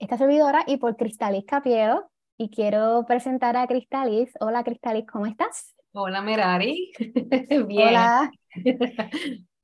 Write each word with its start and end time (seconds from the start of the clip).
esta 0.00 0.16
servidora 0.16 0.64
y 0.66 0.78
por 0.78 0.96
Cristalis 0.96 1.44
Capiedo. 1.44 2.10
Y 2.36 2.48
quiero 2.50 3.04
presentar 3.06 3.56
a 3.56 3.66
Cristalis. 3.66 4.32
Hola 4.40 4.64
Cristalis, 4.64 5.06
¿cómo 5.06 5.26
estás? 5.26 5.76
Hola 5.92 6.22
Merari. 6.22 6.90
Bien. 7.68 7.88
Hola. 7.88 8.30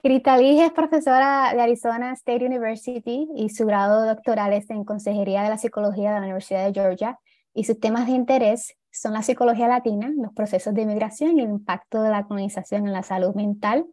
Cristalis 0.03 0.61
es 0.61 0.73
profesora 0.73 1.53
de 1.55 1.61
Arizona 1.62 2.12
State 2.12 2.45
University 2.45 3.29
y 3.34 3.48
su 3.48 3.67
grado 3.67 4.07
doctoral 4.07 4.53
es 4.53 4.69
en 4.70 4.84
Consejería 4.84 5.42
de 5.42 5.48
la 5.48 5.59
Psicología 5.59 6.11
de 6.11 6.20
la 6.20 6.27
Universidad 6.27 6.67
de 6.67 6.75
Georgia 6.75 7.19
y 7.55 7.64
sus 7.64 7.80
temas 7.80 8.07
de 8.07 8.13
interés 8.13 8.77
son 8.91 9.14
la 9.14 9.23
psicología 9.23 9.69
latina, 9.69 10.13
los 10.14 10.33
procesos 10.35 10.75
de 10.75 10.83
inmigración 10.83 11.39
y 11.39 11.42
el 11.42 11.51
impacto 11.51 12.02
de 12.02 12.11
la 12.11 12.25
colonización 12.25 12.86
en 12.86 12.92
la 12.92 13.02
salud 13.02 13.35
mental. 13.35 13.86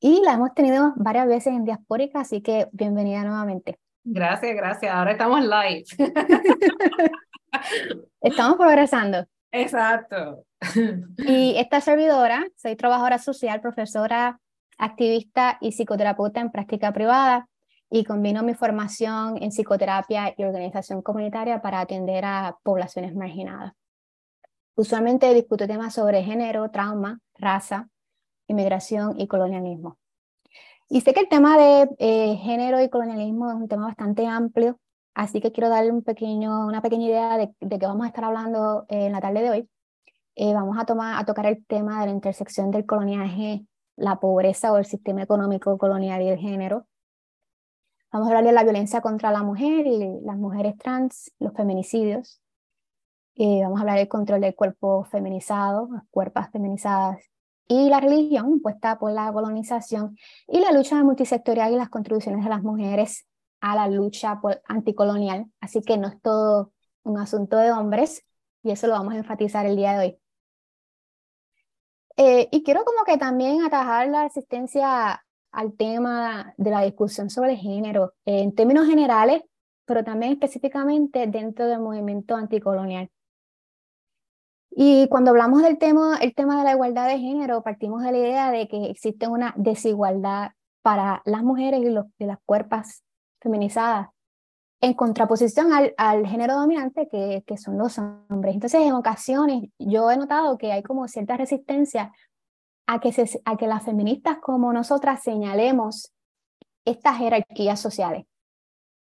Y 0.00 0.20
la 0.24 0.34
hemos 0.34 0.54
tenido 0.54 0.94
varias 0.96 1.26
veces 1.26 1.52
en 1.52 1.64
Diaspórica, 1.64 2.20
así 2.20 2.40
que 2.40 2.68
bienvenida 2.72 3.22
nuevamente. 3.24 3.78
Gracias, 4.04 4.56
gracias. 4.56 4.94
Ahora 4.94 5.12
estamos 5.12 5.40
live. 5.42 5.84
estamos 8.20 8.56
progresando. 8.56 9.26
Exacto. 9.52 10.44
Y 11.18 11.54
esta 11.56 11.80
servidora, 11.80 12.44
soy 12.56 12.76
trabajadora 12.76 13.18
social, 13.18 13.60
profesora, 13.60 14.40
activista 14.78 15.58
y 15.60 15.72
psicoterapeuta 15.72 16.40
en 16.40 16.50
práctica 16.50 16.92
privada 16.92 17.48
y 17.90 18.04
combino 18.04 18.42
mi 18.42 18.54
formación 18.54 19.36
en 19.42 19.50
psicoterapia 19.50 20.34
y 20.36 20.44
organización 20.44 21.02
comunitaria 21.02 21.60
para 21.60 21.80
atender 21.80 22.24
a 22.24 22.56
poblaciones 22.62 23.14
marginadas. 23.14 23.74
Usualmente 24.74 25.32
discuto 25.34 25.66
temas 25.66 25.94
sobre 25.94 26.22
género, 26.22 26.70
trauma, 26.70 27.20
raza, 27.34 27.88
inmigración 28.48 29.20
y 29.20 29.26
colonialismo. 29.28 29.98
Y 30.94 31.00
sé 31.00 31.14
que 31.14 31.20
el 31.20 31.28
tema 31.30 31.56
de 31.56 31.88
eh, 32.00 32.36
género 32.36 32.78
y 32.82 32.90
colonialismo 32.90 33.48
es 33.48 33.56
un 33.56 33.66
tema 33.66 33.86
bastante 33.86 34.26
amplio, 34.26 34.78
así 35.14 35.40
que 35.40 35.50
quiero 35.50 35.70
darle 35.70 35.90
un 35.90 36.02
pequeño, 36.02 36.66
una 36.66 36.82
pequeña 36.82 37.06
idea 37.06 37.38
de, 37.38 37.54
de 37.60 37.78
qué 37.78 37.86
vamos 37.86 38.04
a 38.04 38.08
estar 38.08 38.24
hablando 38.24 38.84
en 38.90 39.10
la 39.10 39.22
tarde 39.22 39.40
de 39.40 39.50
hoy. 39.50 39.70
Eh, 40.34 40.52
vamos 40.52 40.76
a, 40.78 40.84
tomar, 40.84 41.18
a 41.18 41.24
tocar 41.24 41.46
el 41.46 41.64
tema 41.64 42.00
de 42.00 42.08
la 42.08 42.12
intersección 42.12 42.70
del 42.70 42.84
coloniaje, 42.84 43.64
la 43.96 44.20
pobreza 44.20 44.70
o 44.70 44.76
el 44.76 44.84
sistema 44.84 45.22
económico 45.22 45.78
colonial 45.78 46.20
y 46.20 46.28
el 46.28 46.38
género. 46.38 46.86
Vamos 48.12 48.28
a 48.28 48.32
hablar 48.32 48.44
de 48.44 48.52
la 48.52 48.62
violencia 48.62 49.00
contra 49.00 49.30
la 49.30 49.42
mujer 49.42 49.86
y 49.86 50.20
las 50.20 50.36
mujeres 50.36 50.76
trans, 50.76 51.32
los 51.38 51.54
feminicidios. 51.54 52.42
Eh, 53.36 53.62
vamos 53.62 53.78
a 53.78 53.80
hablar 53.80 53.96
del 53.96 54.08
control 54.08 54.42
del 54.42 54.54
cuerpo 54.54 55.04
feminizado, 55.04 55.88
las 55.90 56.04
cuerpas 56.10 56.50
feminizadas 56.50 57.31
y 57.68 57.88
la 57.88 58.00
religión 58.00 58.50
impuesta 58.50 58.98
por 58.98 59.12
la 59.12 59.32
colonización 59.32 60.16
y 60.46 60.60
la 60.60 60.72
lucha 60.72 61.02
multisectorial 61.02 61.72
y 61.72 61.76
las 61.76 61.88
contribuciones 61.88 62.44
de 62.44 62.50
las 62.50 62.62
mujeres 62.62 63.26
a 63.60 63.76
la 63.76 63.88
lucha 63.88 64.40
anticolonial. 64.66 65.46
Así 65.60 65.80
que 65.82 65.96
no 65.96 66.08
es 66.08 66.20
todo 66.20 66.72
un 67.04 67.18
asunto 67.18 67.56
de 67.56 67.72
hombres 67.72 68.24
y 68.62 68.70
eso 68.70 68.86
lo 68.86 68.94
vamos 68.94 69.14
a 69.14 69.18
enfatizar 69.18 69.66
el 69.66 69.76
día 69.76 69.92
de 69.92 69.98
hoy. 69.98 70.18
Eh, 72.16 72.48
y 72.52 72.62
quiero 72.62 72.84
como 72.84 73.04
que 73.04 73.16
también 73.16 73.64
atajar 73.64 74.08
la 74.08 74.24
asistencia 74.24 75.24
al 75.50 75.76
tema 75.76 76.54
de 76.56 76.70
la 76.70 76.82
discusión 76.82 77.30
sobre 77.30 77.52
el 77.52 77.58
género 77.58 78.14
en 78.24 78.54
términos 78.54 78.86
generales, 78.86 79.42
pero 79.84 80.04
también 80.04 80.32
específicamente 80.32 81.26
dentro 81.26 81.66
del 81.66 81.80
movimiento 81.80 82.36
anticolonial. 82.36 83.10
Y 84.74 85.06
cuando 85.08 85.30
hablamos 85.32 85.62
del 85.62 85.78
tema, 85.78 86.16
el 86.20 86.34
tema 86.34 86.58
de 86.58 86.64
la 86.64 86.72
igualdad 86.72 87.06
de 87.06 87.18
género, 87.18 87.62
partimos 87.62 88.02
de 88.02 88.12
la 88.12 88.18
idea 88.18 88.50
de 88.50 88.68
que 88.68 88.86
existe 88.86 89.28
una 89.28 89.52
desigualdad 89.56 90.52
para 90.80 91.20
las 91.26 91.42
mujeres 91.42 91.80
y, 91.80 91.90
los, 91.90 92.06
las 92.18 92.38
cuerpos 92.46 93.02
feminizadas, 93.40 94.08
en 94.80 94.94
contraposición 94.94 95.68
al, 95.96 96.26
género 96.26 96.54
dominante 96.54 97.08
que, 97.08 97.56
son 97.56 97.76
los 97.76 97.98
hombres. 97.98 98.54
Entonces, 98.54 98.80
en 98.80 98.94
ocasiones 98.94 99.68
yo 99.78 100.10
he 100.10 100.16
notado 100.16 100.56
que 100.56 100.72
hay 100.72 100.82
como 100.82 101.06
cierta 101.06 101.36
resistencia 101.36 102.10
a 102.86 102.98
que 102.98 103.66
las 103.66 103.84
feministas 103.84 104.38
como 104.38 104.72
nosotras 104.72 105.22
señalemos 105.22 106.12
estas 106.84 107.18
jerarquías 107.18 107.78
sociales 107.78 108.24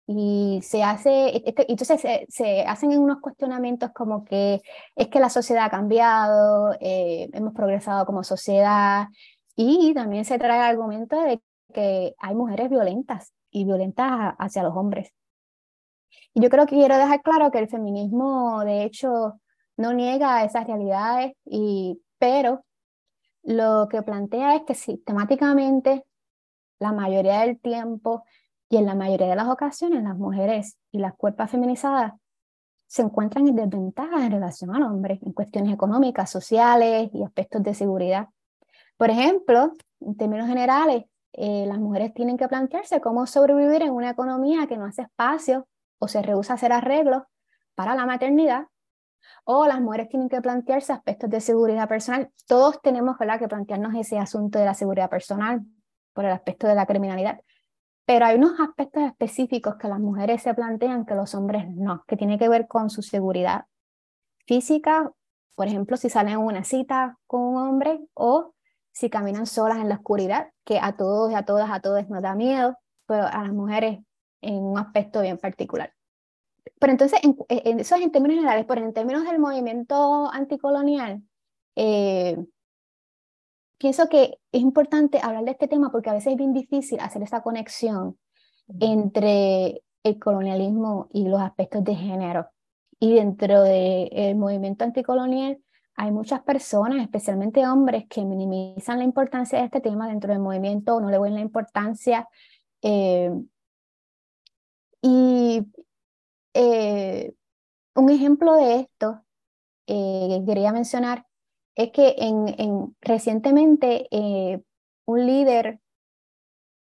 y 0.08 0.60
se 0.62 0.84
hace, 0.84 1.38
este, 1.48 1.70
entonces 1.72 2.00
se, 2.00 2.26
se, 2.30 2.62
hacen 2.62 2.98
unos 2.98 3.20
cuestionamientos 3.22 3.92
como 3.92 4.24
que 4.24 4.62
es 4.96 5.08
que 5.08 5.20
la 5.20 5.30
sociedad 5.30 5.66
ha 5.66 5.70
cambiado, 5.70 6.74
eh, 6.80 7.30
hemos 7.34 7.54
progresado 7.54 8.06
como 8.06 8.24
sociedad 8.24 9.08
y 9.56 9.94
también 9.94 10.26
se 10.26 10.38
trae 10.38 10.60
el 10.60 10.76
argumento 10.76 11.20
de 11.22 11.42
que 11.74 12.14
hay 12.20 12.36
mujeres 12.36 12.70
violentas 12.70 13.34
y 13.50 13.66
violentas 13.66 14.36
hacia 14.38 14.64
los 14.64 14.76
hombres. 14.76 15.12
Y 16.34 16.42
yo 16.42 16.50
creo 16.50 16.66
que 16.66 16.76
quiero 16.76 16.98
dejar 16.98 17.22
claro 17.22 17.50
que 17.50 17.60
el 17.60 17.70
feminismo 17.70 18.64
de 18.64 18.84
hecho 18.84 19.40
no 19.78 19.94
niega 19.94 20.44
esas 20.44 20.68
realidades, 20.68 21.34
y, 21.46 22.02
pero 22.20 22.64
lo 23.44 23.88
que 23.90 24.02
plantea 24.04 24.56
es 24.56 24.64
que 24.64 24.76
sistemáticamente 24.76 26.04
la 26.80 26.92
mayoría 26.92 27.42
del 27.42 27.60
tiempo 27.60 28.24
y 28.70 28.78
en 28.78 28.86
la 28.86 28.96
mayoría 28.96 29.28
de 29.28 29.36
las 29.36 29.48
ocasiones 29.48 30.04
las 30.04 30.18
mujeres 30.18 30.78
y 30.92 31.00
las 31.00 31.14
cuerpos 31.14 31.50
feminizadas 31.52 32.14
se 32.88 33.02
encuentran 33.02 33.48
en 33.48 33.56
desventaja 33.56 34.26
en 34.26 34.32
relación 34.32 34.76
al 34.76 34.84
hombre 34.84 35.20
en 35.22 35.34
cuestiones 35.34 35.74
económicas, 35.74 36.30
sociales 36.30 37.10
y 37.14 37.24
aspectos 37.24 37.64
de 37.64 37.74
seguridad. 37.74 38.30
Por 38.98 39.10
ejemplo, 39.10 39.74
en 40.00 40.16
términos 40.16 40.48
generales, 40.48 41.06
eh, 41.34 41.66
las 41.68 41.80
mujeres 41.80 42.14
tienen 42.14 42.38
que 42.38 42.48
plantearse 42.48 43.02
cómo 43.02 43.26
sobrevivir 43.26 43.82
en 43.82 43.92
una 43.92 44.12
economía 44.12 44.68
que 44.68 44.78
no 44.78 44.86
hace 44.86 45.04
espacio 45.04 45.68
o 46.00 46.08
se 46.08 46.22
rehúsa 46.22 46.54
a 46.54 46.56
hacer 46.56 46.72
arreglos 46.72 47.24
para 47.76 47.96
la 47.96 48.06
maternidad 48.06 48.68
o 49.44 49.68
las 49.68 49.82
mujeres 49.82 50.10
tienen 50.10 50.30
que 50.30 50.42
plantearse 50.42 50.94
aspectos 50.94 51.30
de 51.30 51.42
seguridad 51.42 51.90
personal. 51.90 52.32
Todos 52.48 52.82
tenemos 52.82 53.18
¿verdad? 53.18 53.40
que 53.40 53.48
plantearnos 53.48 53.94
ese 53.96 54.18
asunto 54.18 54.60
de 54.60 54.66
la 54.66 54.74
seguridad 54.74 55.10
personal 55.10 55.62
por 56.14 56.26
el 56.26 56.32
aspecto 56.32 56.68
de 56.68 56.76
la 56.76 56.86
criminalidad, 56.86 57.42
pero 58.06 58.26
hay 58.26 58.38
unos 58.38 58.60
aspectos 58.60 59.04
específicos 59.04 59.76
que 59.76 59.88
las 59.88 60.00
mujeres 60.00 60.44
se 60.44 60.54
plantean 60.54 61.06
que 61.06 61.16
los 61.16 61.34
hombres 61.34 61.68
no, 61.70 62.04
que 62.08 62.18
tiene 62.18 62.38
que 62.38 62.50
ver 62.50 62.68
con 62.68 62.90
su 62.90 63.02
seguridad 63.02 63.66
física, 64.46 65.12
por 65.56 65.68
ejemplo, 65.68 65.98
si 65.98 66.10
salen 66.10 66.36
a 66.36 66.40
una 66.40 66.64
cita 66.64 67.18
con 67.26 67.42
un 67.42 67.58
hombre 67.58 68.00
o 68.14 68.54
si 68.92 69.10
caminan 69.10 69.48
solas 69.48 69.80
en 69.80 69.90
la 69.90 69.96
oscuridad, 69.96 70.52
que 70.64 70.80
a 70.80 70.96
todos 70.96 71.34
a 71.34 71.44
todas, 71.44 71.70
a 71.72 71.80
todos 71.82 72.08
nos 72.10 72.22
da 72.22 72.36
miedo, 72.36 72.78
pero 73.06 73.24
a 73.24 73.44
las 73.44 73.52
mujeres 73.52 74.00
en 74.42 74.64
un 74.64 74.78
aspecto 74.78 75.22
bien 75.22 75.38
particular. 75.38 75.94
Pero 76.80 76.92
entonces, 76.92 77.20
en, 77.24 77.38
eso 77.80 77.96
es 77.96 78.02
en 78.02 78.12
términos 78.12 78.38
generales, 78.38 78.66
pero 78.68 78.82
en 78.84 78.94
términos 78.94 79.24
del 79.24 79.40
movimiento 79.40 80.32
anticolonial, 80.32 81.22
eh, 81.76 82.38
pienso 83.78 84.08
que 84.10 84.40
es 84.52 84.62
importante 84.62 85.20
hablar 85.22 85.44
de 85.44 85.52
este 85.52 85.68
tema 85.68 85.92
porque 85.92 86.10
a 86.10 86.14
veces 86.14 86.34
es 86.34 86.38
bien 86.38 86.54
difícil 86.54 87.00
hacer 87.00 87.22
esa 87.24 87.42
conexión 87.42 88.18
entre 88.80 89.84
el 90.04 90.20
colonialismo 90.20 91.08
y 91.12 91.28
los 91.28 91.42
aspectos 91.42 91.84
de 91.84 91.96
género. 91.96 92.48
Y 93.00 93.16
dentro 93.16 93.64
del 93.64 94.36
movimiento 94.36 94.86
anticolonial 94.86 95.60
hay 95.96 96.12
muchas 96.12 96.42
personas, 96.42 97.02
especialmente 97.02 97.66
hombres, 97.68 98.06
que 98.10 98.26
minimizan 98.26 99.00
la 99.00 99.06
importancia 99.06 99.60
de 99.60 99.66
este 99.66 99.82
tema 99.82 100.08
dentro 100.08 100.32
del 100.32 100.42
movimiento, 100.42 101.00
no 101.00 101.10
le 101.10 101.20
ven 101.20 101.36
la 101.36 101.42
importancia. 101.42 102.28
Eh, 102.82 103.32
y 105.02 105.66
eh, 106.54 107.34
un 107.96 108.10
ejemplo 108.10 108.56
de 108.56 108.80
esto 108.82 109.22
eh, 109.88 110.28
que 110.30 110.46
quería 110.46 110.74
mencionar 110.74 111.26
es 111.76 111.92
que 111.92 112.16
en, 112.18 112.96
recientemente 113.02 114.08
eh, 114.12 114.62
un 115.06 115.26
líder 115.26 115.80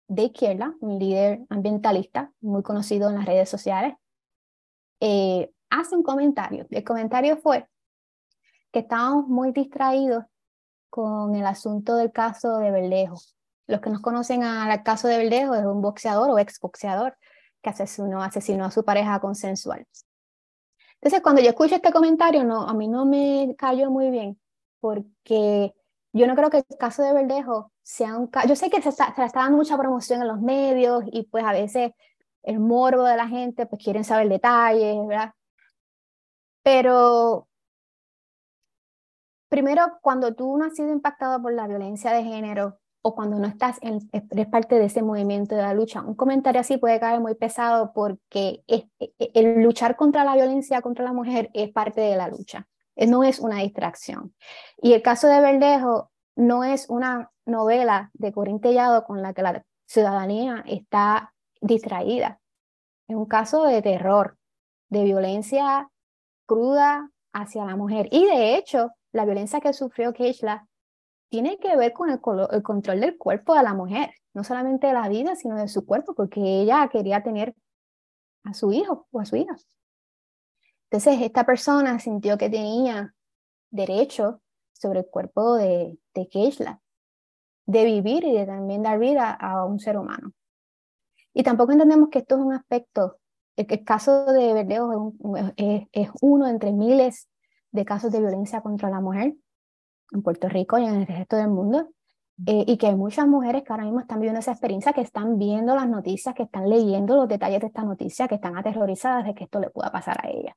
de 0.07 0.23
izquierda, 0.23 0.75
un 0.79 0.99
líder 0.99 1.45
ambientalista 1.49 2.31
muy 2.39 2.63
conocido 2.63 3.09
en 3.09 3.15
las 3.15 3.25
redes 3.25 3.49
sociales, 3.49 3.95
eh, 5.01 5.51
hace 5.69 5.95
un 5.95 6.03
comentario. 6.03 6.65
El 6.69 6.83
comentario 6.83 7.37
fue 7.37 7.67
que 8.71 8.79
estábamos 8.79 9.27
muy 9.27 9.51
distraídos 9.51 10.23
con 10.89 11.35
el 11.35 11.45
asunto 11.45 11.95
del 11.95 12.11
caso 12.11 12.57
de 12.57 12.71
Verdejo. 12.71 13.17
Los 13.67 13.81
que 13.81 13.89
nos 13.89 14.01
conocen 14.01 14.43
al 14.43 14.83
caso 14.83 15.07
de 15.07 15.17
Verdejo 15.17 15.55
es 15.55 15.65
un 15.65 15.81
boxeador 15.81 16.29
o 16.29 16.39
exboxeador 16.39 17.17
que 17.61 17.69
asesinó, 17.69 18.21
asesinó 18.21 18.65
a 18.65 18.71
su 18.71 18.85
pareja 18.85 19.19
consensual. 19.19 19.85
Entonces, 21.01 21.21
cuando 21.21 21.41
yo 21.41 21.49
escucho 21.49 21.75
este 21.75 21.91
comentario, 21.91 22.43
no, 22.43 22.61
a 22.61 22.73
mí 22.73 22.87
no 22.87 23.05
me 23.05 23.55
cayó 23.57 23.91
muy 23.91 24.09
bien, 24.09 24.39
porque 24.79 25.73
yo 26.13 26.27
no 26.27 26.35
creo 26.35 26.49
que 26.49 26.57
el 26.57 26.77
caso 26.77 27.03
de 27.03 27.13
Verdejo 27.13 27.71
sea 27.83 28.17
un 28.17 28.27
caso, 28.27 28.47
yo 28.47 28.55
sé 28.55 28.69
que 28.69 28.81
se, 28.81 28.89
está, 28.89 29.13
se 29.15 29.23
está 29.23 29.41
dando 29.41 29.57
mucha 29.57 29.77
promoción 29.77 30.21
en 30.21 30.27
los 30.27 30.41
medios 30.41 31.03
y 31.11 31.23
pues 31.23 31.43
a 31.43 31.51
veces 31.51 31.91
el 32.43 32.59
morbo 32.59 33.03
de 33.03 33.17
la 33.17 33.27
gente 33.27 33.65
pues 33.65 33.83
quieren 33.83 34.03
saber 34.03 34.29
detalles, 34.29 34.97
¿verdad? 35.07 35.33
Pero 36.63 37.47
primero, 39.49 39.99
cuando 40.01 40.33
tú 40.33 40.57
no 40.57 40.65
has 40.65 40.75
sido 40.75 40.91
impactado 40.91 41.41
por 41.41 41.53
la 41.53 41.67
violencia 41.67 42.11
de 42.11 42.23
género 42.23 42.79
o 43.01 43.15
cuando 43.15 43.37
no 43.39 43.47
estás 43.47 43.77
en, 43.81 44.09
eres 44.11 44.47
parte 44.47 44.75
de 44.79 44.85
ese 44.85 45.01
movimiento 45.01 45.55
de 45.55 45.61
la 45.61 45.73
lucha, 45.73 46.01
un 46.01 46.15
comentario 46.15 46.61
así 46.61 46.77
puede 46.77 46.99
caer 46.99 47.19
muy 47.19 47.35
pesado 47.35 47.93
porque 47.93 48.63
e, 48.67 48.89
e, 48.99 49.11
el 49.33 49.61
luchar 49.63 49.95
contra 49.95 50.23
la 50.23 50.35
violencia 50.35 50.81
contra 50.81 51.05
la 51.05 51.13
mujer 51.13 51.49
es 51.53 51.71
parte 51.71 52.01
de 52.01 52.17
la 52.17 52.27
lucha 52.27 52.67
no 53.05 53.23
es 53.23 53.39
una 53.39 53.57
distracción. 53.57 54.33
Y 54.81 54.93
el 54.93 55.01
caso 55.01 55.27
de 55.27 55.39
Verdejo 55.39 56.09
no 56.35 56.63
es 56.63 56.89
una 56.89 57.31
novela 57.45 58.09
de 58.13 58.31
Corín 58.31 58.59
con 58.59 59.21
la 59.21 59.33
que 59.33 59.41
la 59.41 59.63
ciudadanía 59.85 60.63
está 60.67 61.33
distraída. 61.61 62.39
Es 63.07 63.15
un 63.15 63.25
caso 63.25 63.63
de 63.63 63.81
terror, 63.81 64.37
de 64.89 65.03
violencia 65.03 65.89
cruda 66.45 67.09
hacia 67.33 67.65
la 67.65 67.75
mujer. 67.75 68.07
Y 68.11 68.25
de 68.25 68.55
hecho, 68.55 68.91
la 69.11 69.25
violencia 69.25 69.59
que 69.61 69.73
sufrió 69.73 70.13
Keishla 70.13 70.67
tiene 71.29 71.57
que 71.57 71.75
ver 71.75 71.93
con 71.93 72.09
el, 72.09 72.19
el, 72.51 72.63
control 72.63 73.01
del 73.01 73.17
cuerpo 73.17 73.53
de 73.53 73.63
la 73.63 73.73
mujer, 73.73 74.11
no 74.33 74.43
solamente 74.43 74.87
de 74.87 74.93
la 74.93 75.09
vida, 75.09 75.35
sino 75.35 75.55
de 75.55 75.67
su 75.67 75.85
cuerpo, 75.85 76.13
porque 76.15 76.39
ella 76.39 76.87
quería 76.91 77.21
tener 77.21 77.55
a 78.43 78.53
su 78.53 78.71
hijo 78.71 79.07
o 79.11 79.19
a 79.19 79.25
su 79.25 79.35
hija. 79.35 79.55
Entonces, 80.89 81.21
esta 81.21 81.45
persona 81.45 81.99
sintió 81.99 82.37
que 82.37 82.49
tenía 82.49 83.13
derecho 83.71 84.41
sobre 84.73 84.99
el 84.99 85.07
cuerpo 85.07 85.55
de, 85.55 85.99
de 86.13 86.27
Keishla, 86.29 86.81
de 87.65 87.83
vivir 87.83 88.23
y 88.23 88.33
de 88.33 88.45
también 88.45 88.83
dar 88.83 88.99
vida 88.99 89.31
a 89.31 89.65
un 89.65 89.79
ser 89.79 89.97
humano. 89.97 90.31
Y 91.33 91.43
tampoco 91.43 91.71
entendemos 91.71 92.09
que 92.09 92.19
esto 92.19 92.35
es 92.35 92.41
un 92.41 92.53
aspecto, 92.53 93.19
el, 93.57 93.83
caso 93.83 94.25
de 94.25 94.53
Verdejo 94.53 95.13
es, 95.57 95.87
es, 95.91 96.09
uno 96.21 96.47
entre 96.47 96.71
miles 96.71 97.27
de 97.71 97.85
casos 97.85 98.11
de 98.11 98.19
violencia 98.19 98.61
contra 98.61 98.89
la 98.89 99.01
mujer 99.01 99.35
en 100.11 100.21
Puerto 100.21 100.47
Rico 100.47 100.77
y 100.77 100.85
en 100.85 100.95
el 100.95 101.07
resto 101.07 101.35
del 101.35 101.49
mundo. 101.49 101.89
Eh, 102.45 102.65
y 102.67 102.77
que 102.77 102.85
hay 102.85 102.95
muchas 102.95 103.27
mujeres 103.27 103.63
que 103.63 103.73
ahora 103.73 103.85
mismo 103.85 103.99
están 103.99 104.19
viviendo 104.19 104.39
esa 104.39 104.51
experiencia, 104.51 104.93
que 104.93 105.01
están 105.01 105.39
viendo 105.39 105.73
las 105.73 105.89
noticias, 105.89 106.35
que 106.35 106.43
están 106.43 106.69
leyendo 106.69 107.15
los 107.15 107.27
detalles 107.27 107.61
de 107.61 107.67
esta 107.67 107.83
noticia, 107.83 108.27
que 108.27 108.35
están 108.35 108.55
aterrorizadas 108.55 109.25
de 109.25 109.33
que 109.33 109.45
esto 109.45 109.59
le 109.59 109.71
pueda 109.71 109.91
pasar 109.91 110.23
a 110.23 110.29
ella. 110.29 110.55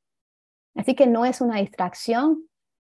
Así 0.75 0.95
que 0.95 1.07
no 1.07 1.25
es 1.25 1.41
una 1.41 1.59
distracción. 1.59 2.47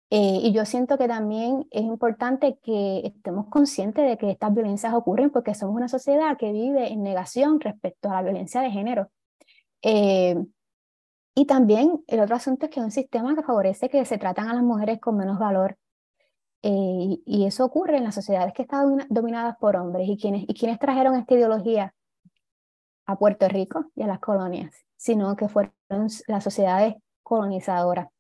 Eh, 0.10 0.40
y 0.44 0.54
yo 0.54 0.66
siento 0.66 0.98
que 0.98 1.08
también 1.08 1.68
es 1.72 1.82
importante 1.82 2.60
que 2.62 3.02
estemos 3.04 3.48
conscientes 3.50 4.08
de 4.08 4.18
que 4.18 4.30
estas 4.30 4.54
violencias 4.54 4.94
ocurren 4.94 5.32
porque 5.32 5.56
somos 5.56 5.76
una 5.76 5.88
sociedad 5.88 6.38
que 6.38 6.52
vive 6.52 6.92
en 6.92 7.02
negación 7.02 7.60
respecto 7.60 8.10
a 8.10 8.16
la 8.16 8.22
violencia 8.22 8.62
de 8.62 8.70
género. 8.70 9.10
Eh, 9.82 10.36
y 11.36 11.46
también 11.46 12.04
el 12.08 12.20
otro 12.20 12.36
asunto 12.36 12.66
es 12.66 12.72
que 12.72 12.80
es 12.80 12.86
un 12.86 12.92
sistema 12.92 13.36
que 13.36 13.42
favorece 13.42 13.90
que 13.90 14.06
se 14.06 14.18
tratan 14.20 14.50
a 14.50 14.54
las 14.54 14.64
mujeres 14.64 15.00
con 15.00 15.18
menos 15.18 15.40
valor. 15.40 15.78
Eh, 16.62 17.20
y 17.26 17.46
eso 17.46 17.66
ocurre 17.66 17.98
en 17.98 18.04
las 18.04 18.16
sociedades 18.16 18.54
que 18.54 18.62
están 18.62 19.06
dominadas 19.10 19.58
por 19.58 19.76
hombres. 19.76 20.08
¿Y 20.08 20.18
quienes, 20.18 20.44
y 20.48 20.54
quienes 20.54 20.80
trajeron 20.80 21.16
esta 21.16 21.34
ideología 21.34 21.94
a 23.06 23.18
Puerto 23.18 23.48
Rico 23.50 23.92
y 23.96 24.04
a 24.04 24.08
las 24.08 24.20
colonias? 24.20 24.76
Sino 24.96 25.36
que 25.36 25.50
fueron 25.50 25.74
las 26.28 26.44
sociedades 26.44 26.96
colonizadora. 27.24 28.12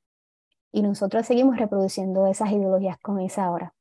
Y 0.72 0.82
nosotros 0.82 1.26
seguimos 1.26 1.58
reproduciendo 1.58 2.26
esas 2.28 2.52
ideologías 2.52 2.98
colonizadoras. 3.00 3.72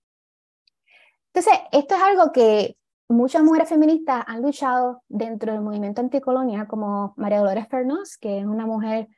Entonces, 1.32 1.60
esto 1.72 1.94
es 1.94 2.02
algo 2.02 2.32
que 2.32 2.76
muchas 3.08 3.42
mujeres 3.42 3.68
feministas 3.68 4.24
han 4.26 4.42
luchado 4.42 5.02
dentro 5.08 5.52
del 5.52 5.62
movimiento 5.62 6.00
anticolonial, 6.00 6.66
como 6.66 7.14
María 7.16 7.38
Dolores 7.38 7.68
Fernández, 7.68 8.18
que 8.18 8.40
es 8.40 8.44
una 8.44 8.66
mujer, 8.66 9.08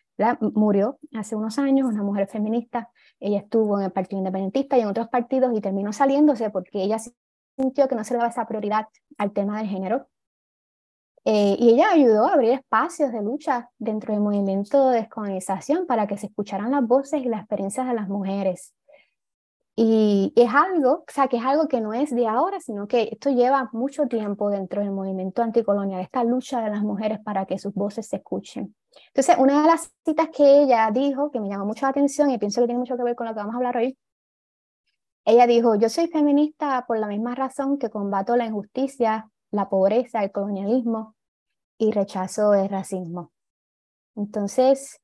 murió 0.54 0.98
hace 1.12 1.34
unos 1.34 1.58
años, 1.58 1.88
una 1.88 2.02
mujer 2.02 2.28
feminista. 2.28 2.90
Ella 3.18 3.38
estuvo 3.38 3.78
en 3.78 3.86
el 3.86 3.92
Partido 3.92 4.18
Independentista 4.18 4.78
y 4.78 4.82
en 4.82 4.88
otros 4.88 5.08
partidos 5.08 5.56
y 5.56 5.60
terminó 5.60 5.92
saliéndose 5.92 6.50
porque 6.50 6.82
ella 6.82 6.98
sintió 7.56 7.88
que 7.88 7.94
no 7.96 8.04
se 8.04 8.14
le 8.14 8.18
daba 8.18 8.30
esa 8.30 8.46
prioridad 8.46 8.86
al 9.18 9.32
tema 9.32 9.58
del 9.58 9.68
género. 9.68 10.06
Eh, 11.26 11.56
y 11.58 11.70
ella 11.70 11.90
ayudó 11.90 12.26
a 12.26 12.34
abrir 12.34 12.52
espacios 12.52 13.10
de 13.10 13.22
lucha 13.22 13.70
dentro 13.78 14.12
del 14.12 14.22
movimiento 14.22 14.90
de 14.90 14.98
descolonización 14.98 15.86
para 15.86 16.06
que 16.06 16.18
se 16.18 16.26
escucharan 16.26 16.70
las 16.70 16.86
voces 16.86 17.22
y 17.22 17.28
las 17.28 17.40
experiencias 17.40 17.86
de 17.86 17.94
las 17.94 18.08
mujeres. 18.08 18.74
Y 19.76 20.32
es 20.36 20.54
algo, 20.54 20.92
o 20.92 21.04
sea, 21.08 21.26
que 21.26 21.38
es 21.38 21.44
algo 21.44 21.66
que 21.66 21.80
no 21.80 21.94
es 21.94 22.14
de 22.14 22.28
ahora, 22.28 22.60
sino 22.60 22.86
que 22.86 23.08
esto 23.10 23.30
lleva 23.30 23.70
mucho 23.72 24.06
tiempo 24.06 24.48
dentro 24.48 24.82
del 24.82 24.92
movimiento 24.92 25.42
anticolonial, 25.42 26.00
esta 26.00 26.22
lucha 26.22 26.60
de 26.60 26.70
las 26.70 26.82
mujeres 26.82 27.18
para 27.24 27.44
que 27.46 27.58
sus 27.58 27.74
voces 27.74 28.06
se 28.06 28.16
escuchen. 28.16 28.76
Entonces, 29.08 29.36
una 29.38 29.62
de 29.62 29.66
las 29.66 29.90
citas 30.04 30.28
que 30.28 30.62
ella 30.62 30.88
dijo, 30.92 31.30
que 31.32 31.40
me 31.40 31.48
llamó 31.48 31.64
mucho 31.64 31.86
la 31.86 31.90
atención 31.90 32.30
y 32.30 32.38
pienso 32.38 32.60
que 32.60 32.66
tiene 32.66 32.78
mucho 32.78 32.96
que 32.96 33.02
ver 33.02 33.16
con 33.16 33.26
lo 33.26 33.32
que 33.32 33.40
vamos 33.40 33.54
a 33.54 33.56
hablar 33.56 33.76
hoy, 33.78 33.98
ella 35.24 35.46
dijo, 35.46 35.74
yo 35.74 35.88
soy 35.88 36.06
feminista 36.06 36.84
por 36.86 36.98
la 36.98 37.08
misma 37.08 37.34
razón 37.34 37.78
que 37.78 37.90
combato 37.90 38.36
la 38.36 38.44
injusticia, 38.44 39.28
la 39.54 39.68
pobreza, 39.68 40.24
el 40.24 40.32
colonialismo 40.32 41.14
y 41.78 41.92
rechazo 41.92 42.54
el 42.54 42.68
racismo. 42.68 43.32
Entonces, 44.16 45.00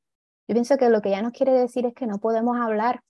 yo 0.48 0.54
pienso 0.54 0.76
que 0.76 0.88
lo 0.88 1.00
que 1.00 1.10
ella 1.10 1.22
nos 1.22 1.32
quiere 1.32 1.52
decir 1.52 1.86
es 1.86 1.94
que 1.94 2.06
no 2.06 2.18
podemos 2.18 2.60
hablar, 2.60 3.02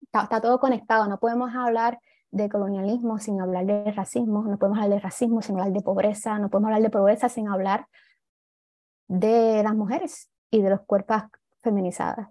está, 0.00 0.40
todo 0.40 0.58
conectado, 0.58 1.06
no 1.06 1.20
podemos 1.20 1.54
hablar 1.54 2.00
de 2.32 2.48
colonialismo 2.48 3.18
sin 3.18 3.40
hablar 3.40 3.66
de 3.66 3.92
racismo, 3.92 4.42
no 4.42 4.58
podemos 4.58 4.78
hablar 4.78 4.98
de 4.98 5.00
racismo 5.00 5.40
sin 5.40 5.56
hablar 5.56 5.72
de 5.72 5.82
pobreza, 5.82 6.38
no 6.38 6.50
podemos 6.50 6.68
hablar 6.68 6.82
de 6.82 6.90
pobreza 6.90 7.28
sin 7.28 7.48
hablar 7.48 7.86
de 9.06 9.62
las 9.62 9.74
mujeres 9.74 10.30
y 10.50 10.62
de 10.62 10.70
los 10.70 10.80
cuerpos 10.80 11.22
feminizados. 11.62 12.26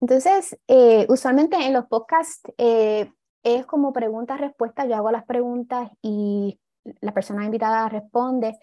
Entonces, 0.00 0.58
eh, 0.68 1.06
usualmente 1.08 1.56
en 1.56 1.72
los 1.72 1.86
podcasts 1.86 2.42
eh, 2.58 3.10
es 3.56 3.66
como 3.66 3.92
preguntas-respuestas, 3.92 4.88
yo 4.88 4.96
hago 4.96 5.10
las 5.10 5.24
preguntas 5.24 5.90
y 6.02 6.60
la 7.00 7.12
persona 7.12 7.44
invitada 7.44 7.88
responde, 7.88 8.58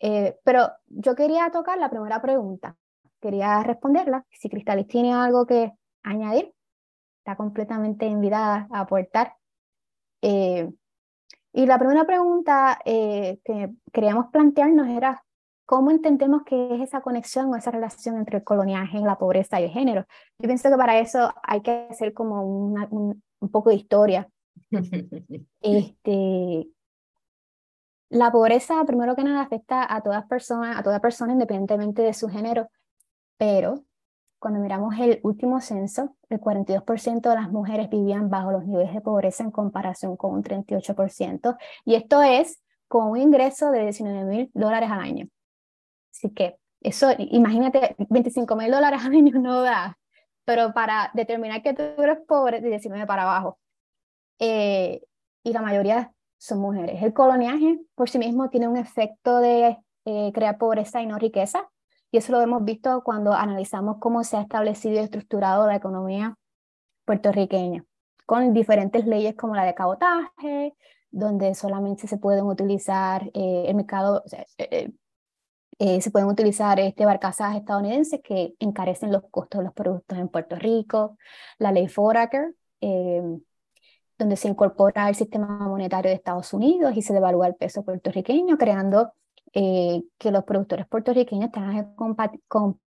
eh, 0.00 0.38
pero 0.44 0.70
yo 0.86 1.14
quería 1.14 1.50
tocar 1.50 1.78
la 1.78 1.90
primera 1.90 2.20
pregunta. 2.20 2.76
quería 3.20 3.62
responderla. 3.62 4.24
Si 4.30 4.48
Cristalis 4.48 4.86
tiene 4.86 5.12
algo 5.12 5.46
que 5.46 5.72
añadir, 6.02 6.54
está 7.18 7.36
completamente 7.36 8.06
invitada 8.06 8.66
a 8.72 8.80
aportar. 8.80 9.34
Eh, 10.22 10.70
y 11.52 11.66
la 11.66 11.78
primera 11.78 12.06
pregunta 12.06 12.78
eh, 12.84 13.40
que 13.44 13.70
queríamos 13.92 14.26
plantearnos 14.32 14.88
era 14.88 15.22
cómo 15.66 15.90
entendemos 15.90 16.42
que 16.44 16.74
es 16.74 16.80
esa 16.80 17.00
conexión 17.00 17.52
o 17.52 17.56
esa 17.56 17.70
relación 17.70 18.16
entre 18.16 18.38
el 18.38 18.44
coloniaje, 18.44 18.98
la 19.00 19.18
pobreza 19.18 19.60
y 19.60 19.64
el 19.64 19.70
género. 19.70 20.04
Yo 20.38 20.48
pienso 20.48 20.68
que 20.70 20.76
para 20.76 20.98
eso 20.98 21.32
hay 21.42 21.60
que 21.60 21.86
hacer 21.90 22.12
como 22.12 22.42
un, 22.42 23.22
un 23.40 23.50
poco 23.50 23.70
de 23.70 23.76
historia. 23.76 24.28
este, 25.60 26.68
la 28.10 28.32
pobreza, 28.32 28.84
primero 28.84 29.14
que 29.14 29.24
nada, 29.24 29.42
afecta 29.42 29.92
a 29.94 30.02
todas 30.02 30.26
personas, 30.26 30.76
a 30.78 30.82
toda 30.82 31.00
persona 31.00 31.32
independientemente 31.32 32.02
de 32.02 32.12
su 32.12 32.28
género, 32.28 32.68
pero 33.38 33.84
cuando 34.40 34.58
miramos 34.58 34.98
el 34.98 35.20
último 35.22 35.60
censo, 35.60 36.16
el 36.28 36.40
42% 36.40 37.28
de 37.28 37.34
las 37.34 37.50
mujeres 37.52 37.90
vivían 37.90 38.30
bajo 38.30 38.50
los 38.50 38.66
niveles 38.66 38.92
de 38.94 39.00
pobreza 39.00 39.44
en 39.44 39.50
comparación 39.50 40.16
con 40.16 40.32
un 40.32 40.42
38%, 40.42 41.56
y 41.84 41.94
esto 41.94 42.22
es 42.22 42.62
con 42.88 43.10
un 43.10 43.18
ingreso 43.18 43.70
de 43.70 43.82
19 43.82 44.24
mil 44.24 44.50
dólares 44.54 44.90
al 44.90 45.00
año. 45.00 45.28
Así 46.10 46.30
que 46.30 46.56
eso, 46.80 47.10
imagínate, 47.18 47.94
25 48.08 48.56
mil 48.56 48.70
dólares 48.70 49.02
al 49.04 49.12
año 49.12 49.38
no 49.38 49.62
da, 49.62 49.96
pero 50.50 50.72
para 50.72 51.12
determinar 51.14 51.62
que 51.62 51.74
tú 51.74 51.82
eres 52.02 52.18
pobre, 52.26 52.60
de 52.60 52.70
19 52.70 53.06
para 53.06 53.22
abajo. 53.22 53.60
Eh, 54.40 55.00
y 55.44 55.52
la 55.52 55.62
mayoría 55.62 56.12
son 56.38 56.58
mujeres. 56.58 57.00
El 57.04 57.12
coloniaje 57.12 57.78
por 57.94 58.10
sí 58.10 58.18
mismo 58.18 58.50
tiene 58.50 58.66
un 58.66 58.76
efecto 58.76 59.38
de 59.38 59.78
eh, 60.06 60.32
crear 60.34 60.58
pobreza 60.58 61.00
y 61.00 61.06
no 61.06 61.20
riqueza, 61.20 61.70
y 62.10 62.16
eso 62.16 62.32
lo 62.32 62.40
hemos 62.40 62.64
visto 62.64 63.04
cuando 63.04 63.32
analizamos 63.32 63.98
cómo 64.00 64.24
se 64.24 64.38
ha 64.38 64.40
establecido 64.40 64.96
y 64.96 65.04
estructurado 65.04 65.68
la 65.68 65.76
economía 65.76 66.34
puertorriqueña, 67.04 67.84
con 68.26 68.52
diferentes 68.52 69.06
leyes 69.06 69.36
como 69.36 69.54
la 69.54 69.64
de 69.64 69.76
cabotaje, 69.76 70.74
donde 71.12 71.54
solamente 71.54 72.08
se 72.08 72.16
pueden 72.16 72.46
utilizar 72.46 73.30
eh, 73.34 73.66
el 73.68 73.76
mercado, 73.76 74.24
eh, 74.58 74.90
se 76.00 76.10
pueden 76.10 76.28
utilizar 76.28 76.78
este, 76.78 77.06
barcazas 77.06 77.56
estadounidenses 77.56 78.20
que 78.22 78.54
encarecen 78.58 79.10
los 79.10 79.22
costos 79.30 79.60
de 79.60 79.64
los 79.64 79.72
productos 79.72 80.18
en 80.18 80.28
Puerto 80.28 80.56
Rico, 80.56 81.16
la 81.58 81.72
ley 81.72 81.88
Foraker, 81.88 82.54
donde 84.20 84.36
se 84.36 84.48
incorpora 84.48 85.08
el 85.08 85.14
sistema 85.14 85.46
monetario 85.46 86.10
de 86.10 86.16
Estados 86.16 86.52
Unidos 86.52 86.92
y 86.96 87.02
se 87.02 87.14
devalúa 87.14 87.46
el 87.46 87.54
peso 87.54 87.82
puertorriqueño, 87.82 88.58
creando 88.58 89.12
eh, 89.52 90.02
que 90.18 90.30
los 90.30 90.44
productores 90.44 90.86
puertorriqueños 90.86 91.50
tengan 91.50 91.74
que 91.74 91.96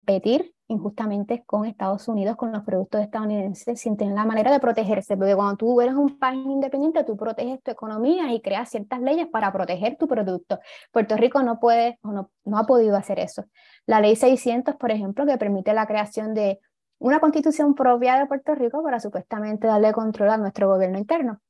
competir 0.02 0.54
injustamente 0.68 1.44
con 1.46 1.66
Estados 1.66 2.08
Unidos, 2.08 2.38
con 2.38 2.54
los 2.54 2.64
productos 2.64 3.02
estadounidenses, 3.02 3.80
sin 3.80 3.98
tener 3.98 4.14
la 4.16 4.26
manera 4.26 4.52
de 4.52 4.60
protegerse. 4.60 5.18
Porque 5.18 5.36
cuando 5.36 5.58
tú 5.58 5.82
eres 5.82 5.96
un 5.96 6.18
país 6.18 6.46
independiente, 6.46 7.04
tú 7.04 7.18
proteges 7.18 7.62
tu 7.62 7.72
economía 7.72 8.34
y 8.34 8.42
creas 8.42 8.70
ciertas 8.70 9.02
leyes 9.02 9.28
para 9.28 9.52
proteger 9.52 9.98
tu 9.98 10.08
producto. 10.08 10.60
Puerto 10.92 11.18
Rico 11.18 11.44
no 11.44 11.60
puede 11.60 12.00
o 12.04 12.12
no, 12.14 12.32
no 12.46 12.58
ha 12.58 12.66
podido 12.66 12.96
hacer 12.96 13.20
eso. 13.20 13.46
La 13.86 14.00
ley 14.00 14.16
600, 14.16 14.76
por 14.76 14.92
ejemplo, 14.92 15.26
que 15.26 15.38
permite 15.38 15.74
la 15.74 15.86
creación 15.86 16.34
de 16.34 16.60
una 17.00 17.20
constitución 17.20 17.76
propia 17.76 18.18
de 18.18 18.28
Puerto 18.28 18.56
Rico 18.56 18.82
para 18.82 19.00
supuestamente 19.00 19.68
darle 19.68 19.92
control 19.92 20.30
a 20.30 20.38
nuestro 20.38 20.70
gobierno 20.70 20.98
interno. 20.98 21.42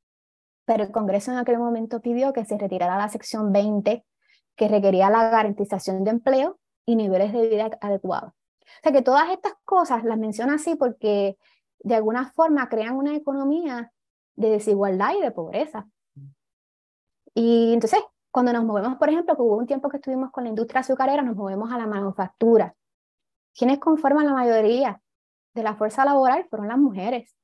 Pero 0.65 0.83
el 0.83 0.91
Congreso 0.91 1.31
en 1.31 1.37
aquel 1.37 1.59
momento 1.59 2.01
pidió 2.01 2.33
que 2.33 2.45
se 2.45 2.57
retirara 2.57 2.97
la 2.97 3.09
sección 3.09 3.51
20 3.51 4.03
que 4.55 4.67
requería 4.67 5.09
la 5.09 5.29
garantización 5.29 6.03
de 6.03 6.11
empleo 6.11 6.59
y 6.85 6.95
niveles 6.95 7.33
de 7.33 7.47
vida 7.47 7.69
adecuados. 7.81 8.33
O 8.77 8.83
sea 8.83 8.91
que 8.91 9.01
todas 9.01 9.29
estas 9.29 9.53
cosas 9.63 10.03
las 10.03 10.17
menciono 10.17 10.53
así 10.53 10.75
porque 10.75 11.37
de 11.79 11.95
alguna 11.95 12.31
forma 12.31 12.69
crean 12.69 12.95
una 12.95 13.15
economía 13.15 13.91
de 14.35 14.49
desigualdad 14.49 15.13
y 15.17 15.21
de 15.21 15.31
pobreza. 15.31 15.87
Y 17.33 17.73
entonces, 17.73 17.99
cuando 18.29 18.53
nos 18.53 18.63
movemos, 18.63 18.97
por 18.97 19.09
ejemplo, 19.09 19.35
que 19.35 19.41
hubo 19.41 19.57
un 19.57 19.67
tiempo 19.67 19.89
que 19.89 19.97
estuvimos 19.97 20.31
con 20.31 20.43
la 20.43 20.49
industria 20.49 20.81
azucarera, 20.81 21.21
nos 21.21 21.35
movemos 21.35 21.71
a 21.71 21.77
la 21.77 21.87
manufactura. 21.87 22.75
¿Quiénes 23.53 23.79
conforman 23.79 24.25
la 24.25 24.33
mayoría? 24.33 25.01
de 25.53 25.63
la 25.63 25.75
fuerza 25.75 26.05
laboral 26.05 26.45
fueron 26.49 26.67
las 26.67 26.77
mujeres. 26.77 27.35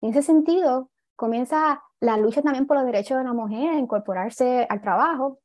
En 0.00 0.10
ese 0.10 0.22
sentido, 0.22 0.90
comienza 1.16 1.82
la 2.00 2.16
lucha 2.16 2.42
también 2.42 2.66
por 2.66 2.76
los 2.76 2.86
derechos 2.86 3.18
de 3.18 3.24
la 3.24 3.32
mujer 3.32 3.70
a 3.70 3.78
incorporarse 3.78 4.66
al 4.68 4.80
trabajo. 4.80 5.38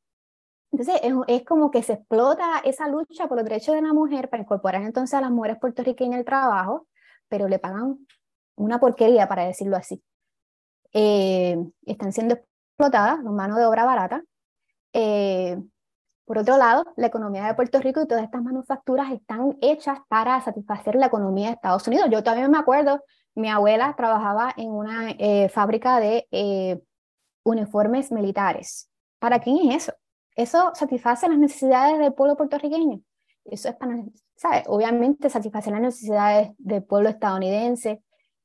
Entonces, 0.78 1.00
es, 1.28 1.42
como 1.44 1.70
que 1.70 1.82
se 1.82 1.94
explota 1.94 2.58
esa 2.62 2.86
lucha 2.86 3.28
por 3.28 3.38
los 3.38 3.44
derechos 3.44 3.74
de 3.74 3.80
la 3.80 3.94
mujer 3.94 4.28
para 4.28 4.42
incorporar 4.42 4.82
entonces 4.82 5.14
a 5.14 5.22
las 5.22 5.30
mujeres 5.30 5.56
puertorriqueñas 5.58 6.18
al 6.18 6.24
trabajo, 6.26 6.86
pero 7.28 7.48
le 7.48 7.58
pagan 7.58 8.06
una 8.56 8.78
porquería, 8.78 9.26
para 9.26 9.44
decirlo 9.46 9.78
así. 9.78 10.02
Eh, 10.92 11.56
están 11.86 12.12
siendo 12.12 12.34
explotadas 12.34 13.22
con 13.22 13.34
mano 13.34 13.56
de 13.56 13.64
obra 13.64 13.86
barata. 13.86 14.22
Eh, 14.92 15.56
por 16.26 16.36
otro 16.36 16.58
lado, 16.58 16.84
la 16.96 17.06
economía 17.06 17.46
de 17.46 17.54
Puerto 17.54 17.80
Rico 17.80 18.02
y 18.02 18.06
todas 18.06 18.24
estas 18.24 18.42
manufacturas 18.42 19.10
están 19.12 19.56
hechas 19.62 20.00
para 20.08 20.38
satisfacer 20.42 20.94
la 20.96 21.06
economía 21.06 21.46
de 21.46 21.54
Estados 21.54 21.88
Unidos. 21.88 22.08
Yo 22.10 22.22
también 22.22 22.50
me 22.50 22.58
acuerdo, 22.58 23.02
mi 23.34 23.48
abuela 23.48 23.94
trabajaba 23.96 24.52
en 24.58 24.70
una 24.72 25.10
eh, 25.12 25.48
fábrica 25.48 26.00
de 26.00 26.82
uniformes 27.44 28.12
militares. 28.12 28.90
¿Para 29.18 29.40
quién 29.40 29.70
es 29.70 29.88
eso? 29.88 29.94
Eso 30.36 30.72
satisface 30.74 31.28
las 31.28 31.38
necesidades 31.38 31.98
del 31.98 32.12
pueblo 32.12 32.36
puertorriqueño. 32.36 33.00
Eso 33.46 33.68
es 33.70 33.76
para, 33.76 34.04
¿sabes? 34.36 34.64
Obviamente 34.66 35.30
satisface 35.30 35.70
las 35.70 35.80
necesidades 35.80 36.50
del 36.58 36.84
pueblo 36.84 37.08
estadounidense. 37.08 38.02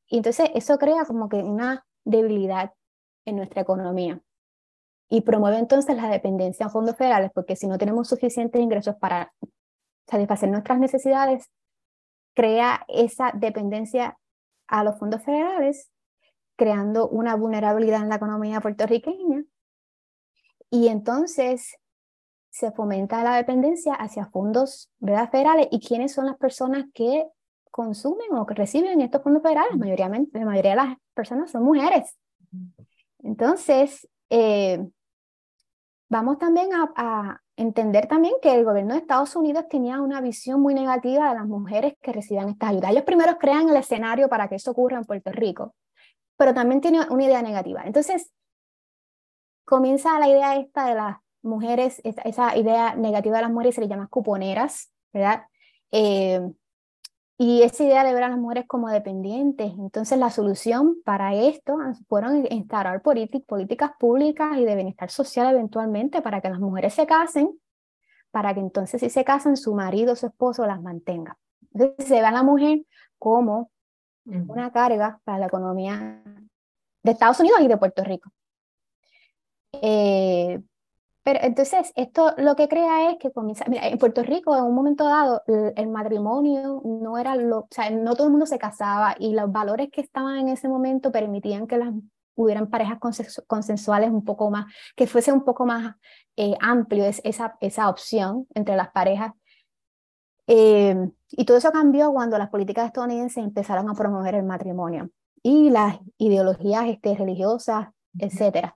Y 0.08 0.18
entonces 0.18 0.50
eso 0.56 0.78
crea 0.78 1.06
como 1.06 1.28
que 1.28 1.38
una 1.38 1.86
debilidad 2.06 2.74
en 3.26 3.36
nuestra 3.36 3.62
economía 3.62 4.22
y 5.10 5.22
promueve 5.22 5.58
entonces 5.58 5.96
la 5.98 6.10
dependencia 6.10 6.68
a 6.68 6.70
fondos 6.70 6.96
federales, 6.96 7.32
porque 7.34 7.58
si 7.58 7.68
no 7.68 7.78
tenemos 7.78 8.08
suficientes 8.08 8.62
ingresos 8.62 8.96
para 8.96 9.34
satisfacer 10.08 10.50
nuestras 10.50 10.80
necesidades, 10.80 11.52
crea 12.34 12.86
esa 12.88 13.32
dependencia 13.34 14.18
a 14.68 14.86
los 14.86 14.98
fondos 14.98 15.22
federales, 15.22 15.92
creando 16.56 17.10
una 17.10 17.36
vulnerabilidad 17.36 18.02
en 18.02 18.10
la 18.10 18.16
economía 18.16 18.62
puertorriqueña. 18.62 19.44
Y 20.70 20.88
entonces 20.88 21.76
se 22.52 22.72
fomenta 22.72 23.24
la 23.24 23.38
dependencia 23.38 23.94
hacia 23.94 24.28
fondos 24.28 24.92
¿verdad? 25.00 25.32
federales. 25.32 25.68
¿Y 25.72 25.80
quiénes 25.80 26.14
son 26.14 26.26
las 26.26 26.38
personas 26.38 26.86
que 26.94 27.26
consumen 27.72 28.34
o 28.34 28.46
que 28.46 28.54
reciben 28.54 29.00
estos 29.02 29.24
fondos 29.24 29.42
federales? 29.42 29.72
La 29.72 29.78
mayoría, 29.78 30.10
la 30.10 30.46
mayoría 30.46 30.72
de 30.72 30.76
las 30.76 30.98
personas 31.14 31.50
son 31.50 31.64
mujeres. 31.64 32.18
Entonces, 33.20 34.08
eh, 34.30 34.86
vamos 36.10 36.38
también 36.38 36.70
a, 36.74 37.42
entender 37.56 38.08
también 38.08 38.34
que 38.42 38.56
el 38.56 38.66
gobierno 38.66 38.96
de 38.96 39.02
Estados 39.02 39.36
Unidos 39.36 39.66
tenía 39.70 40.02
una 40.02 40.20
visión 40.20 40.62
muy 40.62 40.74
negativa 40.74 41.30
de 41.30 41.36
las 41.36 41.46
mujeres 41.46 41.94
que 42.02 42.12
recibían 42.12 42.50
estas 42.50 42.70
ayudas. 42.72 42.92
Ellos 42.92 43.04
primero 43.04 43.38
crean 43.38 43.70
el 43.70 43.76
escenario 43.76 44.30
para 44.30 44.48
que 44.48 44.56
eso 44.56 44.72
ocurra 44.72 44.98
en 44.98 45.06
Puerto 45.06 45.32
Rico, 45.32 45.76
pero 46.38 46.56
también 46.56 46.82
tiene 46.82 47.02
una 47.10 47.24
idea 47.24 47.44
negativa. 47.44 47.84
Entonces, 47.86 48.32
comienza 49.64 50.18
la 50.18 50.28
idea 50.28 50.56
esta 50.56 50.88
de 50.88 50.96
las 50.96 51.18
mujeres, 51.44 52.02
esa, 52.04 52.56
idea 52.58 52.96
negativa 52.96 53.38
de 53.38 53.44
las 53.44 53.52
mujeres 53.52 53.76
se 53.76 53.82
le 53.82 53.88
llama 53.88 54.08
cuponeras, 54.08 54.92
¿verdad? 55.14 55.44
Eh, 55.92 56.42
y 57.38 57.64
esa 57.64 57.84
idea 57.84 58.04
de 58.04 58.14
ver 58.14 58.22
a 58.22 58.30
las 58.30 58.38
mujeres 58.38 58.66
como 58.68 58.88
dependientes. 58.90 59.74
Entonces 59.80 60.20
la 60.20 60.30
solución 60.30 60.98
para 61.04 61.34
esto 61.34 61.76
fueron 62.08 62.46
instaurar 62.52 63.02
políticas 63.02 63.94
públicas 64.00 64.58
y 64.60 64.64
de 64.64 64.76
bienestar 64.76 65.10
social 65.10 65.52
eventualmente 65.52 66.22
para 66.22 66.40
que 66.40 66.52
las 66.52 66.60
mujeres 66.60 66.94
se 66.94 67.08
casen, 67.08 67.60
para 68.30 68.54
que 68.54 68.60
entonces 68.60 69.02
si 69.02 69.10
se 69.10 69.24
casan 69.24 69.58
su 69.58 69.74
marido 69.74 70.14
o 70.14 70.16
su 70.16 70.28
esposo 70.28 70.68
las 70.68 70.84
mantenga. 70.84 71.36
Entonces 71.74 72.06
se 72.06 72.22
ve 72.22 72.28
a 72.28 72.32
la 72.32 72.44
mujer 72.44 72.86
como 73.18 73.72
una 74.26 74.72
carga 74.72 75.20
para 75.24 75.40
la 75.40 75.48
economía 75.48 76.24
de 77.02 77.12
Estados 77.12 77.40
Unidos 77.40 77.62
y 77.62 77.68
de 77.68 77.78
Puerto 77.78 78.04
Rico. 78.04 78.32
Eh, 79.82 80.62
pero 81.24 81.40
entonces, 81.44 81.94
esto 81.96 82.34
lo 82.38 82.56
que 82.56 82.68
crea 82.68 83.12
es 83.12 83.18
que 83.20 83.32
comienza, 83.32 83.66
mira, 83.68 83.88
en 83.88 83.98
Puerto 84.00 84.24
Rico 84.24 84.58
en 84.58 84.64
un 84.64 84.74
momento 84.74 85.04
dado 85.04 85.44
el, 85.48 85.88
matrimonio 85.88 86.82
no 86.84 87.18
era 87.18 87.36
lo, 87.36 87.60
o 87.60 87.68
sea, 87.70 87.92
no 87.92 88.16
todo 88.16 88.28
el 88.28 88.32
mundo 88.32 88.48
se 88.48 88.58
casaba 88.58 89.16
y 89.20 89.34
los 89.34 89.52
valores 89.52 89.90
que 89.92 90.02
estaban 90.02 90.38
en 90.38 90.50
ese 90.50 90.68
momento 90.68 91.12
permitían 91.12 91.68
que 91.68 91.78
las 91.78 91.94
hubieran 92.34 92.70
parejas 92.72 92.98
consensuales 93.46 94.10
un 94.10 94.24
poco 94.24 94.50
más, 94.50 94.66
que 94.96 95.06
fuese 95.06 95.32
un 95.32 95.44
poco 95.44 95.66
más 95.66 95.96
eh, 96.38 96.56
amplio 96.60 97.06
esa, 97.06 97.56
esa 97.62 97.90
opción 97.90 98.48
entre 98.56 98.76
las 98.76 98.90
parejas. 98.92 99.34
Eh, 100.48 100.96
y 101.30 101.46
todo 101.46 101.58
eso 101.58 101.72
cambió 101.72 102.12
cuando 102.12 102.38
las 102.40 102.50
políticas 102.50 102.88
estadounidenses 102.88 103.44
empezaron 103.44 103.90
a 103.90 103.94
promover 103.94 104.36
el 104.36 104.44
matrimonio 104.44 105.12
y 105.44 105.70
las 105.70 106.00
ideologías 106.18 106.88
este, 106.88 107.16
religiosas, 107.16 107.90
etcétera 108.18 108.76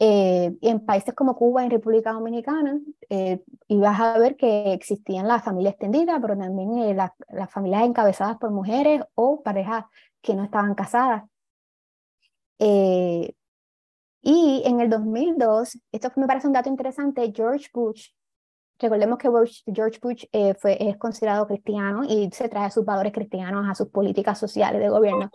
Eh, 0.00 0.56
en 0.62 0.86
países 0.86 1.12
como 1.12 1.34
Cuba 1.34 1.66
y 1.66 1.68
República 1.68 2.12
Dominicana, 2.12 2.78
eh, 3.08 3.42
ibas 3.66 3.98
a 3.98 4.16
ver 4.16 4.36
que 4.36 4.72
existían 4.72 5.26
las 5.26 5.42
familias 5.42 5.72
extendidas, 5.74 6.20
pero 6.20 6.38
también 6.38 6.78
eh, 6.78 6.94
las 6.94 7.50
familias 7.50 7.82
encabezadas 7.82 8.38
por 8.38 8.52
mujeres 8.52 9.02
o 9.16 9.42
parejas 9.42 9.86
que 10.22 10.34
no 10.34 10.44
estaban 10.44 10.74
casadas. 10.74 11.24
y 14.22 14.62
en 14.64 14.80
el 14.80 14.90
2002, 14.90 15.78
esto 15.92 16.10
me 16.16 16.26
parece 16.26 16.46
un 16.46 16.52
dato 16.52 16.68
interesante, 16.68 17.32
George 17.34 17.68
Bush, 17.72 18.10
recordemos 18.78 19.18
que 19.18 19.28
George 19.72 19.98
Bush 20.02 20.24
fue, 20.58 20.76
es 20.88 20.96
considerado 20.96 21.46
cristiano 21.46 22.04
y 22.04 22.30
se 22.32 22.48
trae 22.48 22.70
sus 22.70 22.84
valores 22.84 23.12
cristianos 23.12 23.66
a 23.68 23.74
sus 23.74 23.88
políticas 23.88 24.38
sociales 24.38 24.80
de 24.80 24.88
gobierno. 24.88 25.30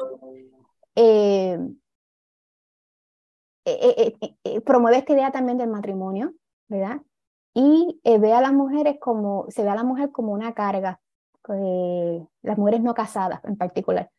Eh, 3.65 4.15
eh, 4.21 4.35
eh, 4.43 4.61
promueve 4.61 4.97
esta 4.97 5.13
idea 5.13 5.31
también 5.31 5.57
del 5.57 5.69
matrimonio, 5.69 6.33
¿verdad? 6.67 7.01
Y 7.53 8.01
ve 8.03 8.33
a 8.33 8.41
las 8.41 8.51
mujeres 8.51 8.97
como, 8.99 9.45
se 9.49 9.63
ve 9.63 9.69
a 9.69 9.75
la 9.75 9.83
mujer 9.83 10.11
como 10.11 10.33
una 10.33 10.53
carga, 10.53 10.99
las 11.47 12.57
mujeres 12.57 12.81
no 12.81 12.93
casadas 12.93 13.43
en 13.45 13.57
particular. 13.57 14.09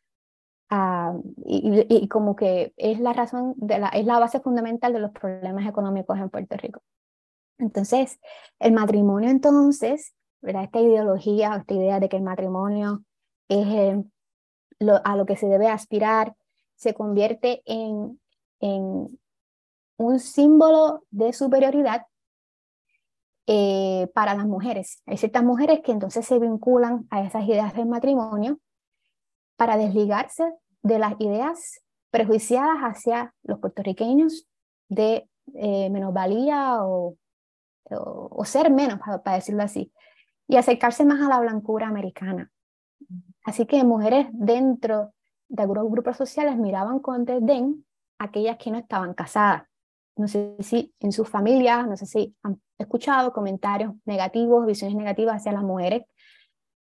Ah, 0.71 1.15
y, 1.45 2.09
como 2.09 2.37
que 2.37 2.73
es 2.77 3.01
la 3.01 3.13
razón, 3.13 3.55
de 3.57 3.79
la, 3.79 3.89
es 3.89 4.07
la 4.07 4.19
base 4.19 4.41
fundamental 4.41 4.93
de 4.93 5.01
los 5.01 5.11
problemas 5.11 5.67
económicos 5.67 6.19
en 6.19 6.31
Puerto 6.31 6.57
Rico. 6.57 6.83
Entonces, 7.59 8.21
el 8.61 8.73
matrimonio 8.73 9.31
entonces, 9.31 10.15
¿verdad? 10.41 10.65
esta 10.65 10.81
ideología, 10.81 11.57
esta 11.57 11.75
idea 11.75 12.01
de 12.01 12.09
que 12.09 12.17
el 12.17 12.23
matrimonio 12.23 13.05
es 13.49 13.99
a 15.05 15.17
lo 15.17 15.27
que 15.27 15.37
se 15.37 15.47
debe 15.49 15.69
aspirar, 15.69 16.35
se 16.77 16.95
convierte 16.95 17.63
en 17.67 18.19
un 19.97 20.19
símbolo 20.19 21.05
de 21.11 21.33
superioridad 21.33 22.07
eh, 23.47 24.09
para 24.15 24.35
las 24.35 24.47
mujeres. 24.47 25.03
Hay 25.07 25.19
ciertas 25.19 25.45
mujeres 25.45 25.81
que 25.85 25.93
entonces 25.93 26.27
se 26.27 26.39
vinculan 26.39 27.07
a 27.11 27.23
esas 27.23 27.45
ideas 27.45 27.75
del 27.75 27.87
matrimonio 27.87 28.59
para 29.57 29.77
desligarse 29.77 30.51
de 30.83 30.99
las 30.99 31.15
ideas 31.21 31.81
prejuiciadas 32.11 32.79
hacia 32.79 33.35
los 33.43 33.59
puertorriqueños 33.59 34.47
de 34.89 35.29
eh, 35.55 35.91
menosvalía 35.91 36.85
o, 36.85 37.17
o, 37.91 38.45
ser 38.45 38.71
menos, 38.71 38.99
para, 39.23 39.37
decirlo 39.37 39.63
así, 39.63 39.93
y 40.49 40.57
acercarse 40.57 41.05
más 41.05 41.21
a 41.21 41.29
la 41.29 41.41
blancura 41.41 41.87
americana. 41.87 42.51
Así 43.45 43.67
que 43.67 43.85
mujeres 43.85 44.27
dentro 44.33 45.13
de 45.49 45.63
algunos 45.63 45.91
grupos 45.91 46.17
sociales 46.17 46.57
miraban 46.57 46.99
con 46.99 47.25
desdén 47.25 47.85
aquellas 48.19 48.57
que 48.57 48.71
no 48.71 48.79
estaban 48.79 49.13
casadas 49.13 49.65
no 50.17 50.29
sé 50.29 50.57
si 50.61 50.95
en 51.01 51.13
sus 51.13 51.29
familias, 51.29 51.87
no 51.89 51.97
sé 51.97 52.07
si 52.07 52.37
han 52.43 52.61
escuchado 52.79 53.33
comentarios 53.33 53.95
negativos, 54.05 54.67
visiones 54.67 54.97
negativas 54.97 55.37
hacia 55.37 55.53
las 55.53 55.63
mujeres 55.63 56.05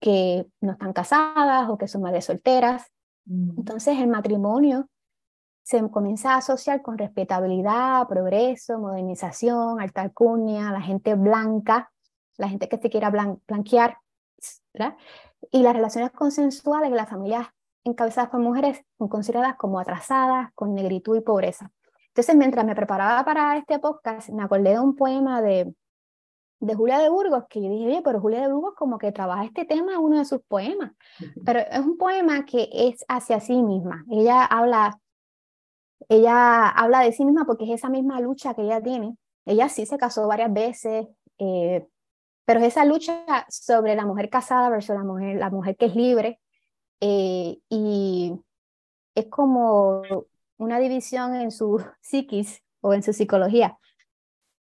que 0.01 0.47
no 0.61 0.73
están 0.73 0.93
casadas 0.93 1.69
o 1.69 1.79
que 1.79 1.89
son 1.89 2.03
madres 2.03 2.27
solteras. 2.27 2.91
Mm. 3.25 3.59
Entonces 3.59 3.99
el 3.99 4.09
matrimonio 4.09 4.89
se 5.62 5.81
comienza 5.91 6.35
a 6.35 6.39
asociar 6.39 6.83
con 6.83 6.99
respetabilidad, 6.99 8.09
progreso, 8.09 8.79
modernización, 8.79 9.81
alta 9.81 10.03
alcurnia, 10.03 10.73
la 10.73 10.81
gente 10.81 11.15
blanca, 11.15 11.93
la 12.37 12.49
gente 12.49 12.69
que 12.69 12.79
se 12.79 12.91
quiera 12.91 13.11
blanquear, 13.11 13.99
¿verdad? 14.75 14.97
Y 15.51 15.62
las 15.62 15.75
relaciones 15.75 16.11
consensuales 16.11 16.91
de 16.91 16.97
las 16.97 17.09
familias 17.09 17.47
encabezadas 17.85 18.31
por 18.31 18.41
mujeres 18.41 18.85
son 18.99 19.09
consideradas 19.09 19.57
como 19.57 19.79
atrasadas, 19.79 20.53
con 20.55 20.75
negritud 20.75 21.17
y 21.17 21.21
pobreza. 21.21 21.71
Entonces, 22.12 22.37
mientras 22.37 22.66
me 22.66 22.75
preparaba 22.75 23.25
para 23.25 23.57
este 23.57 23.78
podcast, 23.78 24.28
me 24.28 24.42
acordé 24.42 24.73
de 24.73 24.81
un 24.81 24.95
poema 24.95 25.40
de, 25.40 25.75
de 26.61 26.75
Julia 26.75 26.99
de 26.99 27.09
Burgos, 27.09 27.45
que 27.49 27.62
yo 27.62 27.71
dije, 27.71 27.87
oye, 27.87 28.02
pero 28.04 28.21
Julia 28.21 28.42
de 28.42 28.52
Burgos 28.52 28.75
como 28.76 28.99
que 28.99 29.12
trabaja 29.12 29.47
este 29.47 29.64
tema 29.64 29.95
en 29.95 30.00
uno 30.00 30.19
de 30.19 30.26
sus 30.26 30.42
poemas, 30.42 30.92
pero 31.42 31.61
es 31.61 31.78
un 31.78 31.97
poema 31.97 32.45
que 32.45 32.69
es 32.71 33.02
hacia 33.09 33.40
sí 33.40 33.62
misma. 33.62 34.04
Ella 34.11 34.45
habla, 34.45 35.00
ella 36.11 36.69
habla 36.69 37.00
de 37.00 37.12
sí 37.12 37.25
misma 37.25 37.47
porque 37.47 37.64
es 37.64 37.71
esa 37.71 37.88
misma 37.88 38.21
lucha 38.21 38.52
que 38.52 38.62
ella 38.62 38.83
tiene. 38.83 39.16
Ella 39.47 39.71
sí 39.71 39.87
se 39.87 39.97
casó 39.97 40.28
varias 40.28 40.52
veces, 40.52 41.07
eh, 41.38 41.88
pero 42.45 42.61
es 42.61 42.66
esa 42.66 42.85
lucha 42.85 43.25
sobre 43.49 43.96
la 43.96 44.05
mujer 44.05 44.29
casada 44.29 44.68
versus 44.68 44.94
la 44.94 45.03
mujer, 45.03 45.37
la 45.38 45.48
mujer 45.48 45.77
que 45.79 45.87
es 45.87 45.96
libre. 45.96 46.38
Eh, 47.01 47.59
y 47.70 48.35
es 49.14 49.27
como 49.29 50.03
una 50.59 50.79
división 50.79 51.35
en 51.35 51.51
su 51.51 51.83
psiquis 52.01 52.62
o 52.81 52.95
en 52.95 53.03
su 53.03 53.12
psicología 53.12 53.79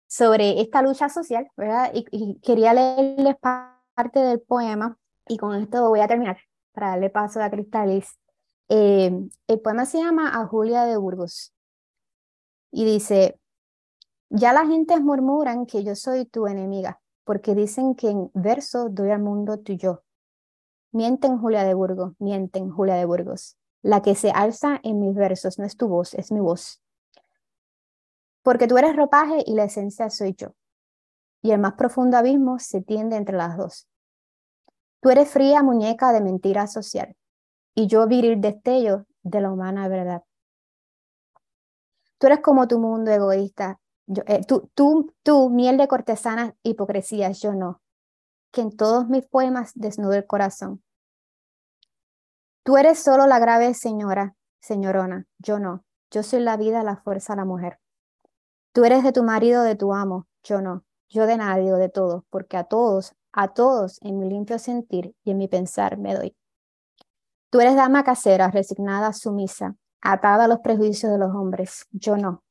sobre 0.06 0.60
esta 0.60 0.82
lucha 0.82 1.08
social, 1.08 1.48
¿verdad? 1.56 1.92
Y, 1.94 2.40
quería 2.40 2.74
leerles 2.74 3.36
parte 3.94 4.18
del 4.18 4.40
poema 4.40 4.98
y 5.28 5.38
con 5.38 5.54
esto 5.54 5.88
voy 5.88 6.00
a 6.00 6.08
terminar 6.08 6.38
para 6.72 6.90
darle 6.90 7.10
paso 7.10 7.40
a 7.40 7.50
Cristalis. 7.50 8.18
Eh, 8.68 9.12
el 9.46 9.60
poema 9.60 9.86
se 9.86 9.98
llama 9.98 10.40
A 10.40 10.46
Julia 10.46 10.84
de 10.84 10.96
Burgos 10.96 11.54
y 12.72 12.84
dice, 12.84 13.38
ya 14.30 14.52
la 14.52 14.66
gente 14.66 14.98
murmuran 15.00 15.66
que 15.66 15.84
yo 15.84 15.94
soy 15.94 16.24
tu 16.24 16.46
enemiga, 16.46 17.00
porque 17.24 17.54
dicen 17.54 17.94
que 17.94 18.10
en 18.10 18.30
verso 18.34 18.88
doy 18.88 19.10
al 19.10 19.20
mundo 19.20 19.58
tuyo. 19.58 20.02
Mienten 20.92 21.38
Julia 21.38 21.62
de 21.62 21.74
Burgos, 21.74 22.14
mienten 22.18 22.70
Julia 22.70 22.94
de 22.94 23.04
Burgos. 23.04 23.59
La 23.82 24.02
que 24.02 24.14
se 24.14 24.30
alza 24.30 24.78
en 24.82 25.00
mis 25.00 25.14
versos 25.14 25.58
no 25.58 25.64
es 25.64 25.76
tu 25.76 25.88
voz, 25.88 26.14
es 26.14 26.30
mi 26.30 26.40
voz. 26.40 26.82
Porque 28.42 28.66
tú 28.66 28.76
eres 28.76 28.94
ropaje 28.96 29.42
y 29.46 29.54
la 29.54 29.64
esencia 29.64 30.10
soy 30.10 30.34
yo. 30.34 30.54
Y 31.42 31.52
el 31.52 31.60
más 31.60 31.74
profundo 31.74 32.18
abismo 32.18 32.58
se 32.58 32.82
tiende 32.82 33.16
entre 33.16 33.36
las 33.36 33.56
dos. 33.56 33.88
Tú 35.00 35.08
eres 35.08 35.30
fría 35.30 35.62
muñeca 35.62 36.12
de 36.12 36.20
mentira 36.20 36.66
social 36.66 37.16
y 37.74 37.86
yo 37.86 38.06
viril 38.06 38.40
destello 38.40 39.06
de 39.22 39.40
la 39.40 39.50
humana 39.50 39.88
verdad. 39.88 40.22
Tú 42.18 42.26
eres 42.26 42.40
como 42.40 42.68
tu 42.68 42.78
mundo 42.78 43.10
egoísta. 43.10 43.80
Eh, 44.26 44.44
tú, 44.46 44.70
tú, 44.74 45.14
tú, 45.22 45.48
miel 45.48 45.78
de 45.78 45.88
cortesanas 45.88 46.52
hipocresías, 46.62 47.40
yo 47.40 47.54
no. 47.54 47.80
Que 48.50 48.60
en 48.60 48.76
todos 48.76 49.08
mis 49.08 49.26
poemas 49.26 49.72
desnudo 49.74 50.12
el 50.12 50.26
corazón 50.26 50.82
Tú 52.70 52.76
eres 52.76 53.00
solo 53.00 53.26
la 53.26 53.40
grave 53.40 53.74
señora, 53.74 54.36
señorona, 54.60 55.26
yo 55.40 55.58
no. 55.58 55.84
Yo 56.12 56.22
soy 56.22 56.38
la 56.38 56.56
vida, 56.56 56.84
la 56.84 56.98
fuerza, 56.98 57.34
la 57.34 57.44
mujer. 57.44 57.80
Tú 58.72 58.84
eres 58.84 59.02
de 59.02 59.10
tu 59.10 59.24
marido, 59.24 59.64
de 59.64 59.74
tu 59.74 59.92
amo, 59.92 60.28
yo 60.44 60.62
no. 60.62 60.84
Yo 61.08 61.26
de 61.26 61.36
nadie 61.36 61.72
de 61.72 61.88
todos, 61.88 62.22
porque 62.30 62.56
a 62.56 62.62
todos, 62.62 63.12
a 63.32 63.48
todos 63.54 63.98
en 64.02 64.20
mi 64.20 64.28
limpio 64.28 64.60
sentir 64.60 65.16
y 65.24 65.32
en 65.32 65.38
mi 65.38 65.48
pensar 65.48 65.98
me 65.98 66.14
doy. 66.14 66.36
Tú 67.50 67.60
eres 67.60 67.74
dama 67.74 68.04
casera, 68.04 68.52
resignada, 68.52 69.12
sumisa, 69.14 69.74
atada 70.00 70.44
a 70.44 70.48
los 70.48 70.60
prejuicios 70.60 71.10
de 71.10 71.18
los 71.18 71.34
hombres, 71.34 71.88
yo 71.90 72.16
no. 72.16 72.44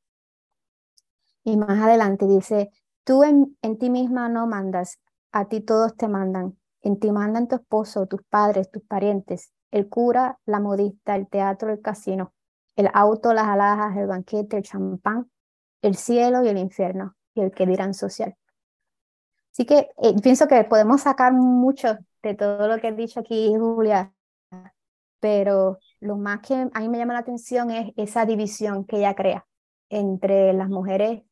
Y 1.44 1.56
más 1.56 1.80
adelante 1.80 2.26
dice, 2.26 2.70
tú 3.04 3.24
en, 3.24 3.56
en 3.62 3.78
ti 3.78 3.88
misma 3.88 4.28
no 4.28 4.46
mandas, 4.46 5.00
a 5.32 5.48
ti 5.48 5.62
todos 5.62 5.96
te 5.96 6.08
mandan. 6.08 6.59
En 6.82 6.98
ti 6.98 7.12
mandan 7.12 7.48
tu 7.48 7.56
esposo, 7.56 8.06
tus 8.06 8.22
padres, 8.24 8.70
tus 8.70 8.82
parientes, 8.82 9.52
el 9.70 9.88
cura, 9.88 10.38
la 10.46 10.60
modista, 10.60 11.14
el 11.16 11.28
teatro, 11.28 11.70
el 11.70 11.80
casino, 11.80 12.32
el 12.76 12.88
auto, 12.92 13.32
las 13.32 13.46
alhajas, 13.46 13.96
el 13.96 14.06
banquete, 14.06 14.56
el 14.56 14.62
champán, 14.62 15.30
el 15.82 15.96
cielo 15.96 16.44
y 16.44 16.48
el 16.48 16.58
infierno, 16.58 17.16
y 17.34 17.42
el 17.42 17.52
que 17.52 17.66
dirán 17.66 17.94
social. 17.94 18.34
Así 19.52 19.66
que 19.66 19.90
eh, 20.02 20.14
pienso 20.22 20.48
que 20.48 20.64
podemos 20.64 21.02
sacar 21.02 21.32
mucho 21.32 21.98
de 22.22 22.34
todo 22.34 22.68
lo 22.68 22.80
que 22.80 22.88
he 22.88 22.92
dicho 22.92 23.20
aquí, 23.20 23.52
Julia, 23.56 24.12
pero 25.20 25.78
lo 26.00 26.16
más 26.16 26.40
que 26.40 26.54
a 26.72 26.80
mí 26.80 26.88
me 26.88 26.98
llama 26.98 27.14
la 27.14 27.20
atención 27.20 27.70
es 27.70 27.92
esa 27.96 28.24
división 28.24 28.84
que 28.84 28.98
ella 28.98 29.14
crea 29.14 29.46
entre 29.90 30.52
las 30.52 30.68
mujeres, 30.68 31.22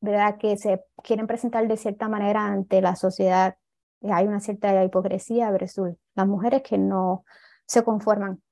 ¿verdad? 0.00 0.36
Que 0.38 0.56
se 0.56 0.84
quieren 1.02 1.26
presentar 1.26 1.66
de 1.68 1.76
cierta 1.76 2.08
manera 2.08 2.46
ante 2.46 2.80
la 2.80 2.96
sociedad 2.96 3.56
hay 4.02 4.26
una 4.26 4.40
cierta 4.40 4.84
hipocresía 4.84 5.50
versus 5.50 5.94
las 6.14 6.26
mujeres 6.26 6.62
que 6.62 6.78
no 6.78 7.24
se 7.66 7.82
conforman 7.82 8.42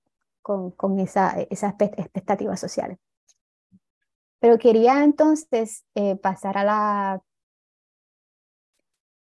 con, 0.43 0.73
con 0.73 0.99
esa, 1.01 1.41
esas 1.51 1.75
expectativas 1.79 2.61
sociales. 2.61 2.99
Pero 4.41 4.59
quería 4.59 5.05
entonces 5.05 5.85
eh, 5.95 6.17
pasar 6.17 6.59
a 6.59 6.65
la, 6.65 7.23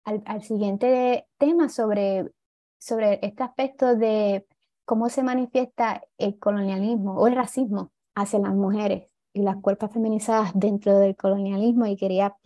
al, 0.05 0.23
al, 0.27 0.43
siguiente 0.43 1.27
tema 1.39 1.69
sobre, 1.69 2.33
sobre 2.79 3.21
este 3.23 3.43
aspecto 3.43 3.95
de 3.95 4.47
cómo 4.85 5.09
se 5.09 5.23
manifiesta 5.23 6.03
el 6.19 6.39
colonialismo 6.39 7.15
o 7.15 7.27
el 7.27 7.37
racismo 7.37 7.93
hacia 8.15 8.41
las 8.41 8.55
mujeres 8.55 9.09
y 9.33 9.43
las 9.43 9.57
cuerpos 9.57 9.93
feminizadas 9.93 10.53
dentro 10.55 10.99
del 10.99 11.17
colonialismo 11.17 11.87
y 11.87 11.97
quería 11.97 12.37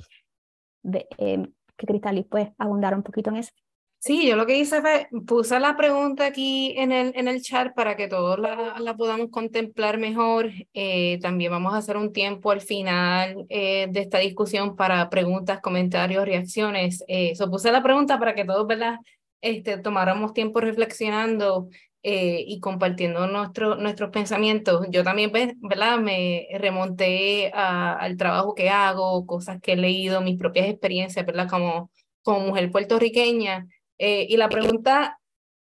eh, 0.93 1.53
que 1.79 1.87
Cristalis 1.87 2.27
pues 2.29 2.51
abundara 2.59 2.97
un 2.97 3.03
poquito 3.03 3.31
en 3.31 3.37
eso. 3.37 3.53
Sí, 4.01 4.29
yo 4.29 4.37
lo 4.37 4.47
que 4.47 4.57
hice 4.57 4.81
fue, 4.81 5.09
puse 5.27 5.59
la 5.59 5.77
pregunta 5.77 6.25
aquí 6.25 6.73
en 6.77 6.93
el, 6.93 7.13
en 7.17 7.27
el 7.27 7.43
chat 7.43 7.75
para 7.75 7.97
que 7.97 8.07
todos 8.07 8.39
la, 8.39 8.77
la 8.79 8.97
podamos 8.97 9.29
contemplar 9.31 9.99
mejor. 9.99 10.51
Eh, 10.73 11.19
también 11.21 11.51
vamos 11.51 11.75
a 11.75 11.79
hacer 11.79 11.97
un 11.97 12.13
tiempo 12.13 12.53
al 12.53 12.61
final 12.61 13.45
eh, 13.49 13.89
de 13.91 14.01
esta 14.01 14.19
discusión 14.19 14.77
para 14.77 15.11
preguntas, 15.11 15.61
comentarios, 15.61 16.25
reacciones. 16.25 17.03
Eh, 17.09 17.33
puse 17.51 17.73
la 17.73 17.83
pregunta 17.83 18.21
para 18.21 18.37
que 18.37 18.45
todos, 18.45 18.69
¿verdad? 18.69 18.99
Este, 19.41 19.79
tomáramos 19.79 20.33
tiempo 20.33 20.61
reflexionando 20.61 21.69
eh, 22.11 22.43
y 22.47 22.59
compartiendo 22.59 23.27
nuestro, 23.27 23.75
nuestros 23.77 24.09
pensamientos. 24.09 24.87
Yo 24.89 25.05
también, 25.05 25.31
pues, 25.31 25.53
¿verdad? 25.61 25.99
Me 25.99 26.47
remonté 26.59 27.53
al 27.53 28.17
trabajo 28.17 28.55
que 28.55 28.71
hago, 28.71 29.27
cosas 29.27 29.61
que 29.61 29.73
he 29.73 29.77
leído, 29.77 30.23
mis 30.23 30.39
propias 30.39 30.69
experiencias, 30.69 31.27
¿verdad? 31.27 31.51
Como, 31.51 31.91
como 32.23 32.41
mujer 32.47 32.71
puertorriqueña. 32.71 33.67
Eh, 33.99 34.27
y 34.27 34.39
la 34.39 34.49
pregunta 34.49 35.19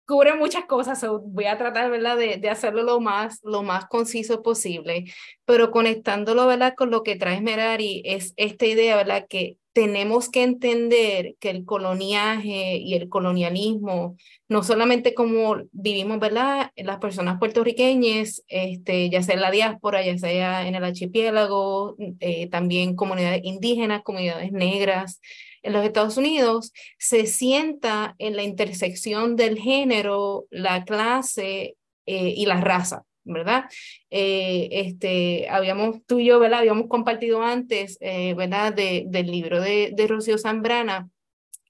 cubre 0.07 0.35
muchas 0.35 0.67
cosas, 0.67 1.05
voy 1.25 1.47
a 1.47 1.59
tratar, 1.59 1.91
¿verdad?, 1.91 2.17
de, 2.17 2.37
de, 2.37 2.49
hacerlo 2.49 2.85
lo 2.85 3.01
más, 3.01 3.41
lo 3.43 3.65
más 3.65 3.87
conciso 3.87 4.41
posible, 4.43 5.07
pero 5.45 5.73
conectándolo, 5.73 6.47
¿verdad?, 6.47 6.75
con 6.77 6.93
lo 6.93 7.03
que 7.03 7.17
trae 7.17 7.41
Merari, 7.41 8.03
es 8.05 8.35
esta 8.37 8.67
idea, 8.67 8.95
¿verdad?, 8.95 9.27
que 9.29 9.57
tenemos 9.73 10.29
que 10.29 10.43
entender 10.43 11.37
que 11.39 11.51
el 11.51 11.65
coloniaje 11.65 12.77
y 12.77 12.95
el 12.95 13.09
colonialismo, 13.09 14.17
no 14.49 14.63
solamente 14.63 15.15
como 15.15 15.57
vivimos, 15.73 16.19
¿verdad?, 16.19 16.73
las 16.77 16.99
personas 16.99 17.39
puertorriqueñas, 17.39 18.43
este, 18.49 19.11
ya 19.11 19.23
sea 19.23 19.37
en 19.37 19.41
la 19.43 19.51
diáspora, 19.51 20.05
ya 20.05 20.19
sea 20.19 20.67
en 20.67 20.75
el 20.75 20.85
archipiélago, 20.85 21.97
eh, 22.19 22.49
también 22.49 22.97
comunidades 22.97 23.43
indígenas, 23.45 24.03
comunidades 24.03 24.53
negras, 24.53 25.21
en 25.63 25.73
los 25.73 25.85
Estados 25.85 26.17
Unidos 26.17 26.73
se 26.99 27.27
sienta 27.27 28.15
en 28.19 28.37
la 28.37 28.43
intersección 28.43 29.37
del 29.37 29.59
género, 29.59 30.47
la 30.51 30.85
clase 30.85 31.77
eh, 32.07 32.35
y 32.37 32.47
la 32.47 32.61
raza. 32.61 33.05
¿Verdad? 33.31 33.65
Eh, 34.11 34.69
este, 34.73 35.49
habíamos, 35.49 36.05
tú 36.07 36.19
y 36.19 36.27
yo, 36.27 36.39
¿verdad? 36.39 36.61
Habíamos 36.61 36.89
compartido 36.89 37.43
antes, 37.43 37.99
eh, 38.01 38.35
¿verdad? 38.35 38.75
De, 38.75 39.05
del 39.07 39.27
libro 39.31 39.61
de, 39.61 39.93
de 39.95 40.07
Rocío 40.07 40.39
Zambrana, 40.39 41.11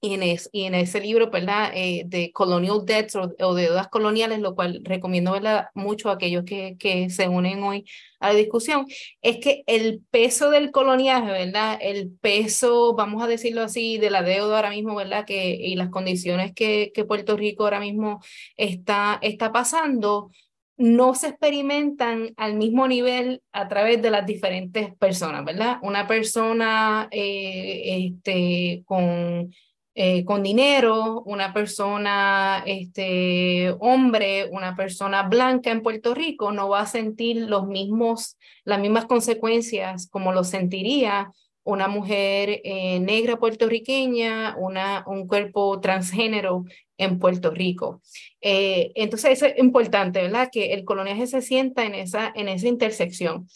y 0.03 0.15
en, 0.15 0.23
y 0.51 0.63
en 0.63 0.73
ese 0.73 0.99
libro, 0.99 1.29
¿verdad? 1.29 1.71
Eh, 1.75 2.03
de 2.07 2.31
Colonial 2.31 2.83
Debts 2.85 3.15
o, 3.15 3.53
de 3.53 3.63
deudas 3.63 3.87
coloniales, 3.87 4.39
lo 4.39 4.55
cual 4.55 4.81
recomiendo 4.83 5.31
¿verdad? 5.31 5.67
mucho 5.75 6.09
a 6.09 6.13
aquellos 6.13 6.43
que, 6.43 6.75
que 6.79 7.11
se 7.11 7.29
unen 7.29 7.61
hoy 7.61 7.85
a 8.19 8.29
la 8.29 8.35
discusión, 8.35 8.87
es 9.21 9.37
que 9.37 9.63
el 9.67 10.01
peso 10.09 10.49
del 10.49 10.71
coloniaje, 10.71 11.31
¿verdad? 11.31 11.77
El 11.79 12.09
peso, 12.19 12.95
vamos 12.95 13.23
a 13.23 13.27
decirlo 13.27 13.61
así, 13.61 13.99
de 13.99 14.09
la 14.09 14.23
deuda 14.23 14.55
ahora 14.55 14.71
mismo, 14.71 14.95
¿verdad? 14.95 15.23
Que, 15.25 15.53
y 15.53 15.75
las 15.75 15.89
condiciones 15.89 16.53
que, 16.55 16.91
que 16.95 17.05
Puerto 17.05 17.37
Rico 17.37 17.63
ahora 17.63 17.79
mismo 17.79 18.21
está, 18.57 19.19
está 19.21 19.51
pasando, 19.51 20.31
no 20.81 21.13
se 21.15 21.27
experimentan 21.27 22.33
al 22.37 22.55
mismo 22.55 22.87
nivel 22.87 23.41
a 23.51 23.67
través 23.67 24.01
de 24.01 24.09
las 24.09 24.25
diferentes 24.25 24.95
personas, 24.95 25.45
¿verdad? 25.45 25.77
Una 25.83 26.07
persona 26.07 27.07
eh, 27.11 28.07
este, 28.07 28.83
con 28.85 29.51
eh, 29.93 30.23
con 30.23 30.41
dinero, 30.41 31.21
una 31.25 31.53
persona, 31.53 32.63
este, 32.65 33.75
hombre, 33.81 34.47
una 34.49 34.73
persona 34.73 35.23
blanca 35.23 35.69
en 35.69 35.81
Puerto 35.81 36.13
Rico 36.13 36.53
no 36.53 36.69
va 36.69 36.79
a 36.81 36.85
sentir 36.85 37.49
los 37.49 37.67
mismos, 37.67 38.37
las 38.63 38.79
mismas 38.79 39.05
consecuencias 39.05 40.07
como 40.09 40.31
lo 40.31 40.45
sentiría 40.45 41.33
una 41.63 41.87
mujer 41.87 42.61
eh, 42.63 42.99
negra 42.99 43.37
puertorriqueña, 43.37 44.55
una, 44.57 45.03
un 45.07 45.27
cuerpo 45.27 45.79
transgénero 45.79 46.65
en 46.97 47.19
Puerto 47.19 47.51
Rico. 47.51 48.01
Eh, 48.41 48.91
entonces, 48.95 49.41
es 49.41 49.57
importante, 49.57 50.21
¿verdad? 50.21 50.49
Que 50.51 50.73
el 50.73 50.85
coloniaje 50.85 51.27
se 51.27 51.41
sienta 51.41 51.85
en 51.85 51.95
esa, 51.95 52.31
en 52.35 52.47
esa 52.47 52.67
intersección. 52.67 53.47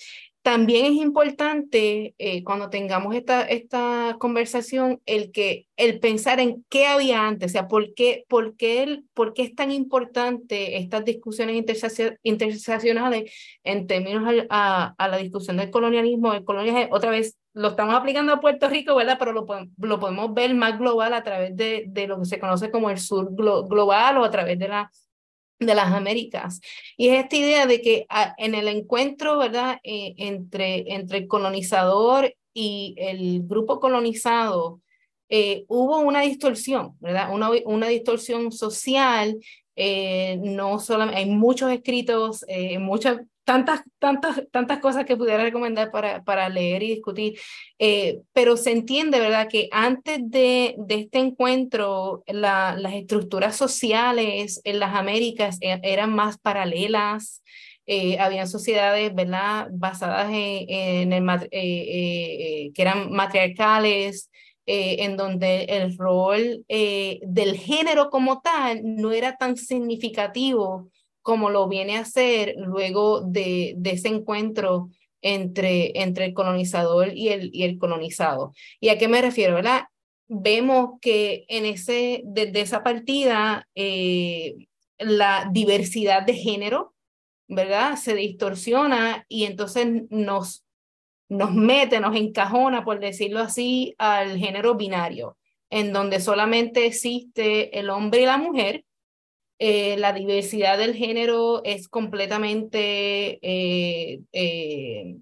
También 0.45 0.85
es 0.85 0.91
importante 0.91 2.13
eh, 2.19 2.43
cuando 2.43 2.69
tengamos 2.69 3.15
esta, 3.15 3.41
esta 3.41 4.15
conversación 4.19 5.01
el, 5.07 5.31
que, 5.31 5.65
el 5.75 5.99
pensar 5.99 6.39
en 6.39 6.63
qué 6.69 6.85
había 6.85 7.25
antes, 7.27 7.49
o 7.49 7.53
sea, 7.53 7.67
por 7.67 7.95
qué, 7.95 8.25
por 8.27 8.55
qué, 8.55 9.01
por 9.15 9.33
qué 9.33 9.41
es 9.41 9.55
tan 9.55 9.71
importante 9.71 10.77
estas 10.77 11.03
discusiones 11.03 11.55
interseccionales 12.21 13.31
en 13.63 13.87
términos 13.87 14.23
a, 14.51 14.93
a, 14.95 15.07
la 15.07 15.17
discusión 15.17 15.57
del 15.57 15.71
colonialismo. 15.71 16.35
El 16.35 16.45
colonialismo, 16.45 16.95
otra 16.95 17.09
vez, 17.09 17.39
lo 17.55 17.69
estamos 17.69 17.95
aplicando 17.95 18.33
a 18.33 18.39
Puerto 18.39 18.69
Rico, 18.69 18.95
¿verdad? 18.95 19.15
Pero 19.17 19.31
lo, 19.31 19.47
lo 19.77 19.99
podemos 19.99 20.33
ver 20.33 20.53
más 20.53 20.77
global 20.77 21.13
a 21.13 21.23
través 21.23 21.55
de, 21.55 21.85
de 21.87 22.05
lo 22.05 22.19
que 22.19 22.25
se 22.25 22.39
conoce 22.39 22.69
como 22.69 22.89
el 22.89 22.99
sur 22.99 23.33
global 23.33 24.17
o 24.17 24.25
a 24.25 24.29
través 24.29 24.59
de 24.59 24.67
la 24.67 24.91
de 25.57 25.73
las 25.73 25.93
Américas. 25.93 26.59
Y 26.97 27.07
es 27.07 27.23
esta 27.23 27.35
idea 27.37 27.65
de 27.65 27.81
que 27.81 28.05
ah, 28.09 28.35
en 28.37 28.55
el 28.55 28.67
encuentro, 28.67 29.37
¿verdad?, 29.37 29.79
eh, 29.83 30.13
entre, 30.17 30.93
entre 30.93 31.19
el 31.19 31.27
colonizador 31.27 32.35
y 32.53 32.93
el 32.97 33.43
grupo 33.43 33.79
colonizado, 33.79 34.81
eh, 35.29 35.65
hubo 35.69 35.99
una 35.99 36.21
distorsión, 36.21 36.97
¿verdad? 36.99 37.33
Una, 37.33 37.49
una 37.65 37.87
distorsión 37.87 38.51
social. 38.51 39.37
Eh, 39.77 40.37
no 40.41 40.79
solamente, 40.79 41.19
hay 41.21 41.29
muchos 41.29 41.71
escritos, 41.71 42.45
muchas 42.79 43.21
tantas, 43.45 43.81
tantas, 43.99 44.43
tantas 44.51 44.79
cosas 44.79 45.05
que 45.05 45.15
pudiera 45.15 45.43
recomendar 45.43 45.91
para, 45.91 46.23
para 46.23 46.49
leer 46.49 46.83
y 46.83 46.95
discutir, 46.95 47.39
eh, 47.79 48.19
pero 48.33 48.57
se 48.57 48.71
entiende, 48.71 49.19
¿verdad?, 49.19 49.47
que 49.47 49.69
antes 49.71 50.19
de, 50.23 50.75
de 50.77 50.95
este 50.95 51.19
encuentro, 51.19 52.23
la, 52.27 52.75
las 52.77 52.93
estructuras 52.93 53.55
sociales 53.55 54.59
en 54.63 54.79
las 54.79 54.95
Américas 54.95 55.57
e, 55.61 55.79
eran 55.83 56.13
más 56.13 56.39
paralelas, 56.39 57.43
eh, 57.85 58.17
habían 58.19 58.47
sociedades, 58.47 59.13
¿verdad?, 59.13 59.67
basadas 59.71 60.27
en, 60.31 61.13
el, 61.13 61.47
eh, 61.51 62.71
que 62.73 62.81
eran 62.81 63.11
matriarcales, 63.11 64.31
en 64.67 65.15
donde 65.15 65.65
el 65.65 65.95
rol 65.95 66.65
del 66.67 67.55
género 67.55 68.09
como 68.09 68.41
tal 68.41 68.81
no 68.83 69.11
era 69.11 69.37
tan 69.37 69.57
significativo 69.57 70.89
como 71.25 71.49
lo 71.49 71.67
viene 71.67 71.97
a 71.97 72.01
hacer 72.01 72.53
luego 72.55 73.21
de, 73.21 73.73
de 73.77 73.89
ese 73.89 74.09
encuentro 74.09 74.89
entre, 75.23 76.03
entre 76.03 76.25
el 76.25 76.35
colonizador 76.35 77.17
y 77.17 77.29
el, 77.29 77.49
y 77.51 77.63
el 77.63 77.79
colonizado. 77.79 78.53
¿Y 78.79 78.89
a 78.89 78.99
qué 78.99 79.07
me 79.07 79.23
refiero? 79.23 79.55
¿verdad? 79.55 79.85
Vemos 80.27 80.99
que 81.01 81.45
en 81.47 81.65
ese, 81.65 82.21
desde 82.25 82.61
esa 82.61 82.83
partida, 82.83 83.67
eh, 83.73 84.67
la 84.99 85.49
diversidad 85.51 86.21
de 86.21 86.35
género, 86.35 86.93
¿verdad? 87.47 87.95
Se 87.95 88.13
distorsiona 88.13 89.25
y 89.27 89.45
entonces 89.45 90.03
nos, 90.11 90.63
nos 91.27 91.55
mete, 91.55 91.99
nos 91.99 92.15
encajona, 92.15 92.85
por 92.85 92.99
decirlo 92.99 93.39
así, 93.39 93.95
al 93.97 94.37
género 94.37 94.75
binario, 94.75 95.37
en 95.71 95.91
donde 95.91 96.19
solamente 96.19 96.85
existe 96.85 97.79
el 97.79 97.89
hombre 97.89 98.21
y 98.21 98.25
la 98.25 98.37
mujer 98.37 98.85
eh, 99.59 99.95
la 99.97 100.13
diversidad 100.13 100.77
del 100.77 100.95
género 100.95 101.63
es 101.63 101.87
completamente 101.87 103.39
eh, 103.41 104.21
eh, 104.33 105.15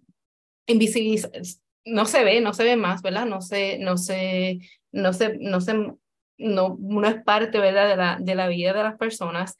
invisibilizada, 0.65 1.39
no 1.85 2.05
se 2.05 2.23
ve, 2.23 2.41
no 2.41 2.53
se 2.53 2.63
ve 2.63 2.75
más, 2.75 3.01
¿verdad? 3.01 3.25
No 3.25 3.41
se, 3.41 3.77
no 3.79 3.97
se, 3.97 4.59
no 4.91 5.13
se, 5.13 5.37
no 5.37 5.61
se, 5.61 5.73
no, 5.73 6.77
no 6.79 7.07
es 7.07 7.23
parte, 7.23 7.59
¿verdad? 7.59 7.89
De 7.89 7.95
la, 7.95 8.17
de 8.19 8.35
la 8.35 8.47
vida 8.47 8.73
de 8.73 8.83
las 8.83 8.97
personas. 8.97 9.55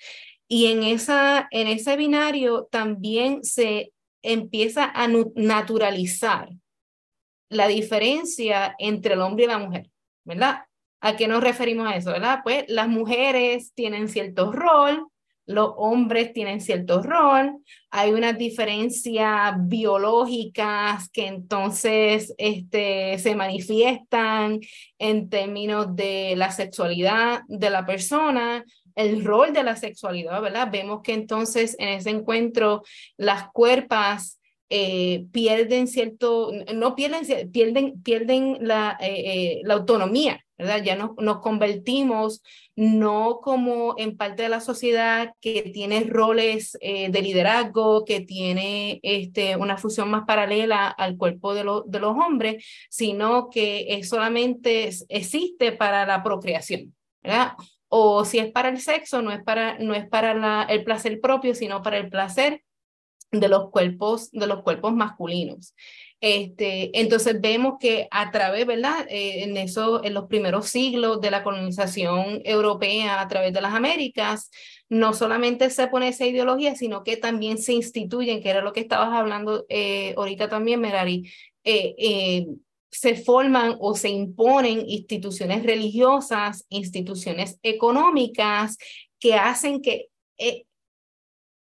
Y 0.48 0.68
en, 0.68 0.84
esa, 0.84 1.48
en 1.52 1.68
ese 1.68 1.96
binario 1.96 2.68
también 2.72 3.44
se 3.44 3.92
empieza 4.24 4.86
a 4.86 5.08
naturalizar 5.36 6.50
la 7.50 7.68
diferencia 7.68 8.76
entre 8.80 9.14
el 9.14 9.22
hombre 9.22 9.44
y 9.44 9.48
la 9.48 9.58
mujer, 9.60 9.90
¿verdad? 10.24 10.64
¿A 11.06 11.18
qué 11.18 11.28
nos 11.28 11.44
referimos 11.44 11.86
a 11.86 11.98
eso? 11.98 12.12
¿verdad? 12.12 12.40
Pues 12.46 12.64
las 12.70 12.88
mujeres 12.88 13.74
tienen 13.74 14.08
cierto 14.08 14.54
rol, 14.54 15.06
los 15.46 15.74
hombres 15.76 16.32
tienen 16.32 16.62
cierto 16.62 17.04
rol, 17.04 17.58
hay 17.92 18.14
unas 18.14 18.38
diferencias 18.38 19.54
biológicas 19.58 21.10
que 21.10 21.28
entonces 21.28 22.34
este, 22.38 23.20
se 23.20 23.36
manifiestan 23.36 24.62
en 24.98 25.30
términos 25.30 25.94
de 25.94 26.36
la 26.38 26.52
sexualidad 26.52 27.42
de 27.50 27.70
la 27.70 27.86
persona, 27.86 28.64
el 28.96 29.26
rol 29.26 29.52
de 29.52 29.64
la 29.64 29.76
sexualidad, 29.76 30.42
¿verdad? 30.42 30.70
Vemos 30.72 31.02
que 31.04 31.16
entonces 31.16 31.76
en 31.80 31.90
ese 31.90 32.12
encuentro 32.12 32.82
las 33.18 33.52
cuerpas 33.52 34.40
eh, 34.70 35.26
pierden 35.32 35.88
cierto, 35.88 36.52
no 36.74 36.96
pierden, 36.96 37.52
pierden, 37.52 38.02
pierden 38.02 38.58
la, 38.62 38.98
eh, 39.00 39.24
eh, 39.26 39.62
la 39.64 39.76
autonomía, 39.76 40.44
¿verdad? 40.58 40.84
Ya 40.84 40.96
nos, 40.96 41.12
nos 41.18 41.42
convertimos 41.42 42.42
no 42.76 43.40
como 43.42 43.94
en 43.98 44.18
parte 44.18 44.44
de 44.44 44.50
la 44.50 44.62
sociedad 44.62 45.34
que 45.42 45.72
tiene 45.74 46.06
roles 46.06 46.78
de 46.82 47.22
liderazgo, 47.22 48.04
que 48.04 48.22
tiene 48.22 49.00
este, 49.04 49.56
una 49.56 49.78
función 49.78 50.10
más 50.10 50.24
paralela 50.26 50.88
al 50.88 51.18
cuerpo 51.18 51.54
de, 51.54 51.64
de 51.86 52.00
los 52.00 52.18
hombres, 52.18 52.66
sino 52.90 53.50
que 53.52 54.02
solamente 54.04 54.90
existe 55.10 55.72
para 55.72 56.08
la 56.08 56.24
procreación, 56.24 56.96
¿verdad? 57.22 57.54
o 57.96 58.26
si 58.26 58.40
es 58.40 58.52
para 58.52 58.70
el 58.70 58.82
sexo, 58.82 59.22
no 59.22 59.32
es 59.32 59.44
para, 59.44 59.78
no 59.78 59.94
es 59.94 60.08
para 60.08 60.34
la, 60.34 60.64
el 60.68 60.84
placer 60.84 61.22
propio, 61.22 61.54
sino 61.54 61.84
para 61.84 61.98
el 61.98 62.10
placer 62.10 62.64
de 63.34 63.48
los 63.50 63.70
cuerpos, 63.72 64.32
de 64.32 64.48
los 64.48 64.62
cuerpos 64.62 64.94
masculinos. 64.94 65.74
Este, 66.22 66.98
entonces 66.98 67.42
vemos 67.42 67.74
que 67.82 68.08
a 68.10 68.32
través, 68.32 68.66
¿verdad? 68.66 69.06
Eh, 69.10 69.44
en 69.44 69.58
eso, 69.58 70.04
en 70.06 70.14
los 70.14 70.28
primeros 70.28 70.70
siglos 70.70 71.20
de 71.20 71.32
la 71.32 71.44
colonización 71.44 72.42
europea 72.46 73.20
a 73.20 73.28
través 73.28 73.52
de 73.52 73.60
las 73.60 73.74
Américas, 73.74 74.50
no 74.88 75.14
solamente 75.14 75.70
se 75.70 75.88
pone 75.88 76.08
esa 76.08 76.26
ideología, 76.26 76.76
sino 76.76 77.04
que 77.04 77.18
también 77.18 77.58
se 77.58 77.74
instituyen, 77.74 78.42
que 78.42 78.50
era 78.50 78.62
lo 78.62 78.72
que 78.72 78.80
estabas 78.80 79.12
hablando 79.12 79.66
eh, 79.68 80.14
ahorita 80.16 80.48
también, 80.48 80.80
Merari, 80.80 81.30
eh, 81.66 82.46
se 82.90 83.16
forman 83.16 83.76
o 83.80 83.96
se 83.96 84.10
imponen 84.10 84.88
instituciones 84.88 85.64
religiosas, 85.64 86.66
instituciones 86.70 87.60
económicas 87.64 88.78
que 89.20 89.34
hacen 89.34 89.82
que 89.82 90.10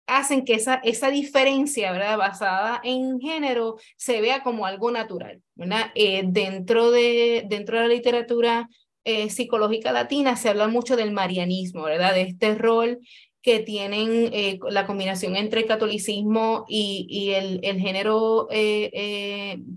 hacen 0.08 0.46
que 0.46 0.54
esa, 0.54 0.76
esa 0.84 1.10
diferencia 1.10 1.92
¿verdad? 1.92 2.18
basada 2.18 2.82
en 2.84 3.20
género 3.20 3.78
se 3.98 4.22
vea 4.22 4.44
como 4.44 4.66
algo 4.66 4.92
natural. 4.92 5.42
¿verdad? 5.56 5.92
Eh, 5.96 6.24
dentro, 6.26 6.92
de, 6.92 7.46
dentro 7.48 7.78
de 7.78 7.88
la 7.88 7.94
literatura 7.94 8.70
eh, 9.04 9.30
psicológica 9.30 9.92
latina 9.92 10.36
se 10.36 10.50
habla 10.50 10.68
mucho 10.68 10.96
del 10.96 11.12
marianismo, 11.12 11.84
¿verdad? 11.84 12.14
de 12.14 12.22
este 12.24 12.56
rol 12.56 13.00
que 13.42 13.60
tienen 13.60 14.32
eh, 14.34 14.60
la 14.70 14.88
combinación 14.88 15.36
entre 15.36 15.62
el 15.62 15.68
catolicismo 15.68 16.66
y, 16.68 17.06
y 17.08 17.32
el, 17.32 17.60
el 17.62 17.80
género 17.80 18.48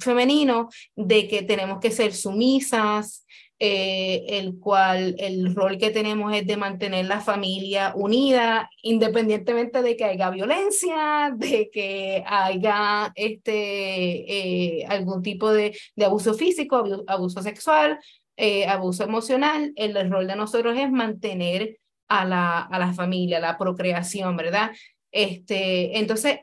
femenino, 0.01 0.71
de 0.97 1.29
que 1.29 1.43
tenemos 1.43 1.79
que 1.79 1.91
ser 1.91 2.15
sumisas, 2.15 3.27
eh, 3.61 4.25
el 4.29 4.61
cual 4.61 5.17
el 5.19 5.53
rol 5.53 5.79
que 5.79 5.91
tenemos 5.91 6.33
es 6.33 6.47
de 6.47 6.57
mantener 6.57 7.07
la 7.07 7.21
familia 7.21 7.93
unida, 7.97 8.71
independientemente 8.83 9.83
de 9.83 9.97
que 9.97 10.05
haya 10.05 10.31
violencia, 10.31 11.33
de 11.35 11.69
que 11.69 12.23
haya 12.25 13.11
este, 13.17 14.83
eh, 14.83 14.87
algún 14.87 15.23
tipo 15.23 15.51
de, 15.53 15.77
de, 15.97 16.05
abuso 16.05 16.35
físico, 16.35 16.85
abuso 17.09 17.43
sexual, 17.43 17.99
eh, 18.37 18.67
abuso 18.67 19.03
emocional. 19.03 19.73
El, 19.75 20.09
rol 20.09 20.29
de 20.29 20.37
nosotros 20.37 20.79
es 20.79 20.93
mantener 20.93 21.81
a 22.07 22.25
la, 22.25 22.61
a 22.61 22.79
la 22.79 22.93
familia, 22.93 23.41
la 23.41 23.59
procreación, 23.59 24.37
¿verdad? 24.37 24.71
Este, 25.11 25.99
entonces, 25.99 26.39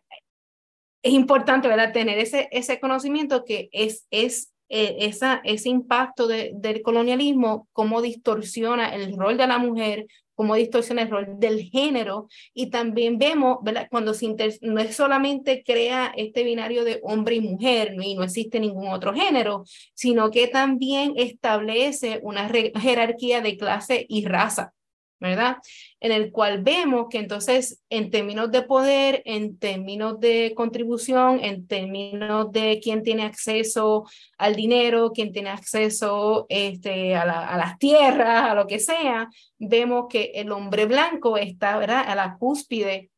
es 1.01 1.13
importante, 1.13 1.69
¿verdad? 1.69 1.93
Tener 1.93 2.17
ese, 2.17 2.49
ese 2.51 2.79
conocimiento 2.81 3.45
que 3.45 3.69
es, 3.71 4.05
es 4.11 4.51
eh, 4.69 4.97
esa, 4.99 5.41
ese 5.43 5.69
impacto 5.69 6.27
del 6.27 6.81
colonialismo, 6.81 7.67
cómo 7.73 8.01
distorsiona 8.01 8.93
el 8.95 9.15
rol 9.15 9.37
de 9.37 9.47
la 9.47 9.57
mujer, 9.57 10.07
cómo 10.35 10.55
distorsiona 10.55 11.03
el 11.03 11.09
rol 11.09 11.25
del 11.39 11.63
género. 11.63 12.27
Y 12.53 12.69
también 12.69 13.17
vemos. 13.17 13.59
Cuando 13.89 14.13
se 14.13 14.35
no 14.61 14.79
es 14.79 14.95
solamente 14.95 15.63
crea 15.65 16.13
este 16.15 16.43
binario 16.43 16.83
de 16.83 16.99
hombre 17.03 17.35
y 17.35 17.41
mujer, 17.41 17.95
y 17.99 18.15
no 18.15 18.23
existe 18.23 18.59
ningún 18.59 18.89
otro 18.89 19.13
género, 19.13 19.63
sino 19.93 20.29
que 20.29 20.47
también 20.47 21.13
establece 21.15 22.19
una 22.21 22.49
jerarquía 22.49 23.41
de 23.41 23.57
clase 23.57 24.05
y 24.07 24.25
raza. 24.25 24.74
¿Verdad? 25.19 25.57
En 25.99 26.11
el 26.11 26.31
cual 26.31 26.61
vemos 26.61 27.07
que 27.09 27.19
entonces 27.19 27.81
en 27.89 28.11
términos 28.11 28.51
de 28.51 28.61
poder, 28.61 29.21
en 29.25 29.57
términos 29.57 30.19
de 30.19 30.53
contribución, 30.55 31.39
en 31.43 31.67
términos 31.67 32.51
de 32.51 32.79
quién 32.83 33.03
tiene 33.03 33.23
acceso 33.23 34.05
al 34.37 34.55
dinero, 34.55 35.11
quién 35.13 35.31
tiene 35.31 35.49
acceso 35.49 36.45
este, 36.49 37.15
a, 37.15 37.21
a 37.23 37.57
las 37.57 37.77
tierras, 37.77 38.51
a 38.51 38.55
lo 38.55 38.67
que 38.67 38.79
sea, 38.79 39.29
vemos 39.57 40.05
que 40.09 40.31
el 40.35 40.51
hombre 40.51 40.85
blanco 40.85 41.37
está 41.37 41.77
¿verdad? 41.77 42.03
a 42.07 42.15
la 42.15 42.37
cúspide 42.37 43.09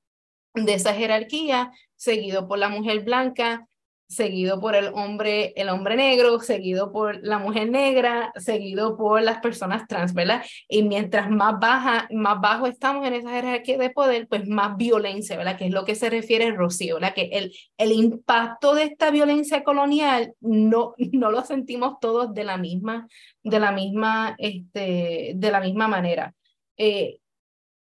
de 0.53 0.73
esa 0.73 0.93
jerarquía, 0.93 1.71
seguido 1.95 2.47
por 2.47 2.59
la 2.59 2.69
mujer 2.69 3.03
blanca, 3.03 3.67
seguido 4.07 4.59
por 4.59 4.75
el 4.75 4.87
hombre, 4.93 5.53
el 5.57 5.69
hombre 5.69 5.95
negro, 5.95 6.39
seguido 6.39 6.91
por 6.91 7.19
la 7.23 7.39
mujer 7.39 7.69
negra, 7.69 8.31
seguido 8.37 8.95
por 8.95 9.21
las 9.21 9.39
personas 9.39 9.87
trans, 9.87 10.13
¿verdad? 10.13 10.43
Y 10.67 10.83
mientras 10.83 11.29
más 11.29 11.59
baja, 11.59 12.07
más 12.11 12.39
bajo 12.39 12.67
estamos 12.67 13.05
en 13.05 13.15
esa 13.15 13.31
jerarquía 13.31 13.77
de 13.77 13.89
poder, 13.89 14.27
pues 14.27 14.47
más 14.47 14.77
violencia, 14.77 15.37
¿verdad? 15.37 15.57
Que 15.57 15.65
es 15.65 15.73
lo 15.73 15.83
que 15.83 15.95
se 15.95 16.09
refiere 16.09 16.51
Rocío, 16.51 16.95
¿verdad? 16.95 17.13
Que 17.13 17.29
el, 17.33 17.53
el 17.77 17.91
impacto 17.91 18.75
de 18.75 18.83
esta 18.83 19.11
violencia 19.11 19.63
colonial 19.63 20.33
no, 20.39 20.93
no 21.11 21.31
lo 21.31 21.43
sentimos 21.43 21.99
todos 21.99 22.33
de 22.33 22.45
la 22.45 22.57
misma, 22.57 23.07
de 23.43 23.59
la 23.59 23.71
misma, 23.71 24.35
este, 24.39 25.33
de 25.35 25.51
la 25.51 25.59
misma 25.59 25.87
manera. 25.87 26.33
Eh, 26.77 27.19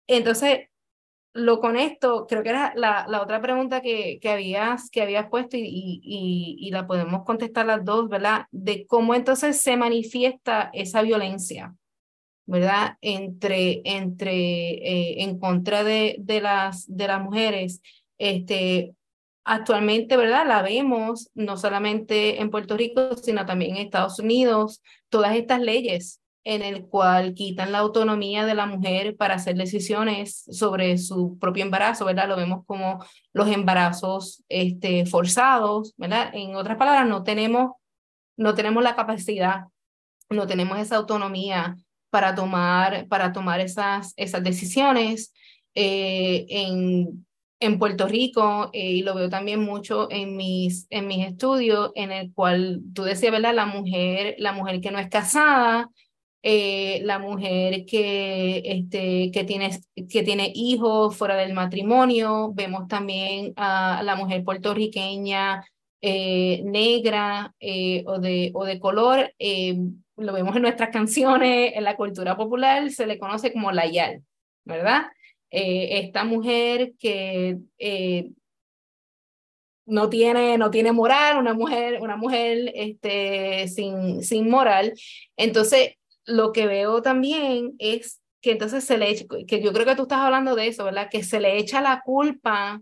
entonces, 0.07 0.70
lo 1.33 1.59
con 1.59 1.77
esto, 1.77 2.27
creo 2.27 2.43
que 2.43 2.49
era 2.49 2.73
la, 2.75 3.05
la 3.07 3.21
otra 3.21 3.41
pregunta 3.41 3.81
que, 3.81 4.19
que, 4.21 4.29
habías, 4.29 4.89
que 4.89 5.01
habías 5.01 5.29
puesto 5.29 5.57
y, 5.57 5.61
y, 5.63 6.57
y, 6.59 6.71
la 6.71 6.87
podemos 6.87 7.23
contestar 7.23 7.65
las 7.65 7.85
dos, 7.85 8.09
¿verdad? 8.09 8.45
De 8.51 8.85
cómo 8.85 9.15
entonces 9.15 9.61
se 9.61 9.77
manifiesta 9.77 10.69
esa 10.73 11.01
violencia, 11.01 11.75
¿verdad? 12.45 12.97
Entre, 13.01 13.81
entre 13.85 14.33
eh, 14.33 15.23
en 15.23 15.39
contra 15.39 15.83
de, 15.83 16.17
de, 16.19 16.41
las, 16.41 16.85
de 16.87 17.07
las 17.07 17.21
mujeres. 17.21 17.81
Este, 18.17 18.93
actualmente, 19.45 20.17
¿verdad? 20.17 20.45
La 20.45 20.61
vemos 20.61 21.29
no 21.33 21.57
solamente 21.57 22.41
en 22.41 22.51
Puerto 22.51 22.75
Rico, 22.77 23.15
sino 23.15 23.45
también 23.45 23.77
en 23.77 23.83
Estados 23.83 24.19
Unidos, 24.19 24.81
todas 25.09 25.35
estas 25.35 25.61
leyes 25.61 26.20
en 26.43 26.61
el 26.61 26.87
cual 26.87 27.33
quitan 27.33 27.71
la 27.71 27.79
autonomía 27.79 28.45
de 28.45 28.55
la 28.55 28.65
mujer 28.65 29.15
para 29.15 29.35
hacer 29.35 29.55
decisiones 29.55 30.43
sobre 30.49 30.97
su 30.97 31.37
propio 31.39 31.63
embarazo, 31.63 32.05
¿verdad? 32.05 32.27
Lo 32.27 32.35
vemos 32.35 32.65
como 32.65 33.03
los 33.33 33.47
embarazos 33.47 34.43
este, 34.49 35.05
forzados, 35.05 35.93
¿verdad? 35.97 36.31
En 36.33 36.55
otras 36.55 36.77
palabras, 36.77 37.07
no 37.07 37.23
tenemos, 37.23 37.73
no 38.37 38.55
tenemos 38.55 38.83
la 38.83 38.95
capacidad, 38.95 39.65
no 40.29 40.47
tenemos 40.47 40.79
esa 40.79 40.95
autonomía 40.95 41.77
para 42.09 42.33
tomar, 42.33 43.07
para 43.07 43.31
tomar 43.31 43.59
esas, 43.59 44.13
esas 44.17 44.43
decisiones. 44.43 45.33
Eh, 45.73 46.45
en, 46.49 47.25
en 47.61 47.77
Puerto 47.77 48.07
Rico, 48.07 48.71
eh, 48.73 48.91
y 48.91 49.03
lo 49.03 49.13
veo 49.13 49.29
también 49.29 49.61
mucho 49.61 50.11
en 50.11 50.35
mis, 50.35 50.87
en 50.89 51.07
mis 51.07 51.27
estudios, 51.27 51.91
en 51.95 52.11
el 52.11 52.33
cual 52.33 52.81
tú 52.93 53.03
decías, 53.03 53.31
¿verdad? 53.31 53.53
La 53.53 53.67
mujer, 53.67 54.35
la 54.39 54.51
mujer 54.51 54.81
que 54.81 54.89
no 54.91 54.97
es 54.97 55.09
casada, 55.09 55.87
eh, 56.43 57.01
la 57.03 57.19
mujer 57.19 57.85
que, 57.85 58.63
este, 58.65 59.29
que, 59.31 59.43
tiene, 59.43 59.69
que 60.09 60.23
tiene 60.23 60.51
hijos 60.55 61.15
fuera 61.15 61.35
del 61.35 61.53
matrimonio, 61.53 62.51
vemos 62.53 62.87
también 62.87 63.53
a 63.57 64.01
la 64.03 64.15
mujer 64.15 64.43
puertorriqueña 64.43 65.63
eh, 66.01 66.61
negra 66.63 67.53
eh, 67.59 68.03
o, 68.07 68.17
de, 68.17 68.49
o 68.55 68.65
de 68.65 68.79
color, 68.79 69.31
lo 70.17 70.33
vemos 70.33 70.55
en 70.55 70.63
nuestras 70.63 70.89
canciones, 70.93 71.73
en 71.75 71.83
la 71.83 71.95
cultura 71.95 72.35
popular, 72.35 72.89
se 72.89 73.05
le 73.05 73.19
conoce 73.19 73.53
como 73.53 73.71
la 73.71 73.85
yal, 73.85 74.23
¿verdad? 74.65 75.03
esta 75.53 76.23
mujer 76.23 76.93
que 76.97 77.57
no 79.85 80.09
tiene, 80.09 80.57
no 80.57 80.71
tiene 80.71 80.93
moral, 80.93 81.37
una 81.37 81.53
mujer, 81.53 81.99
una 82.01 82.15
mujer 82.15 82.71
este, 82.73 83.67
sin, 83.67 84.23
sin 84.23 84.49
moral. 84.49 84.93
Entonces, 85.35 85.97
lo 86.31 86.51
que 86.51 86.67
veo 86.67 87.01
también 87.01 87.75
es 87.79 88.21
que 88.41 88.51
entonces 88.51 88.83
se 88.83 88.97
le 88.97 89.09
echa, 89.09 89.25
que 89.47 89.61
yo 89.61 89.71
creo 89.71 89.85
que 89.85 89.95
tú 89.95 90.03
estás 90.03 90.19
hablando 90.19 90.55
de 90.55 90.67
eso, 90.67 90.83
¿verdad? 90.83 91.09
Que 91.11 91.23
se 91.23 91.39
le 91.39 91.57
echa 91.57 91.81
la 91.81 92.01
culpa 92.01 92.81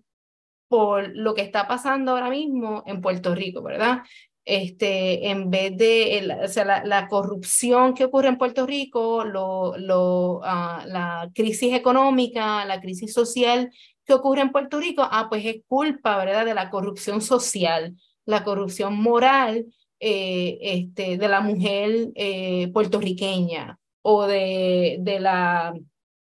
por 0.67 1.09
lo 1.15 1.33
que 1.33 1.41
está 1.41 1.67
pasando 1.67 2.11
ahora 2.11 2.29
mismo 2.29 2.83
en 2.85 3.01
Puerto 3.01 3.35
Rico, 3.35 3.61
¿verdad? 3.61 4.03
Este, 4.45 5.29
en 5.29 5.49
vez 5.49 5.75
de 5.77 6.39
o 6.43 6.47
sea, 6.47 6.83
la, 6.83 7.07
corrupción 7.07 7.93
que 7.93 8.05
ocurre 8.05 8.29
en 8.29 8.37
Puerto 8.37 8.65
Rico, 8.65 9.23
lo, 9.25 9.77
lo, 9.77 10.41
ah, 10.43 10.83
la 10.87 11.29
crisis 11.35 11.73
económica, 11.73 12.65
la 12.65 12.79
crisis 12.79 13.13
social 13.13 13.71
que 14.05 14.13
ocurre 14.13 14.41
en 14.41 14.51
Puerto 14.51 14.79
Rico, 14.79 15.07
ah, 15.09 15.27
pues 15.29 15.45
es 15.45 15.57
culpa, 15.67 16.17
¿verdad? 16.17 16.45
De 16.45 16.55
la 16.55 16.69
corrupción 16.69 17.21
social, 17.21 17.95
la 18.25 18.43
corrupción 18.43 18.95
moral 18.99 19.65
eh, 19.99 20.57
este, 20.61 21.17
de 21.17 21.27
la 21.27 21.41
mujer 21.41 22.09
eh, 22.15 22.69
puertorriqueña 22.71 23.77
o 24.01 24.25
de, 24.27 24.97
de 25.01 25.19
la 25.19 25.73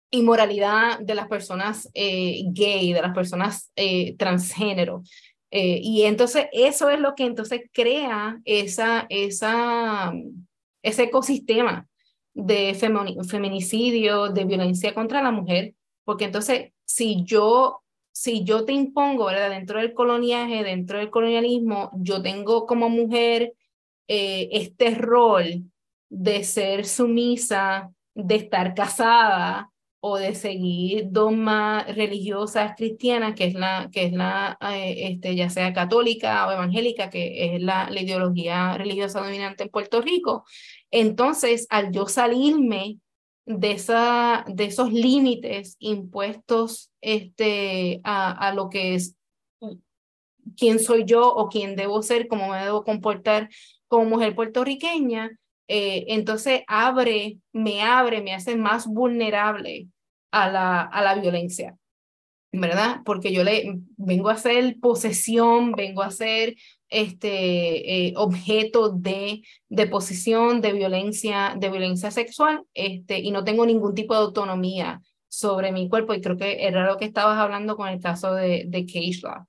inmoralidad 0.10 1.00
de 1.00 1.16
las 1.16 1.28
personas 1.28 1.90
eh, 1.94 2.44
gay, 2.48 2.92
de 2.92 3.02
las 3.02 3.14
personas 3.14 3.72
transgénero. 4.18 5.04
y 5.52 6.04
entonces 6.04 6.48
eso 6.54 6.90
es 6.90 7.00
lo 7.00 7.14
que 7.14 7.26
entonces 7.26 7.62
crea 7.72 8.42
esa, 8.46 9.06
esa, 9.10 10.12
ese 10.82 11.04
ecosistema 11.04 11.88
de 12.34 12.74
feminicidio, 12.74 14.30
de 14.30 14.46
violencia 14.46 14.94
contra 14.94 15.22
la 15.22 15.32
mujer, 15.32 15.76
porque 16.04 16.26
entonces 16.26 16.72
si 16.86 17.24
yo 17.24 17.81
si 18.12 18.44
yo 18.44 18.66
te 18.66 18.74
impongo, 18.74 19.26
¿verdad? 19.26 19.50
Dentro 19.50 19.80
del 19.80 19.94
coloniaje, 19.94 20.64
dentro 20.64 21.00
del 21.00 21.10
colonialismo, 21.10 21.92
yo 21.96 22.22
tengo 22.22 22.66
como 22.66 22.90
mujer 22.90 23.54
eh, 24.08 24.50
este 24.52 24.96
rol 24.96 25.64
de 26.10 26.44
ser 26.44 26.86
sumisa, 26.86 27.92
de 28.14 28.36
estar 28.36 28.74
casada 28.74 29.72
o 30.02 30.18
de 30.18 30.34
seguir 30.36 31.06
dogmas 31.12 31.96
religiosas 31.96 32.74
cristianas, 32.76 33.36
que 33.36 33.46
es 33.46 33.54
la, 33.54 33.90
que 33.92 34.06
es 34.06 34.14
la 34.14 34.58
eh, 34.74 35.12
este, 35.12 35.36
ya 35.36 35.50
sea 35.50 35.74
católica 35.74 36.48
o 36.48 36.52
evangélica, 36.52 37.10
que 37.10 37.56
es 37.56 37.62
la, 37.62 37.90
la 37.90 38.02
ideología 38.02 38.78
religiosa 38.78 39.22
dominante 39.22 39.64
en 39.64 39.70
Puerto 39.70 40.02
Rico. 40.02 40.44
Entonces, 40.90 41.68
al 41.70 41.92
yo 41.92 42.08
salirme 42.08 42.98
de, 43.46 43.72
esa, 43.72 44.46
de 44.48 44.66
esos 44.66 44.92
límites 44.92 45.76
impuestos 45.80 46.92
este, 47.02 48.02
a, 48.04 48.32
a 48.32 48.54
lo 48.54 48.70
que 48.70 48.96
es 48.96 49.16
quién 50.58 50.80
soy 50.80 51.06
yo 51.06 51.28
o 51.28 51.50
quién 51.50 51.76
debo 51.76 52.02
ser, 52.02 52.28
cómo 52.28 52.50
me 52.50 52.64
debo 52.64 52.84
comportar 52.84 53.50
como 53.88 54.06
mujer 54.06 54.36
puertorriqueña, 54.36 55.38
eh, 55.68 56.06
entonces 56.10 56.64
abre, 56.68 57.38
me 57.54 57.82
abre, 57.82 58.22
me 58.22 58.34
hace 58.34 58.56
más 58.56 58.88
vulnerable 58.88 59.88
a 60.32 60.50
la, 60.50 60.82
a 60.82 61.02
la 61.02 61.16
violencia, 61.16 61.78
¿verdad? 62.52 63.02
Porque 63.06 63.32
yo 63.32 63.44
le 63.44 63.80
vengo 63.98 64.30
a 64.30 64.38
ser 64.38 64.78
posesión, 64.80 65.72
vengo 65.74 66.02
a 66.02 66.12
ser 66.12 66.56
este 66.92 68.08
eh, 68.08 68.14
objeto 68.18 68.90
de, 68.90 69.42
de 69.70 69.88
posesión, 69.88 70.62
de 70.62 70.74
violencia, 70.74 71.56
de 71.58 71.70
violencia 71.70 72.12
sexual, 72.12 72.64
este, 72.74 73.20
y 73.20 73.32
no 73.32 73.44
tengo 73.44 73.66
ningún 73.66 73.96
tipo 73.96 74.14
de 74.14 74.22
autonomía 74.22 75.02
sobre 75.28 75.72
mi 75.72 75.90
cuerpo, 75.90 76.14
y 76.14 76.22
creo 76.22 76.38
que 76.38 76.68
era 76.68 76.86
lo 76.86 76.98
que 76.98 77.06
estabas 77.06 77.38
hablando 77.40 77.78
con 77.78 77.88
el 77.88 78.02
caso 78.02 78.36
de, 78.36 78.66
de 78.68 78.86
Keishla. 78.86 79.48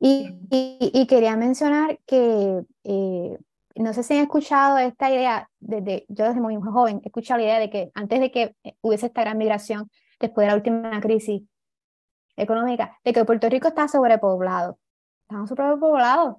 Y, 0.00 0.28
y, 0.50 1.06
quería 1.06 1.34
mencionar 1.36 1.98
que 2.04 2.62
eh, 2.84 3.38
no 3.76 3.92
sé 3.94 4.02
si 4.02 4.14
han 4.14 4.20
escuchado 4.20 4.76
esta 4.76 5.10
idea, 5.10 5.48
desde, 5.60 6.04
yo 6.08 6.26
desde 6.26 6.40
muy 6.40 6.56
joven 6.56 7.00
he 7.02 7.08
escuchado 7.08 7.38
la 7.38 7.44
idea 7.44 7.58
de 7.58 7.70
que 7.70 7.90
antes 7.94 8.20
de 8.20 8.30
que 8.30 8.54
hubiese 8.82 9.06
esta 9.06 9.22
gran 9.22 9.38
migración, 9.38 9.90
después 10.20 10.44
de 10.44 10.50
la 10.50 10.56
última 10.56 11.00
crisis 11.00 11.42
económica, 12.36 12.98
de 13.04 13.12
que 13.12 13.24
Puerto 13.24 13.48
Rico 13.48 13.68
está 13.68 13.88
sobrepoblado. 13.88 14.78
Estamos 15.22 15.48
sobrepoblados. 15.48 16.36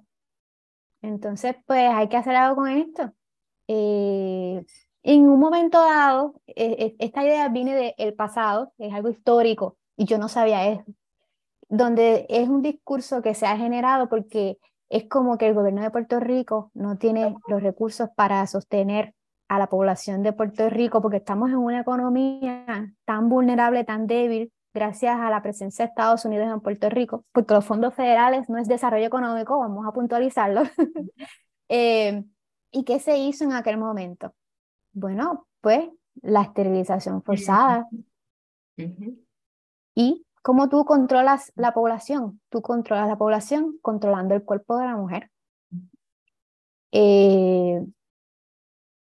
Entonces, 1.02 1.56
pues 1.66 1.90
hay 1.92 2.08
que 2.08 2.16
hacer 2.16 2.36
algo 2.36 2.56
con 2.56 2.68
esto. 2.68 3.12
Eh, 3.68 4.64
en 5.02 5.28
un 5.28 5.38
momento 5.38 5.78
dado, 5.78 6.40
e, 6.46 6.96
e, 6.98 7.04
esta 7.04 7.24
idea 7.24 7.48
viene 7.48 7.94
del 7.96 8.14
pasado, 8.14 8.72
es 8.78 8.92
algo 8.92 9.08
histórico, 9.08 9.76
y 9.96 10.04
yo 10.04 10.18
no 10.18 10.28
sabía 10.28 10.68
eso 10.68 10.84
donde 11.68 12.26
es 12.28 12.48
un 12.48 12.62
discurso 12.62 13.22
que 13.22 13.34
se 13.34 13.46
ha 13.46 13.56
generado 13.56 14.08
porque 14.08 14.58
es 14.88 15.08
como 15.08 15.36
que 15.36 15.48
el 15.48 15.54
gobierno 15.54 15.82
de 15.82 15.90
Puerto 15.90 16.20
Rico 16.20 16.70
no 16.74 16.96
tiene 16.96 17.36
los 17.48 17.62
recursos 17.62 18.08
para 18.14 18.46
sostener 18.46 19.14
a 19.48 19.58
la 19.58 19.68
población 19.68 20.22
de 20.22 20.32
Puerto 20.32 20.68
Rico 20.70 21.02
porque 21.02 21.18
estamos 21.18 21.50
en 21.50 21.56
una 21.56 21.80
economía 21.80 22.94
tan 23.04 23.28
vulnerable, 23.28 23.84
tan 23.84 24.06
débil, 24.06 24.52
gracias 24.76 25.18
a 25.18 25.30
la 25.30 25.42
presencia 25.42 25.84
de 25.84 25.88
Estados 25.88 26.24
Unidos 26.24 26.48
en 26.52 26.60
Puerto 26.60 26.88
Rico, 26.88 27.24
porque 27.32 27.54
los 27.54 27.64
fondos 27.64 27.94
federales 27.94 28.48
no 28.48 28.58
es 28.58 28.68
desarrollo 28.68 29.06
económico, 29.06 29.58
vamos 29.58 29.84
a 29.86 29.92
puntualizarlo. 29.92 30.62
eh, 31.68 32.22
¿Y 32.70 32.84
qué 32.84 33.00
se 33.00 33.18
hizo 33.18 33.44
en 33.44 33.54
aquel 33.54 33.78
momento? 33.78 34.34
Bueno, 34.92 35.48
pues 35.60 35.88
la 36.22 36.42
esterilización 36.42 37.22
forzada. 37.22 37.88
Y 39.94 40.26
¿Cómo 40.46 40.68
tú 40.68 40.84
controlas 40.84 41.52
la 41.56 41.74
población? 41.74 42.40
Tú 42.50 42.62
controlas 42.62 43.08
la 43.08 43.18
población 43.18 43.78
controlando 43.82 44.32
el 44.32 44.44
cuerpo 44.44 44.78
de 44.78 44.84
la 44.84 44.96
mujer. 44.96 45.28
Eh, 46.92 47.84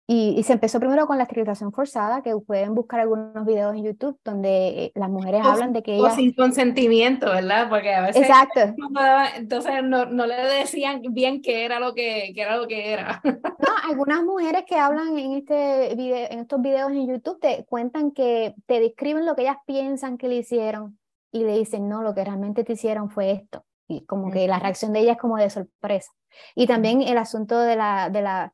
y, 0.07 0.43
se 0.43 0.53
empezó 0.53 0.79
primero 0.79 1.07
con 1.07 1.17
la 1.17 1.23
esterilización 1.23 1.71
forzada, 1.71 2.21
que 2.21 2.35
pueden 2.35 2.75
buscar 2.75 2.99
algunos 2.99 3.45
videos 3.45 3.75
en 3.75 3.85
YouTube 3.85 4.19
donde 4.25 4.85
eh, 4.85 4.91
las 4.95 5.09
mujeres 5.09 5.41
hablan 5.45 5.71
de 5.71 5.83
que 5.83 5.95
ellas... 5.95 6.13
O 6.13 6.15
sin 6.15 6.33
consentimiento, 6.33 7.27
¿verdad? 7.27 7.69
Porque 7.69 7.93
a 7.93 8.01
veces... 8.01 8.23
Exacto. 8.23 8.59
Entonces 9.37 9.83
no, 9.83 10.05
no 10.05 10.25
le 10.25 10.35
decían 10.35 11.01
bien 11.11 11.41
qué 11.41 11.63
era 11.63 11.79
lo 11.79 11.93
que, 11.93 12.33
qué 12.35 12.41
era, 12.41 12.57
lo 12.57 12.67
que 12.67 12.91
era. 12.91 13.21
No, 13.61 13.89
algunas 13.89 14.23
mujeres 14.23 14.63
que 14.67 14.75
hablan 14.75 15.17
en, 15.17 15.33
este 15.33 15.95
video, 15.95 16.27
en 16.29 16.39
estos 16.39 16.61
videos 16.61 16.91
en 16.91 17.07
YouTube 17.07 17.39
te 17.39 17.63
cuentan 17.65 18.11
que 18.11 18.55
te 18.65 18.79
describen 18.79 19.25
lo 19.25 19.35
que 19.35 19.43
ellas 19.43 19.57
piensan 19.65 20.17
que 20.17 20.27
le 20.27 20.37
hicieron 20.37 20.97
y 21.31 21.43
le 21.43 21.57
dicen, 21.57 21.87
no, 21.87 22.01
lo 22.01 22.13
que 22.13 22.25
realmente 22.25 22.63
te 22.63 22.73
hicieron 22.73 23.09
fue 23.09 23.31
esto. 23.31 23.63
Y 23.87 24.05
como 24.05 24.31
que 24.31 24.47
la 24.47 24.59
reacción 24.59 24.93
de 24.93 25.01
ella 25.01 25.13
es 25.13 25.17
como 25.17 25.37
de 25.37 25.49
sorpresa. 25.49 26.11
Y 26.55 26.67
también 26.67 27.01
el 27.01 27.17
asunto 27.17 27.59
de 27.59 27.75
la, 27.75 28.09
de 28.09 28.21
la, 28.21 28.53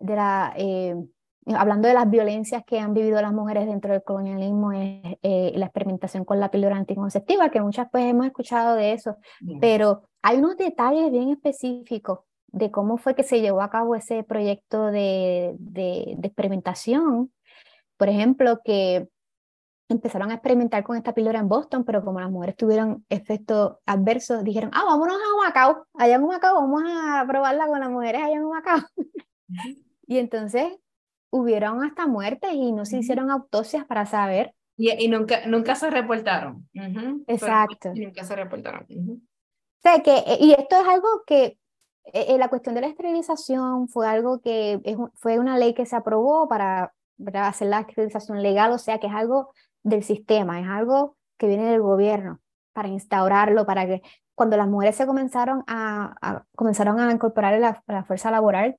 de 0.00 0.16
la 0.16 0.52
eh, 0.56 0.96
hablando 1.46 1.88
de 1.88 1.94
las 1.94 2.08
violencias 2.08 2.62
que 2.64 2.78
han 2.78 2.94
vivido 2.94 3.20
las 3.20 3.32
mujeres 3.32 3.66
dentro 3.66 3.92
del 3.92 4.02
colonialismo, 4.02 4.72
es 4.72 5.18
eh, 5.22 5.52
la 5.56 5.66
experimentación 5.66 6.24
con 6.24 6.38
la 6.40 6.50
píldora 6.50 6.76
anticonceptiva, 6.76 7.50
que 7.50 7.60
muchas 7.60 7.88
pues 7.90 8.04
hemos 8.04 8.26
escuchado 8.26 8.76
de 8.76 8.92
eso, 8.92 9.16
pero 9.60 10.02
hay 10.22 10.38
unos 10.38 10.56
detalles 10.56 11.10
bien 11.10 11.30
específicos 11.30 12.20
de 12.48 12.70
cómo 12.70 12.98
fue 12.98 13.14
que 13.14 13.22
se 13.22 13.40
llevó 13.40 13.62
a 13.62 13.70
cabo 13.70 13.94
ese 13.94 14.22
proyecto 14.22 14.86
de, 14.86 15.56
de, 15.58 16.14
de 16.18 16.26
experimentación. 16.28 17.32
Por 17.96 18.08
ejemplo, 18.08 18.60
que 18.64 19.08
empezaron 19.88 20.30
a 20.30 20.34
experimentar 20.34 20.84
con 20.84 20.96
esta 20.96 21.14
píldora 21.14 21.38
en 21.38 21.48
Boston, 21.48 21.84
pero 21.84 22.04
como 22.04 22.20
las 22.20 22.30
mujeres 22.30 22.56
tuvieron 22.56 23.04
efectos 23.08 23.76
adversos, 23.86 24.44
dijeron, 24.44 24.70
ah, 24.72 24.84
vámonos 24.86 25.16
a 25.16 25.44
Macao, 25.44 25.84
allá 25.94 26.14
en 26.14 26.26
Macao, 26.26 26.54
vamos 26.54 26.82
a 26.86 27.24
probarla 27.26 27.66
con 27.66 27.80
las 27.80 27.90
mujeres 27.90 28.22
allá 28.22 28.36
en 28.36 28.48
Macao. 28.48 28.80
Y 30.10 30.18
entonces 30.18 30.66
hubieron 31.30 31.84
hasta 31.84 32.08
muertes 32.08 32.52
y 32.52 32.72
no 32.72 32.84
se 32.84 32.98
hicieron 32.98 33.30
autopsias 33.30 33.84
para 33.84 34.06
saber. 34.06 34.52
Y, 34.76 34.90
y 34.90 35.06
nunca, 35.06 35.46
nunca 35.46 35.76
se 35.76 35.88
reportaron. 35.88 36.68
Exacto. 37.28 37.92
y 37.94 38.06
nunca 38.06 38.24
se 38.24 38.34
reportaron. 38.34 38.86
O 38.90 39.82
sea, 39.82 40.02
que, 40.02 40.16
eh, 40.16 40.38
y 40.40 40.52
esto 40.52 40.80
es 40.80 40.88
algo 40.88 41.22
que 41.24 41.44
eh, 42.06 42.26
eh, 42.28 42.38
la 42.38 42.48
cuestión 42.48 42.74
de 42.74 42.80
la 42.80 42.88
esterilización 42.88 43.86
fue 43.88 44.08
algo 44.08 44.40
que 44.40 44.80
es, 44.82 44.96
fue 45.14 45.38
una 45.38 45.56
ley 45.56 45.74
que 45.74 45.86
se 45.86 45.94
aprobó 45.94 46.48
para, 46.48 46.92
para 47.24 47.46
hacer 47.46 47.68
la 47.68 47.80
esterilización 47.80 48.42
legal, 48.42 48.72
o 48.72 48.78
sea 48.78 48.98
que 48.98 49.06
es 49.06 49.14
algo 49.14 49.52
del 49.84 50.02
sistema, 50.02 50.60
es 50.60 50.66
algo 50.66 51.16
que 51.38 51.46
viene 51.46 51.70
del 51.70 51.82
gobierno 51.82 52.40
para 52.72 52.88
instaurarlo, 52.88 53.64
para 53.64 53.86
que 53.86 54.02
cuando 54.34 54.56
las 54.56 54.66
mujeres 54.66 54.96
se 54.96 55.06
comenzaron 55.06 55.62
a, 55.68 56.42
comenzaron 56.56 56.98
a 56.98 57.12
incorporar 57.12 57.54
a 57.54 57.80
la, 57.86 58.04
fuerza 58.04 58.32
laboral, 58.32 58.76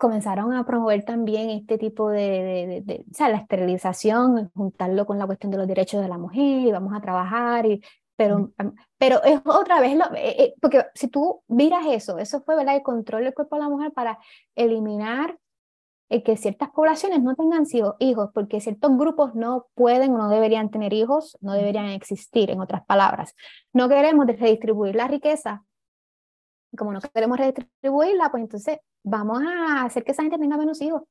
comenzaron 0.00 0.54
a 0.54 0.64
promover 0.64 1.04
también 1.04 1.50
este 1.50 1.78
tipo 1.78 2.08
de, 2.08 2.82
de, 2.84 3.04
o 3.08 3.14
sea, 3.14 3.28
la 3.28 3.36
esterilización, 3.36 4.50
juntarlo 4.54 5.06
con 5.06 5.18
la 5.18 5.26
cuestión 5.26 5.52
de 5.52 5.58
los 5.58 5.68
derechos 5.68 6.00
de 6.00 6.08
la 6.08 6.18
mujer, 6.18 6.66
y 6.66 6.72
vamos 6.72 6.94
a 6.94 7.02
trabajar, 7.02 7.66
y, 7.66 7.82
pero, 8.16 8.50
pero 8.98 9.22
es 9.22 9.40
otra 9.44 9.80
vez, 9.80 9.96
lo, 9.96 10.06
eh, 10.14 10.42
eh, 10.42 10.54
porque 10.60 10.86
si 10.94 11.08
tú 11.08 11.42
miras 11.48 11.84
eso, 11.86 12.18
eso 12.18 12.40
fue 12.40 12.56
¿verdad? 12.56 12.76
el 12.76 12.82
control 12.82 13.24
del 13.24 13.34
cuerpo 13.34 13.56
de 13.56 13.62
la 13.62 13.68
mujer 13.68 13.92
para 13.92 14.18
eliminar 14.56 15.38
el 16.08 16.22
que 16.22 16.36
ciertas 16.36 16.70
poblaciones 16.70 17.22
no 17.22 17.36
tengan 17.36 17.64
hijos, 18.00 18.30
porque 18.34 18.60
ciertos 18.60 18.96
grupos 18.96 19.34
no 19.34 19.66
pueden 19.74 20.14
o 20.14 20.18
no 20.18 20.28
deberían 20.28 20.70
tener 20.70 20.92
hijos, 20.92 21.38
no 21.40 21.52
deberían 21.52 21.86
existir, 21.86 22.50
en 22.50 22.60
otras 22.60 22.84
palabras. 22.84 23.34
No 23.72 23.88
queremos 23.88 24.26
redistribuir 24.26 24.96
la 24.96 25.06
riqueza. 25.08 25.62
Como 26.76 26.92
no 26.92 27.00
queremos 27.00 27.38
redistribuirla, 27.38 28.30
pues 28.30 28.42
entonces 28.42 28.78
vamos 29.02 29.42
a 29.42 29.84
hacer 29.84 30.04
que 30.04 30.12
esa 30.12 30.22
gente 30.22 30.38
tenga 30.38 30.56
menos 30.56 30.80
hijos. 30.80 31.02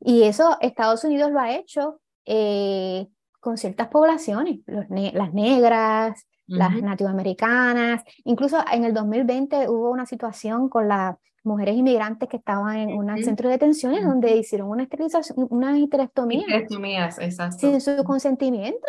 Y 0.00 0.24
eso 0.24 0.56
Estados 0.60 1.04
Unidos 1.04 1.30
lo 1.30 1.40
ha 1.40 1.54
hecho 1.54 2.00
eh, 2.24 3.06
con 3.40 3.56
ciertas 3.56 3.88
poblaciones, 3.88 4.60
las 4.66 5.32
negras, 5.32 6.26
las 6.46 6.82
nativoamericanas. 6.82 8.02
Incluso 8.24 8.58
en 8.72 8.84
el 8.84 8.94
2020 8.94 9.68
hubo 9.68 9.90
una 9.90 10.06
situación 10.06 10.68
con 10.68 10.88
las 10.88 11.16
mujeres 11.44 11.76
inmigrantes 11.76 12.28
que 12.28 12.36
estaban 12.36 12.76
en 12.76 12.98
un 12.98 13.22
centro 13.22 13.48
de 13.48 13.54
detenciones 13.54 14.04
donde 14.04 14.36
hicieron 14.36 14.68
una 14.68 14.82
esterilización, 14.82 15.46
una 15.50 15.78
histerectomía. 15.78 16.40
Histerectomías, 16.40 17.18
exacto. 17.20 17.58
Sin 17.58 17.80
su 17.80 18.02
consentimiento. 18.04 18.88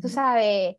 Tú 0.00 0.08
sabes. 0.08 0.76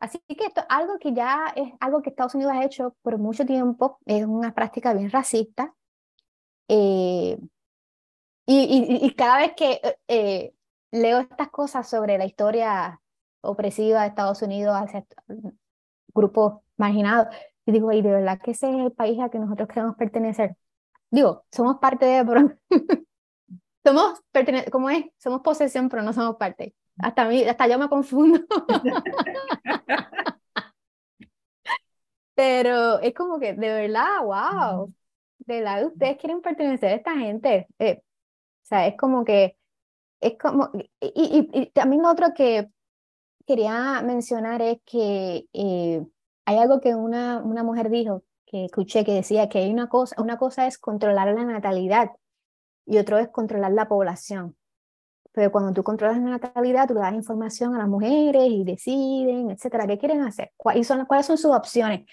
Así 0.00 0.18
que 0.28 0.44
esto 0.44 0.62
algo 0.68 0.98
que 0.98 1.12
ya 1.12 1.52
es 1.56 1.72
algo 1.80 2.02
que 2.02 2.10
Estados 2.10 2.34
Unidos 2.34 2.52
ha 2.54 2.64
hecho 2.64 2.96
por 3.02 3.18
mucho 3.18 3.46
tiempo, 3.46 3.98
es 4.06 4.24
una 4.24 4.54
práctica 4.54 4.92
bien 4.92 5.10
racista. 5.10 5.74
Eh, 6.68 7.38
y, 8.46 8.98
y, 9.06 9.14
cada 9.14 9.38
vez 9.38 9.52
que 9.56 9.80
eh, 10.08 10.54
leo 10.90 11.18
estas 11.18 11.48
cosas 11.50 11.88
sobre 11.88 12.18
la 12.18 12.26
historia 12.26 13.00
opresiva 13.40 14.02
de 14.02 14.08
Estados 14.08 14.42
Unidos 14.42 14.76
hacia 14.76 15.06
grupos 16.14 16.60
marginados. 16.76 17.34
Y 17.66 17.72
digo, 17.72 17.92
y 17.92 18.02
de 18.02 18.10
verdad 18.10 18.40
que 18.42 18.52
ese 18.52 18.70
es 18.70 18.86
el 18.86 18.92
país 18.92 19.18
a 19.20 19.30
que 19.30 19.38
nosotros 19.38 19.68
queremos 19.68 19.96
pertenecer. 19.96 20.56
Digo, 21.10 21.44
somos 21.50 21.78
parte 21.78 22.06
de, 22.06 22.56
somos, 23.84 24.22
¿cómo 24.70 24.90
es? 24.90 25.06
Somos 25.18 25.40
posesión, 25.42 25.88
pero 25.88 26.02
no 26.02 26.12
somos 26.12 26.36
parte. 26.36 26.74
Hasta, 26.98 27.26
mí, 27.26 27.44
hasta 27.44 27.66
yo 27.66 27.78
me 27.78 27.88
confundo. 27.88 28.40
pero 32.34 33.00
es 33.00 33.14
como 33.14 33.38
que, 33.38 33.54
de 33.54 33.68
verdad, 33.68 34.22
wow. 34.22 34.92
de 35.38 35.60
lado 35.60 35.88
ustedes 35.88 36.18
quieren 36.18 36.40
pertenecer 36.40 36.90
a 36.90 36.94
esta 36.96 37.14
gente. 37.16 37.68
Eh, 37.78 38.00
o 38.00 38.66
sea, 38.66 38.86
es 38.86 38.96
como 38.96 39.24
que, 39.24 39.56
es 40.20 40.38
como, 40.38 40.70
y, 41.00 41.48
y, 41.52 41.66
también 41.70 42.04
otro 42.06 42.32
que 42.34 42.70
quería 43.46 44.02
mencionar 44.02 44.62
es 44.62 44.78
que 44.84 45.46
eh, 45.52 46.06
hay 46.46 46.58
algo 46.58 46.80
que 46.80 46.94
una, 46.94 47.42
una 47.42 47.62
mujer 47.62 47.90
dijo, 47.90 48.22
que 48.46 48.66
escuché, 48.66 49.04
que 49.04 49.12
decía 49.12 49.48
que 49.48 49.58
hay 49.58 49.70
una 49.72 49.88
cosa, 49.88 50.20
una 50.20 50.38
cosa 50.38 50.66
es 50.66 50.78
controlar 50.78 51.34
la 51.34 51.44
natalidad 51.44 52.10
y 52.86 52.98
otro 52.98 53.18
es 53.18 53.28
controlar 53.28 53.72
la 53.72 53.88
población. 53.88 54.56
Pero 55.34 55.50
cuando 55.50 55.72
tú 55.72 55.82
controlas 55.82 56.16
la 56.18 56.30
natalidad, 56.30 56.86
tú 56.86 56.94
le 56.94 57.00
das 57.00 57.12
información 57.12 57.74
a 57.74 57.78
las 57.78 57.88
mujeres 57.88 58.46
y 58.48 58.62
deciden, 58.62 59.50
etcétera, 59.50 59.84
qué 59.86 59.98
quieren 59.98 60.22
hacer, 60.22 60.52
cuáles 60.56 60.86
son, 60.86 61.04
cuáles 61.06 61.26
son 61.26 61.36
sus 61.36 61.50
opciones. 61.50 62.06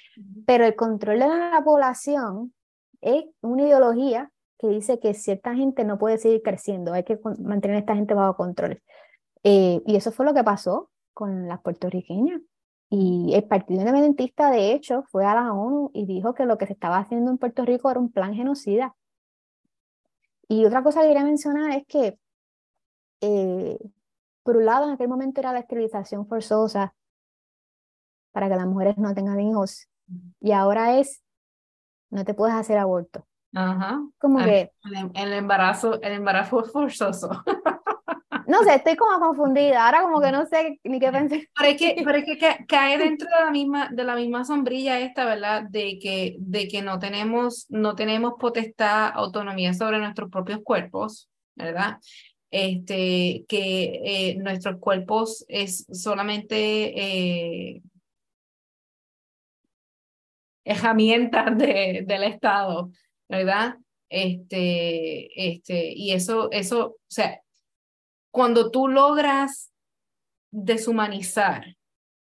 Pero 0.47 0.65
el 0.65 0.76
control 0.76 1.19
de 1.19 1.28
la 1.28 1.61
población 1.63 2.51
es 2.99 3.26
una 3.41 3.61
ideología 3.61 4.32
que 4.57 4.67
dice 4.67 4.99
que 4.99 5.13
cierta 5.13 5.53
gente 5.53 5.84
no 5.84 5.99
puede 5.99 6.17
seguir 6.17 6.41
creciendo, 6.41 6.93
hay 6.93 7.03
que 7.03 7.19
mantener 7.39 7.78
a 7.78 7.80
esta 7.80 7.95
gente 7.95 8.15
bajo 8.15 8.36
control. 8.36 8.82
Eh, 9.43 9.82
y 9.86 9.95
eso 9.95 10.11
fue 10.11 10.26
lo 10.26 10.34
que 10.34 10.43
pasó 10.43 10.89
con 11.13 11.47
las 11.47 11.61
puertorriqueñas. 11.61 12.41
Y 12.89 13.34
el 13.36 13.43
Partido 13.43 13.82
Independentista, 13.82 14.49
de 14.51 14.74
hecho, 14.74 15.03
fue 15.11 15.26
a 15.26 15.36
la 15.36 15.53
ONU 15.53 15.91
y 15.93 16.05
dijo 16.05 16.34
que 16.34 16.45
lo 16.45 16.57
que 16.57 16.67
se 16.67 16.74
estaba 16.74 16.97
haciendo 16.97 17.32
en 17.32 17.38
Puerto 17.38 17.65
Rico 17.65 17.89
era 17.89 17.99
un 17.99 18.11
plan 18.11 18.34
genocida. 18.34 18.95
Y 20.47 20.65
otra 20.65 20.84
cosa 20.84 21.01
que 21.01 21.07
quería 21.07 21.24
mencionar 21.24 21.72
es 21.72 21.86
que 21.88 22.19
eh, 23.22 23.78
por 24.43 24.57
un 24.57 24.65
lado, 24.65 24.88
en 24.88 24.93
aquel 24.93 25.07
momento 25.07 25.39
era 25.39 25.53
la 25.53 25.59
esterilización 25.59 26.28
forzosa 26.28 26.93
para 28.32 28.49
que 28.49 28.55
las 28.55 28.65
mujeres 28.65 28.97
no 28.97 29.13
tengan 29.13 29.39
hijos. 29.39 29.88
Y 30.39 30.51
ahora 30.51 30.97
es, 30.99 31.24
no 32.09 32.26
te 32.26 32.34
puedes 32.34 32.55
hacer 32.55 32.78
aborto. 32.78 33.26
Ajá. 33.53 34.01
Como 34.17 34.39
que... 34.39 34.72
El, 35.13 35.34
embarazo, 35.34 36.01
el 36.01 36.13
embarazo 36.13 36.63
forzoso. 36.63 37.30
No 38.47 38.63
sé, 38.63 38.76
estoy 38.76 38.95
como 38.95 39.19
confundida. 39.26 39.86
Ahora 39.86 40.01
como 40.01 40.19
que 40.22 40.32
no 40.32 40.45
sé 40.45 40.80
ni 40.84 40.99
qué 40.99 41.11
pensar. 41.11 41.39
Pero 41.55 41.69
es 41.69 41.78
que, 41.78 41.95
pero 42.05 42.17
es 42.17 42.26
que 42.26 42.65
cae 42.67 42.97
dentro 42.97 43.28
de 43.30 43.45
la 43.45 43.51
misma, 43.51 43.89
de 43.89 44.03
la 44.03 44.15
misma 44.15 44.43
sombrilla 44.43 44.99
esta, 44.99 45.26
¿verdad? 45.26 45.63
De 45.63 45.99
que, 45.99 46.36
de 46.39 46.67
que 46.67 46.82
no 46.82 46.99
tenemos, 46.99 47.65
no 47.69 47.95
tenemos 47.95 48.34
potestad, 48.39 49.11
autonomía 49.13 49.74
sobre 49.74 49.99
nuestros 49.99 50.30
propios 50.30 50.59
cuerpos, 50.63 51.30
¿verdad? 51.55 51.99
Este, 52.52 53.45
que 53.47 54.02
eh, 54.04 54.36
nuestros 54.36 54.78
cuerpos 54.80 55.45
es 55.47 55.86
solamente 55.91 57.74
eh, 57.76 57.82
herramientas 60.66 61.58
de, 61.58 62.04
del 62.06 62.24
Estado, 62.24 62.91
¿verdad? 63.30 63.78
Este, 64.10 65.49
este, 65.49 65.93
y 65.93 66.12
eso, 66.12 66.52
eso, 66.52 66.88
o 66.88 66.97
sea, 67.08 67.41
cuando 68.30 68.70
tú 68.70 68.89
logras 68.89 69.72
deshumanizar 70.52 71.78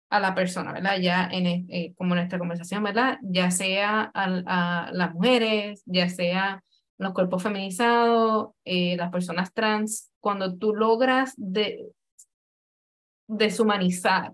a 0.09 0.19
la 0.19 0.33
persona, 0.33 0.73
¿verdad? 0.73 0.97
Ya 0.99 1.29
en, 1.31 1.67
eh, 1.69 1.93
como 1.95 2.15
en 2.15 2.21
esta 2.21 2.39
conversación, 2.39 2.81
¿verdad? 2.81 3.19
Ya 3.21 3.51
sea 3.51 4.09
a 4.13 4.89
las 4.91 5.13
mujeres, 5.13 5.83
ya 5.85 6.09
sea 6.09 6.63
los 6.97 7.13
cuerpos 7.13 7.43
feminizados, 7.43 8.49
eh, 8.65 8.97
las 8.97 9.11
personas 9.11 9.53
trans, 9.53 10.11
cuando 10.19 10.55
tú 10.57 10.73
logras 10.73 11.33
de, 11.37 11.91
deshumanizar 13.27 14.31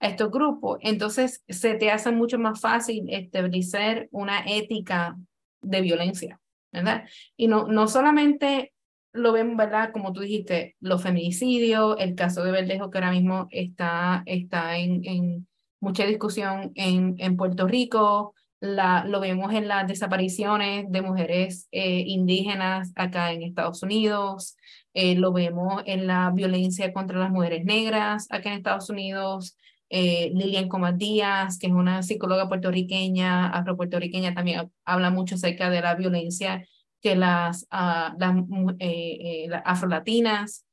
a 0.00 0.08
estos 0.08 0.30
grupos, 0.30 0.78
entonces 0.82 1.42
se 1.48 1.74
te 1.74 1.90
hace 1.90 2.12
mucho 2.12 2.38
más 2.38 2.60
fácil 2.60 3.06
establecer 3.08 4.08
una 4.12 4.44
ética 4.46 5.16
de 5.60 5.80
violencia, 5.80 6.40
¿verdad? 6.72 7.04
Y 7.36 7.48
no, 7.48 7.66
no 7.66 7.88
solamente 7.88 8.72
lo 9.12 9.32
ven, 9.32 9.56
¿verdad? 9.56 9.90
Como 9.92 10.12
tú 10.12 10.20
dijiste, 10.20 10.76
los 10.80 11.02
feminicidios, 11.02 11.96
el 11.98 12.14
caso 12.14 12.44
de 12.44 12.52
Verdejo 12.52 12.90
que 12.90 12.98
ahora 12.98 13.10
mismo 13.10 13.48
está, 13.50 14.22
está 14.26 14.78
en, 14.78 15.04
en 15.04 15.48
mucha 15.80 16.06
discusión 16.06 16.72
en, 16.76 17.16
en 17.18 17.36
Puerto 17.36 17.66
Rico, 17.66 18.34
la, 18.60 19.04
lo 19.04 19.20
vemos 19.20 19.52
en 19.52 19.68
las 19.68 19.86
desapariciones 19.86 20.90
de 20.90 21.02
mujeres 21.02 21.68
eh, 21.70 22.02
indígenas 22.06 22.92
acá 22.96 23.32
en 23.32 23.42
Estados 23.42 23.82
Unidos, 23.82 24.56
eh, 24.94 25.14
lo 25.14 25.32
vemos 25.32 25.82
en 25.86 26.06
la 26.06 26.30
violencia 26.34 26.92
contra 26.92 27.18
las 27.18 27.30
mujeres 27.30 27.64
negras 27.64 28.26
acá 28.30 28.50
en 28.50 28.56
Estados 28.56 28.90
Unidos. 28.90 29.56
Eh, 29.90 30.30
Lilian 30.34 30.68
Comas 30.68 30.98
Díaz, 30.98 31.58
que 31.58 31.68
es 31.68 31.72
una 31.72 32.02
psicóloga 32.02 32.48
puertorriqueña, 32.48 33.48
afropuertorriqueña, 33.48 34.34
también 34.34 34.70
habla 34.84 35.10
mucho 35.10 35.36
acerca 35.36 35.70
de 35.70 35.80
la 35.80 35.94
violencia 35.94 36.66
que 37.00 37.16
las, 37.16 37.62
uh, 37.72 38.18
las, 38.18 39.62
afrolatinas 39.64 40.66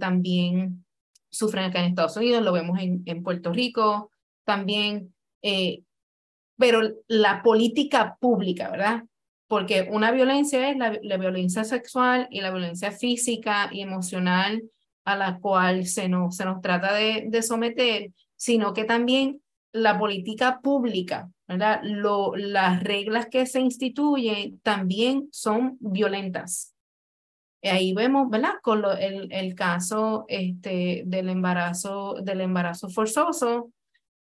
también 0.00 0.86
sufren 1.28 1.64
acá 1.64 1.80
en 1.80 1.86
Estados 1.86 2.16
Unidos, 2.16 2.42
lo 2.42 2.52
vemos 2.52 2.78
en 2.80 3.22
Puerto 3.22 3.52
Rico, 3.52 4.10
también 4.44 5.12
pero 6.58 6.80
la 7.06 7.42
política 7.42 8.16
pública, 8.20 8.70
¿verdad? 8.70 9.04
Porque 9.46 9.88
una 9.90 10.10
violencia 10.10 10.68
es 10.68 10.76
la, 10.76 11.16
violencia 11.16 11.64
sexual 11.64 12.28
y 12.30 12.40
la 12.40 12.50
violencia 12.50 12.90
física 12.90 13.70
y 13.72 13.80
emocional 13.80 14.62
a 15.04 15.16
la 15.16 15.38
cual 15.38 15.86
se 15.86 16.08
nos, 16.08 16.36
se 16.36 16.44
nos 16.44 16.60
trata 16.60 16.92
de, 16.92 17.24
de 17.28 17.42
someter, 17.42 18.10
sino 18.36 18.74
que 18.74 18.84
también 18.84 19.40
la 19.72 19.98
política 19.98 20.60
pública, 20.60 21.30
¿verdad? 21.46 21.80
Lo, 21.82 22.36
las 22.36 22.82
reglas 22.82 23.26
que 23.30 23.46
se 23.46 23.60
instituyen 23.60 24.58
también 24.60 25.28
son 25.30 25.76
violentas. 25.80 26.74
ahí 27.62 27.94
vemos, 27.94 28.28
¿verdad? 28.28 28.54
Con 28.62 28.82
lo, 28.82 28.92
el, 28.92 29.32
el 29.32 29.54
caso 29.54 30.24
este, 30.28 31.04
del, 31.06 31.28
embarazo, 31.28 32.16
del 32.22 32.40
embarazo 32.40 32.88
forzoso, 32.88 33.70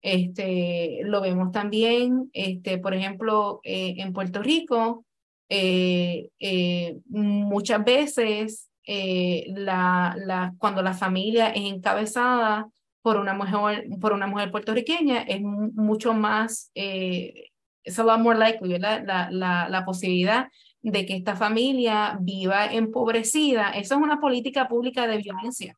este, 0.07 1.01
lo 1.03 1.21
vemos 1.21 1.51
también, 1.51 2.31
este, 2.33 2.79
por 2.79 2.95
ejemplo, 2.95 3.61
eh, 3.65 3.97
en 3.99 4.13
Puerto 4.13 4.41
Rico, 4.41 5.05
eh, 5.49 6.29
eh, 6.39 6.99
muchas 7.09 7.85
veces 7.85 8.71
la, 8.87 10.15
la, 10.17 10.55
cuando 10.59 10.81
la 10.81 10.95
familia 10.95 11.49
es 11.49 11.65
encabezada 11.65 12.69
por 13.03 13.17
una 13.17 13.35
mujer, 13.35 13.89
por 14.01 14.13
una 14.13 14.29
mujer 14.29 14.53
puertorriqueña, 14.53 15.23
es 15.23 15.41
mucho 15.43 16.15
más, 16.15 16.71
es 16.73 17.99
a 17.99 18.05
lot 18.05 18.21
more 18.21 18.39
likely, 18.39 18.79
La, 18.79 19.29
la, 19.33 19.69
la 19.69 19.85
posibilidad 19.85 20.47
de 20.83 21.05
que 21.05 21.17
esta 21.17 21.35
familia 21.35 22.17
viva 22.21 22.67
empobrecida. 22.67 23.71
Eso 23.71 23.97
es 23.97 24.01
una 24.01 24.21
política 24.21 24.69
pública 24.69 25.09
de 25.09 25.19
violencia. 25.19 25.77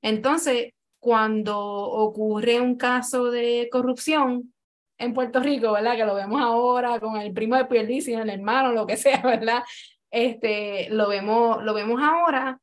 Entonces, 0.00 0.72
cuando 0.98 1.58
ocurre 1.58 2.60
un 2.60 2.76
caso 2.76 3.30
de 3.30 3.68
corrupción 3.70 4.52
en 4.98 5.14
Puerto 5.14 5.40
Rico, 5.40 5.72
¿verdad? 5.72 5.96
Que 5.96 6.04
lo 6.04 6.14
vemos 6.14 6.40
ahora 6.40 6.98
con 7.00 7.16
el 7.16 7.32
primo 7.32 7.56
de 7.56 7.66
Pierluisi, 7.66 8.14
el 8.14 8.30
hermano, 8.30 8.72
lo 8.72 8.86
que 8.86 8.96
sea, 8.96 9.22
¿verdad? 9.24 9.62
Este, 10.10 10.88
lo 10.90 11.08
vemos, 11.08 11.62
lo 11.62 11.74
vemos 11.74 12.00
ahora. 12.02 12.60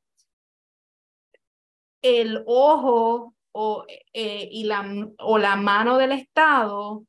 El 2.01 2.43
ojo 2.45 3.33
o, 3.51 3.85
eh, 4.13 4.49
y 4.51 4.65
la, 4.65 4.85
o 5.19 5.37
la 5.37 5.55
mano 5.55 5.97
del 5.97 6.11
Estado, 6.11 7.05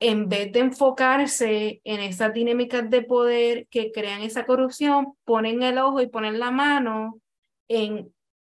en 0.00 0.28
vez 0.28 0.52
de 0.52 0.60
enfocarse 0.60 1.80
en 1.84 2.00
esas 2.00 2.32
dinámicas 2.32 2.88
de 2.88 3.02
poder 3.02 3.66
que 3.68 3.92
crean 3.92 4.22
esa 4.22 4.46
corrupción, 4.46 5.14
ponen 5.24 5.62
el 5.62 5.78
ojo 5.78 6.00
y 6.00 6.08
ponen 6.08 6.38
la 6.38 6.50
mano 6.50 7.20
en 7.68 8.12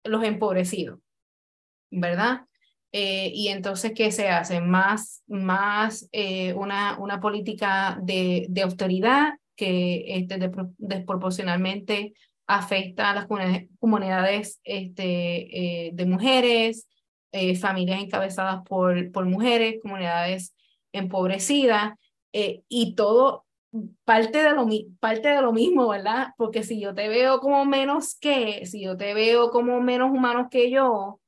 los 0.05 0.24
empobrecidos. 0.24 1.01
¿Verdad? 1.93 2.47
Eh, 2.93 3.30
y 3.34 3.49
entonces, 3.49 3.93
¿qué 3.95 4.12
se 4.12 4.28
hace? 4.28 4.61
Más, 4.61 5.22
más 5.26 6.09
eh, 6.12 6.53
una, 6.55 6.99
una 6.99 7.20
política 7.20 7.99
de, 8.03 8.47
de 8.51 8.62
austeridad 8.62 9.34
que 9.57 10.05
este, 10.16 10.38
desproporcionalmente 10.78 12.12
afecta 12.47 13.11
a 13.11 13.14
las 13.14 13.26
comunidades 13.78 14.61
este, 14.64 15.86
eh, 15.86 15.90
de 15.95 16.07
mujeres, 16.07 16.86
familias 17.59 18.03
encabezadas 18.03 18.61
por, 18.68 19.11
por 19.11 19.24
mujeres, 19.24 19.80
comunidades 19.80 20.55
empobrecidas, 20.93 21.95
y 22.30 22.95
todo 22.95 23.47
parte 24.05 24.43
de, 24.43 24.53
lo, 24.53 24.66
parte 25.01 25.28
de 25.28 25.40
lo 25.40 25.53
mismo, 25.53 25.88
¿verdad? 25.88 26.34
Porque 26.36 26.62
si 26.62 26.78
yo 26.78 26.95
te 26.95 27.09
veo 27.09 27.40
como 27.40 27.64
menos 27.64 28.18
que, 28.18 28.66
si 28.66 28.82
yo 28.82 28.99
te 28.99 29.14
veo 29.14 29.51
como 29.51 29.80
menos 29.80 30.11
humanos 30.11 30.49
que 30.51 30.70
yo, 30.70 31.21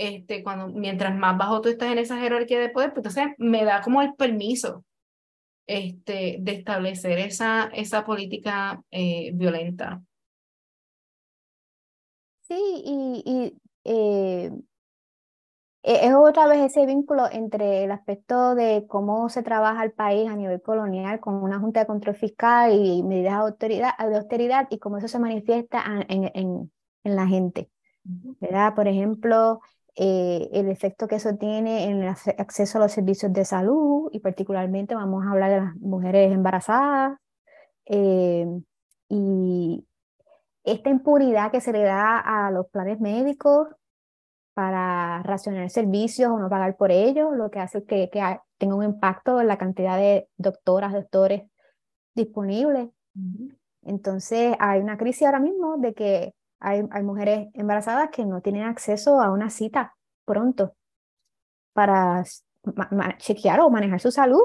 este, 0.00 0.42
cuando, 0.42 0.68
mientras 0.68 1.14
más 1.14 1.36
bajo 1.36 1.60
tú 1.60 1.68
estás 1.68 1.92
en 1.92 1.98
esa 1.98 2.18
jerarquía 2.18 2.58
de 2.58 2.70
poder, 2.70 2.94
pues 2.94 3.04
entonces 3.04 3.34
me 3.36 3.64
da 3.64 3.82
como 3.82 4.00
el 4.00 4.14
permiso 4.14 4.82
este, 5.66 6.38
de 6.40 6.52
establecer 6.52 7.18
esa, 7.18 7.64
esa 7.74 8.06
política 8.06 8.82
eh, 8.90 9.30
violenta. 9.34 10.02
Sí, 12.40 12.56
y, 12.56 13.22
y 13.26 13.60
eh, 13.84 14.50
e, 15.82 16.06
es 16.06 16.14
otra 16.14 16.46
vez 16.46 16.60
ese 16.60 16.86
vínculo 16.86 17.30
entre 17.30 17.84
el 17.84 17.90
aspecto 17.90 18.54
de 18.54 18.86
cómo 18.88 19.28
se 19.28 19.42
trabaja 19.42 19.84
el 19.84 19.92
país 19.92 20.30
a 20.30 20.36
nivel 20.36 20.62
colonial 20.62 21.20
con 21.20 21.34
una 21.34 21.60
junta 21.60 21.80
de 21.80 21.86
control 21.86 22.16
fiscal 22.16 22.72
y 22.72 23.02
medidas 23.02 23.34
de 23.34 23.40
austeridad, 23.40 23.98
de 23.98 24.16
austeridad 24.16 24.66
y 24.70 24.78
cómo 24.78 24.96
eso 24.96 25.08
se 25.08 25.18
manifiesta 25.18 25.84
en, 26.08 26.30
en, 26.34 26.72
en 27.04 27.16
la 27.16 27.26
gente. 27.26 27.70
¿verdad? 28.04 28.74
Por 28.74 28.88
ejemplo, 28.88 29.60
eh, 29.96 30.48
el 30.52 30.68
efecto 30.68 31.08
que 31.08 31.16
eso 31.16 31.36
tiene 31.36 31.84
en 31.84 32.02
el 32.02 32.08
acceso 32.08 32.78
a 32.78 32.82
los 32.82 32.92
servicios 32.92 33.32
de 33.32 33.44
salud 33.44 34.08
y 34.12 34.20
particularmente 34.20 34.94
vamos 34.94 35.24
a 35.24 35.32
hablar 35.32 35.50
de 35.50 35.60
las 35.60 35.76
mujeres 35.76 36.32
embarazadas 36.32 37.18
eh, 37.86 38.46
y 39.08 39.84
esta 40.64 40.90
impunidad 40.90 41.50
que 41.50 41.60
se 41.60 41.72
le 41.72 41.82
da 41.82 42.18
a 42.18 42.50
los 42.50 42.68
planes 42.68 43.00
médicos 43.00 43.68
para 44.54 45.22
racionar 45.22 45.70
servicios 45.70 46.30
o 46.30 46.38
no 46.38 46.48
pagar 46.48 46.76
por 46.76 46.90
ellos, 46.90 47.34
lo 47.34 47.50
que 47.50 47.60
hace 47.60 47.84
que, 47.84 48.10
que 48.10 48.38
tenga 48.58 48.74
un 48.74 48.84
impacto 48.84 49.40
en 49.40 49.48
la 49.48 49.58
cantidad 49.58 49.96
de 49.96 50.28
doctoras, 50.36 50.92
doctores 50.92 51.42
disponibles. 52.14 52.88
Entonces 53.82 54.54
hay 54.58 54.80
una 54.80 54.98
crisis 54.98 55.26
ahora 55.26 55.40
mismo 55.40 55.78
de 55.78 55.94
que 55.94 56.34
hay, 56.60 56.82
hay 56.90 57.02
mujeres 57.02 57.48
embarazadas 57.54 58.10
que 58.10 58.24
no 58.24 58.40
tienen 58.40 58.64
acceso 58.64 59.20
a 59.20 59.30
una 59.32 59.50
cita 59.50 59.96
pronto 60.24 60.76
para 61.72 62.24
chequear 63.18 63.60
o 63.60 63.70
manejar 63.70 64.00
su 64.00 64.10
salud. 64.10 64.42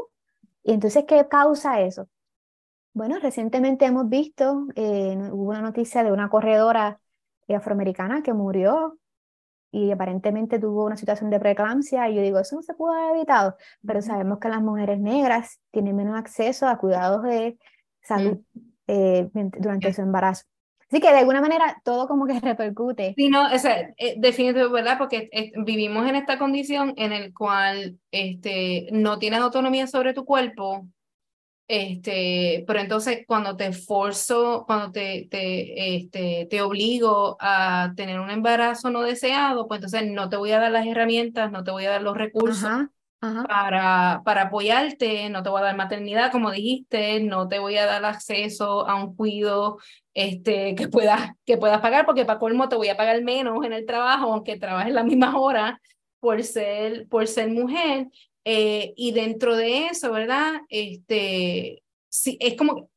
Y 0.63 0.73
entonces, 0.73 1.05
¿qué 1.07 1.27
causa 1.27 1.81
eso? 1.81 2.07
Bueno, 2.93 3.19
recientemente 3.19 3.85
hemos 3.85 4.07
visto, 4.07 4.67
eh, 4.75 5.17
hubo 5.31 5.49
una 5.49 5.61
noticia 5.61 6.03
de 6.03 6.11
una 6.11 6.29
corredora 6.29 6.99
afroamericana 7.49 8.23
que 8.23 8.33
murió 8.33 8.97
y 9.69 9.91
aparentemente 9.91 10.59
tuvo 10.59 10.85
una 10.85 10.95
situación 10.95 11.29
de 11.29 11.39
preeclampsia 11.39 12.09
y 12.09 12.15
yo 12.15 12.21
digo, 12.21 12.39
eso 12.39 12.55
no 12.55 12.61
se 12.61 12.73
pudo 12.73 12.93
haber 12.93 13.17
evitado, 13.17 13.57
pero 13.85 14.01
sabemos 14.01 14.39
que 14.39 14.47
las 14.47 14.61
mujeres 14.61 14.99
negras 14.99 15.59
tienen 15.71 15.97
menos 15.97 16.17
acceso 16.17 16.67
a 16.67 16.77
cuidados 16.77 17.23
de 17.23 17.59
salud 18.01 18.39
eh, 18.87 19.29
durante 19.59 19.93
su 19.93 20.01
embarazo. 20.01 20.45
Así 20.89 21.01
que 21.01 21.11
de 21.11 21.17
alguna 21.17 21.41
manera 21.41 21.81
todo 21.83 22.07
como 22.07 22.25
que 22.25 22.39
repercute. 22.39 23.13
Sí, 23.15 23.29
no, 23.29 23.53
o 23.53 23.57
sea, 23.57 23.93
eh, 23.97 24.15
definitivamente, 24.17 24.73
¿verdad? 24.73 24.97
Porque 24.97 25.29
eh, 25.31 25.51
vivimos 25.57 26.07
en 26.07 26.15
esta 26.15 26.37
condición 26.37 26.93
en 26.97 27.11
el 27.11 27.33
cual 27.33 27.97
este, 28.11 28.87
no 28.91 29.19
tienes 29.19 29.39
autonomía 29.39 29.87
sobre 29.87 30.13
tu 30.13 30.25
cuerpo, 30.25 30.87
este, 31.67 32.63
pero 32.67 32.79
entonces 32.79 33.23
cuando 33.25 33.57
te 33.57 33.65
esforzo, 33.67 34.65
cuando 34.67 34.91
te, 34.91 35.27
te, 35.31 35.95
este, 35.95 36.47
te 36.49 36.61
obligo 36.61 37.37
a 37.39 37.93
tener 37.95 38.19
un 38.19 38.29
embarazo 38.29 38.91
no 38.91 39.01
deseado, 39.01 39.67
pues 39.67 39.79
entonces 39.79 40.11
no 40.11 40.29
te 40.29 40.37
voy 40.37 40.51
a 40.51 40.59
dar 40.59 40.71
las 40.71 40.85
herramientas, 40.85 41.51
no 41.51 41.63
te 41.63 41.71
voy 41.71 41.85
a 41.85 41.91
dar 41.91 42.03
los 42.03 42.15
recursos 42.15 42.87
Para, 43.19 44.21
para 44.23 44.43
apoyarte, 44.43 45.29
no 45.29 45.41
te 45.41 45.49
voy 45.49 45.61
a 45.61 45.65
dar 45.65 45.75
maternidad, 45.75 46.31
como 46.31 46.51
dijiste, 46.51 47.19
no 47.21 47.47
te 47.47 47.57
voy 47.57 47.75
a 47.77 47.87
dar 47.87 48.05
acceso 48.05 48.87
a 48.87 48.95
un 48.95 49.15
cuido 49.15 49.79
este, 50.13 50.75
que, 50.75 50.87
puedas, 50.87 51.31
que 51.43 51.57
puedas 51.57 51.81
pagar, 51.81 52.05
porque 52.05 52.25
para 52.25 52.37
colmo 52.37 52.69
te 52.69 52.75
voy 52.75 52.89
a 52.89 52.97
pagar 52.97 53.23
menos 53.23 53.65
en 53.65 53.73
el 53.73 53.85
trabajo, 53.85 54.31
aunque 54.31 54.59
trabajes 54.59 54.93
las 54.93 55.05
mismas 55.05 55.33
horas 55.35 55.79
por 56.19 56.43
ser, 56.43 57.07
por 57.07 57.27
ser 57.27 57.49
mujer. 57.49 58.07
Eh, 58.43 58.93
y 58.95 59.11
dentro 59.11 59.55
de 59.55 59.87
eso, 59.87 60.11
¿verdad? 60.11 60.61
Este, 60.69 61.81
sí, 62.09 62.37
es 62.39 62.55
como, 62.55 62.89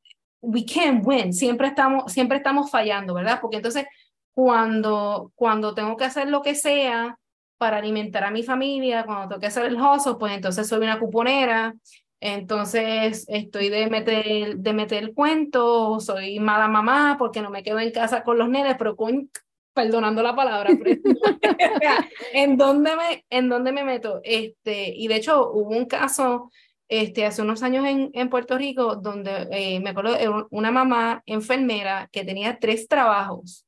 we 0.43 0.65
can't 0.65 1.07
win, 1.07 1.33
siempre 1.33 1.69
estamos, 1.69 2.13
siempre 2.13 2.37
estamos 2.37 2.71
fallando, 2.71 3.15
¿verdad? 3.15 3.39
Porque 3.41 3.57
entonces, 3.57 3.87
cuando, 4.35 5.33
cuando 5.35 5.75
tengo 5.75 5.97
que 5.97 6.05
hacer 6.05 6.29
lo 6.29 6.43
que 6.43 6.55
sea 6.55 7.19
para 7.59 7.79
alimentar 7.79 8.25
a 8.25 8.31
mi 8.31 8.43
familia, 8.43 9.05
cuando 9.05 9.29
tengo 9.29 9.41
que 9.41 9.49
hacer 9.49 9.67
el 9.67 9.81
hoso, 9.81 10.19
pues 10.19 10.33
entonces 10.33 10.67
soy 10.67 10.79
una 10.79 10.99
cuponera, 10.99 11.75
entonces 12.21 13.27
estoy 13.29 13.69
de 13.69 13.89
meter, 13.89 14.57
de 14.57 14.73
meter 14.73 15.03
el 15.03 15.15
cuento, 15.15 16.01
soy 16.01 16.41
mala 16.41 16.69
mamá 16.69 17.17
porque 17.19 17.43
no 17.43 17.51
me 17.51 17.63
quedo 17.63 17.79
en 17.81 17.91
casa 17.91 18.25
con 18.25 18.39
los 18.39 18.49
nenes, 18.49 18.77
pero 18.79 18.97
con, 18.97 19.31
perdonando 19.73 20.23
la 20.23 20.35
palabra, 20.35 20.71
¿en, 22.33 22.57
dónde 22.57 22.97
me, 22.97 23.25
¿en 23.31 23.49
dónde 23.49 23.73
me 23.73 23.85
meto? 23.85 24.21
Este, 24.25 24.89
y 24.97 25.07
de 25.07 25.17
hecho 25.17 25.53
hubo 25.53 25.77
un 25.77 25.87
caso 25.87 26.51
este, 26.89 27.27
hace 27.27 27.43
unos 27.43 27.63
años 27.63 27.87
en, 27.87 28.11
en 28.15 28.31
Puerto 28.31 28.57
Rico 28.57 28.97
donde 28.97 29.47
eh, 29.53 29.79
me 29.81 29.91
acuerdo 29.91 30.49
una 30.51 30.71
mamá 30.71 31.23
enfermera 31.27 32.09
que 32.11 32.25
tenía 32.25 32.59
tres 32.59 32.89
trabajos 32.89 33.67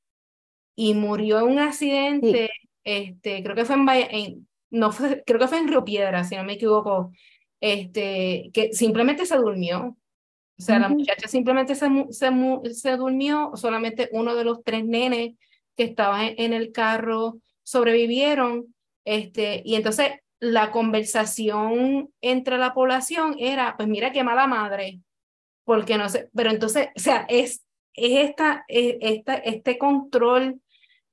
y 0.74 0.95
murió 0.95 1.41
en 1.41 1.47
un 1.47 1.59
accidente, 1.59 2.51
este, 2.85 3.43
creo 3.43 3.55
que 3.55 3.64
fue 3.64 3.76
en, 4.11 4.49
no 4.70 4.93
fue, 4.93 5.22
creo 5.26 5.39
que 5.39 5.49
fue 5.49 5.59
en 5.59 5.68
Río 5.68 5.85
Piedra, 5.85 6.24
si 6.24 6.37
no 6.37 6.45
me 6.45 6.55
equivoco, 6.55 7.12
este, 7.61 8.51
que 8.53 8.72
simplemente 8.72 9.26
se 9.26 9.37
durmió. 9.37 9.97
O 10.59 10.62
sea, 10.62 10.78
la 10.78 10.91
muchacha 10.91 11.26
simplemente 11.26 11.74
se, 11.74 11.89
se, 12.11 12.31
se 12.74 12.97
durmió, 12.97 13.53
solamente 13.55 14.11
uno 14.12 14.35
de 14.35 14.45
los 14.45 14.62
tres 14.62 14.85
nenes 14.85 15.37
que 15.74 15.85
estaba 15.85 16.26
en 16.26 16.53
el 16.53 16.70
carro 16.70 17.39
sobrevivieron, 17.62 18.74
este, 19.07 19.62
y 19.64 19.76
entonces 19.76 20.11
la 20.39 20.70
conversación 20.70 22.11
entre 22.20 22.59
la 22.59 22.74
población 22.74 23.37
era, 23.39 23.76
pues 23.76 23.89
mira 23.89 24.12
qué 24.12 24.22
mala 24.22 24.47
madre, 24.47 25.01
porque 25.64 25.97
no 25.97 26.09
sé, 26.09 26.28
pero 26.35 26.51
entonces, 26.51 26.89
o 26.97 27.01
sea, 27.01 27.26
es, 27.28 27.64
es 27.95 28.28
esta, 28.28 28.64
esta, 28.68 29.35
este 29.37 29.78
control, 29.78 30.61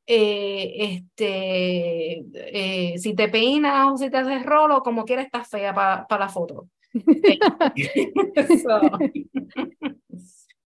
eh, 0.09 0.73
este, 0.77 2.23
eh, 2.33 2.97
si 2.97 3.13
te 3.13 3.27
peinas 3.27 3.91
o 3.91 3.97
si 3.97 4.09
te 4.09 4.17
haces 4.17 4.45
rolo, 4.45 4.81
como 4.81 5.03
quieras, 5.03 5.25
estás 5.25 5.49
fea 5.49 5.73
para 5.73 6.19
la 6.19 6.29
foto. 6.29 6.69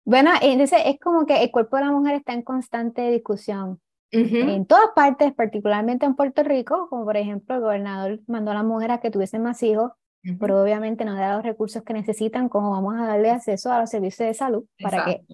Bueno, 0.04 0.32
entonces 0.42 0.80
es 0.84 0.98
como 0.98 1.26
que 1.26 1.44
el 1.44 1.52
cuerpo 1.52 1.76
de 1.76 1.84
la 1.84 1.92
mujer 1.92 2.16
está 2.16 2.32
en 2.32 2.42
constante 2.42 3.08
discusión. 3.10 3.80
En 4.10 4.66
todas 4.66 4.90
partes, 4.96 5.32
particularmente 5.32 6.04
en 6.04 6.16
Puerto 6.16 6.42
Rico, 6.42 6.88
como 6.90 7.04
por 7.04 7.16
ejemplo 7.16 7.54
el 7.54 7.60
gobernador 7.62 8.20
mandó 8.26 8.50
a 8.50 8.54
las 8.54 8.64
mujeres 8.64 8.96
a 8.96 9.00
que 9.00 9.12
tuviesen 9.12 9.42
más 9.42 9.62
hijos, 9.62 9.92
pero 10.38 10.60
obviamente 10.60 11.04
no 11.04 11.14
da 11.14 11.36
los 11.36 11.44
recursos 11.44 11.82
que 11.82 11.94
necesitan, 11.94 12.48
como 12.48 12.72
vamos 12.72 12.96
a 12.96 13.06
darle 13.06 13.30
acceso 13.30 13.72
a 13.72 13.80
los 13.80 13.90
servicios 13.90 14.26
de 14.26 14.34
salud 14.34 14.64
para 14.82 15.04
que 15.04 15.24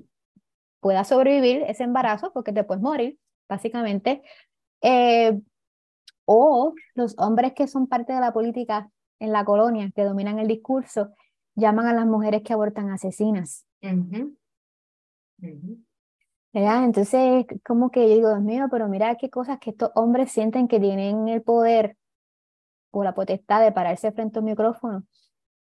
pueda 0.80 1.02
sobrevivir 1.02 1.64
ese 1.66 1.82
embarazo, 1.82 2.30
porque 2.32 2.52
te 2.52 2.62
puedes 2.62 2.82
morir, 2.82 3.18
básicamente. 3.48 4.22
Eh, 4.82 5.38
o 6.24 6.74
los 6.94 7.14
hombres 7.18 7.54
que 7.54 7.66
son 7.66 7.86
parte 7.86 8.12
de 8.12 8.20
la 8.20 8.32
política 8.32 8.90
en 9.18 9.32
la 9.32 9.44
colonia, 9.44 9.90
que 9.94 10.04
dominan 10.04 10.38
el 10.38 10.46
discurso, 10.46 11.10
llaman 11.54 11.86
a 11.86 11.94
las 11.94 12.06
mujeres 12.06 12.42
que 12.42 12.52
abortan 12.52 12.90
asesinas. 12.90 13.66
Entonces, 16.52 17.46
como 17.64 17.90
que 17.90 18.08
yo 18.08 18.14
digo, 18.14 18.28
Dios 18.28 18.42
mío, 18.42 18.66
pero 18.70 18.88
mira 18.88 19.16
qué 19.16 19.30
cosas 19.30 19.58
que 19.58 19.70
estos 19.70 19.90
hombres 19.94 20.30
sienten 20.30 20.68
que 20.68 20.80
tienen 20.80 21.28
el 21.28 21.42
poder 21.42 21.96
o 22.90 23.04
la 23.04 23.14
potestad 23.14 23.62
de 23.62 23.72
pararse 23.72 24.12
frente 24.12 24.38
a 24.38 24.40
un 24.40 24.46
micrófono 24.46 25.04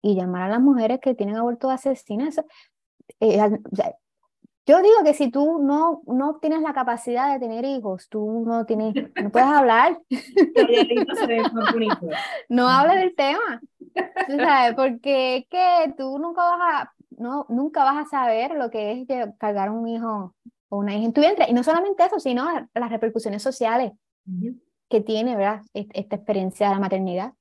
y 0.02 0.16
llamar 0.16 0.44
a 0.44 0.50
las 0.50 0.62
mujeres 0.62 1.00
que 1.02 1.16
tienen 1.16 1.36
aborto 1.36 1.70
asesinas. 1.70 2.42
Eh, 3.20 3.40
yo 4.70 4.84
digo 4.84 5.04
que 5.04 5.16
si 5.16 5.32
tú 5.32 5.58
no, 5.64 6.04
no 6.06 6.36
tienes 6.36 6.62
la 6.62 6.74
capacidad 6.74 7.34
de 7.34 7.40
tener 7.40 7.66
hijos, 7.66 8.08
tú 8.08 8.44
no 8.46 8.68
tienes, 8.68 8.94
no 9.20 9.32
puedes 9.32 9.50
hablar. 9.50 10.00
no 12.50 12.68
hables 12.70 12.98
del 12.98 13.16
tema. 13.16 13.62
¿sabes? 14.28 14.76
Porque 14.76 15.38
es 15.38 15.48
que 15.48 15.94
tú 15.98 16.20
nunca 16.20 16.44
vas 16.44 16.60
a, 16.62 16.94
no, 17.18 17.48
nunca 17.50 17.84
vas 17.84 18.06
a 18.06 18.10
saber 18.10 18.52
lo 18.52 18.70
que 18.70 18.92
es 18.92 19.08
cargar 19.40 19.72
un 19.72 19.88
hijo 19.88 20.36
o 20.70 20.78
una 20.78 20.94
hija 20.94 21.06
en 21.06 21.14
tu 21.14 21.22
vientre. 21.22 21.48
Y 21.50 21.54
no 21.54 21.64
solamente 21.64 22.06
eso, 22.06 22.20
sino 22.20 22.46
las 22.72 22.90
repercusiones 22.92 23.42
sociales 23.42 23.94
que 24.88 25.02
tiene, 25.02 25.36
¿verdad? 25.36 25.64
Esta 25.74 26.16
experiencia 26.16 26.68
de 26.68 26.76
la 26.76 26.80
maternidad. 26.80 27.34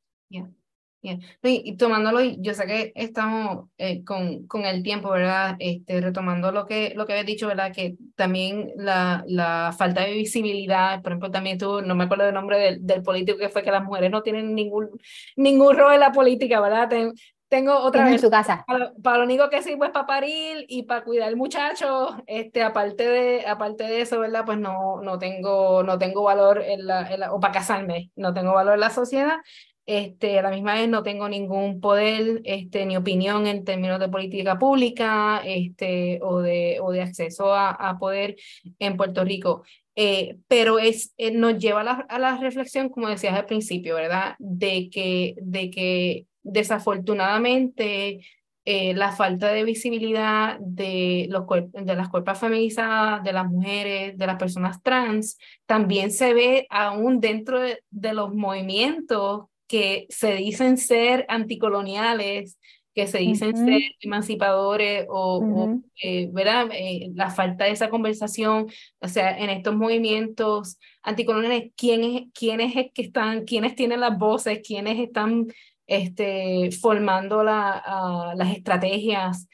Y, 1.00 1.76
tomándolo, 1.76 2.20
yo 2.20 2.54
sé 2.54 2.66
que 2.66 2.92
estamos 2.96 3.68
eh, 3.78 4.04
con, 4.04 4.46
con 4.46 4.64
el 4.64 4.82
tiempo, 4.82 5.10
¿verdad? 5.10 5.56
Este, 5.60 6.00
retomando 6.00 6.50
lo 6.50 6.66
que, 6.66 6.92
lo 6.96 7.06
que 7.06 7.12
habías 7.12 7.26
dicho, 7.26 7.46
¿verdad? 7.46 7.72
Que 7.72 7.96
también 8.16 8.72
la, 8.76 9.24
la 9.26 9.74
falta 9.76 10.02
de 10.02 10.12
visibilidad, 10.12 11.00
por 11.02 11.12
ejemplo, 11.12 11.30
también 11.30 11.58
tú, 11.58 11.82
no 11.82 11.94
me 11.94 12.04
acuerdo 12.04 12.24
del 12.24 12.34
nombre 12.34 12.58
del, 12.58 12.86
del 12.86 13.02
político 13.02 13.38
que 13.38 13.48
fue 13.48 13.62
que 13.62 13.70
las 13.70 13.84
mujeres 13.84 14.10
no 14.10 14.22
tienen 14.22 14.54
ningún, 14.54 14.90
ningún 15.36 15.76
rol 15.76 15.94
en 15.94 16.00
la 16.00 16.12
política, 16.12 16.60
¿verdad? 16.60 16.88
tengo 17.48 17.78
otra 17.78 18.04
vez. 18.04 18.14
En 18.14 18.18
su 18.18 18.30
casa. 18.30 18.64
Para, 18.66 19.18
lo 19.18 19.24
único 19.24 19.48
que 19.48 19.62
sí, 19.62 19.76
pues 19.76 19.90
para 19.90 20.06
parir 20.06 20.66
y 20.68 20.82
para 20.82 21.02
cuidar 21.02 21.28
al 21.28 21.36
muchacho, 21.36 22.22
este, 22.26 22.62
aparte 22.62 23.08
de, 23.08 23.46
aparte 23.46 23.84
de 23.84 24.02
eso, 24.02 24.20
¿verdad? 24.20 24.44
Pues 24.44 24.58
no, 24.58 25.00
no 25.02 25.18
tengo, 25.18 25.82
no 25.82 25.98
tengo 25.98 26.22
valor 26.22 26.62
en 26.62 26.86
la, 26.86 27.08
en 27.08 27.20
la 27.20 27.32
o 27.32 27.40
para 27.40 27.54
casarme, 27.54 28.10
no 28.16 28.34
tengo 28.34 28.52
valor 28.52 28.74
en 28.74 28.80
la 28.80 28.90
sociedad. 28.90 29.38
Este, 29.88 30.38
a 30.38 30.42
la 30.42 30.50
misma 30.50 30.74
vez 30.74 30.86
no 30.86 31.02
tengo 31.02 31.30
ningún 31.30 31.80
poder 31.80 32.42
este, 32.44 32.84
ni 32.84 32.98
opinión 32.98 33.46
en 33.46 33.64
términos 33.64 33.98
de 33.98 34.10
política 34.10 34.58
pública 34.58 35.40
este, 35.46 36.20
o, 36.22 36.40
de, 36.40 36.78
o 36.82 36.92
de 36.92 37.00
acceso 37.00 37.54
a, 37.54 37.70
a 37.70 37.98
poder 37.98 38.36
en 38.78 38.98
Puerto 38.98 39.24
Rico. 39.24 39.62
Eh, 39.96 40.36
pero 40.46 40.78
es, 40.78 41.14
eh, 41.16 41.30
nos 41.30 41.56
lleva 41.56 41.80
a 41.80 41.84
la, 41.84 41.92
a 42.06 42.18
la, 42.18 42.36
reflexión, 42.36 42.90
como 42.90 43.08
decías 43.08 43.32
al 43.32 43.46
principio, 43.46 43.94
¿verdad? 43.94 44.36
De 44.38 44.90
que, 44.90 45.36
de 45.40 45.70
que 45.70 46.26
desafortunadamente 46.42 48.20
eh, 48.66 48.92
la 48.92 49.12
falta 49.12 49.50
de 49.50 49.64
visibilidad 49.64 50.58
de, 50.60 51.28
los 51.30 51.44
de 51.72 51.96
las 51.96 52.10
cuerpos 52.10 52.38
feminizadas, 52.38 53.24
de 53.24 53.32
las 53.32 53.46
mujeres, 53.46 54.18
de 54.18 54.26
las 54.26 54.36
personas 54.36 54.82
trans, 54.82 55.38
también 55.64 56.10
se 56.10 56.34
ve 56.34 56.66
aún 56.68 57.20
dentro 57.20 57.58
de, 57.58 57.82
de 57.88 58.12
los 58.12 58.34
movimientos 58.34 59.46
que 59.68 60.06
se 60.08 60.34
dicen 60.34 60.78
ser 60.78 61.26
anticoloniales, 61.28 62.58
que 62.94 63.06
se 63.06 63.18
dicen 63.18 63.56
ser 63.56 63.80
emancipadores 64.00 65.06
o, 65.08 65.78
eh, 66.02 66.28
¿verdad? 66.32 66.68
Eh, 66.72 67.10
la 67.14 67.30
falta 67.30 67.66
de 67.66 67.70
esa 67.70 67.90
conversación, 67.90 68.66
o 69.00 69.06
sea, 69.06 69.38
en 69.38 69.50
estos 69.50 69.76
movimientos 69.76 70.80
anticoloniales, 71.04 71.70
¿quiénes, 71.76 72.24
quiénes 72.34 72.74
es 72.74 72.86
que 72.92 73.02
están, 73.02 73.44
quiénes 73.44 73.76
tienen 73.76 74.00
las 74.00 74.18
voces, 74.18 74.60
quiénes 74.66 74.98
están 74.98 75.46
este, 75.86 76.70
formando 76.72 77.44
la, 77.44 78.32
las 78.34 78.50
estrategias 78.50 79.48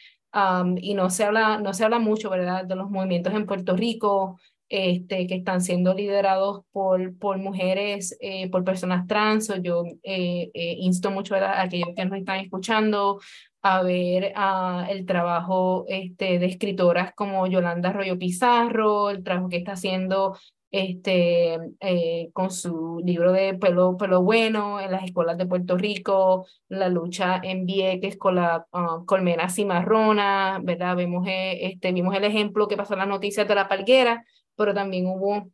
y 0.76 0.94
no 0.94 1.10
se, 1.10 1.24
habla, 1.24 1.58
no 1.58 1.74
se 1.74 1.84
habla 1.84 1.98
mucho, 1.98 2.30
¿verdad?, 2.30 2.64
de 2.64 2.76
los 2.76 2.90
movimientos 2.90 3.34
en 3.34 3.46
Puerto 3.46 3.76
Rico, 3.76 4.40
este, 4.68 5.26
que 5.26 5.34
están 5.34 5.60
siendo 5.60 5.94
liderados 5.94 6.62
por, 6.72 7.16
por 7.18 7.38
mujeres, 7.38 8.16
eh, 8.20 8.50
por 8.50 8.64
personas 8.64 9.06
trans. 9.06 9.50
O 9.50 9.56
yo 9.56 9.84
eh, 10.02 10.50
eh, 10.54 10.76
insto 10.80 11.10
mucho 11.10 11.34
a 11.34 11.62
aquellos 11.62 11.90
que 11.96 12.04
nos 12.04 12.18
están 12.18 12.40
escuchando 12.40 13.20
a 13.62 13.82
ver 13.82 14.34
uh, 14.36 14.90
el 14.90 15.06
trabajo 15.06 15.86
este, 15.88 16.38
de 16.38 16.46
escritoras 16.46 17.14
como 17.14 17.46
Yolanda 17.46 17.88
Arroyo 17.88 18.18
Pizarro, 18.18 19.08
el 19.08 19.24
trabajo 19.24 19.48
que 19.48 19.56
está 19.56 19.72
haciendo 19.72 20.36
este, 20.74 21.56
eh, 21.78 22.30
con 22.32 22.50
su 22.50 23.00
libro 23.04 23.30
de 23.30 23.54
pelo, 23.54 23.96
pelo 23.96 24.22
Bueno 24.22 24.80
en 24.80 24.90
las 24.90 25.04
escuelas 25.04 25.38
de 25.38 25.46
Puerto 25.46 25.78
Rico, 25.78 26.46
la 26.68 26.88
lucha 26.88 27.40
en 27.42 27.64
Vieques 27.64 28.16
con 28.16 28.34
la 28.34 28.66
uh, 28.72 29.04
colmena 29.06 29.48
cimarrona, 29.48 30.60
¿verdad? 30.64 30.96
Vemos, 30.96 31.28
eh, 31.28 31.66
este, 31.66 31.92
vimos 31.92 32.16
el 32.16 32.24
ejemplo 32.24 32.66
que 32.66 32.76
pasó 32.76 32.94
en 32.94 32.98
las 32.98 33.08
noticias 33.08 33.46
de 33.46 33.54
la 33.54 33.68
palguera, 33.68 34.24
pero 34.56 34.74
también 34.74 35.06
hubo 35.06 35.50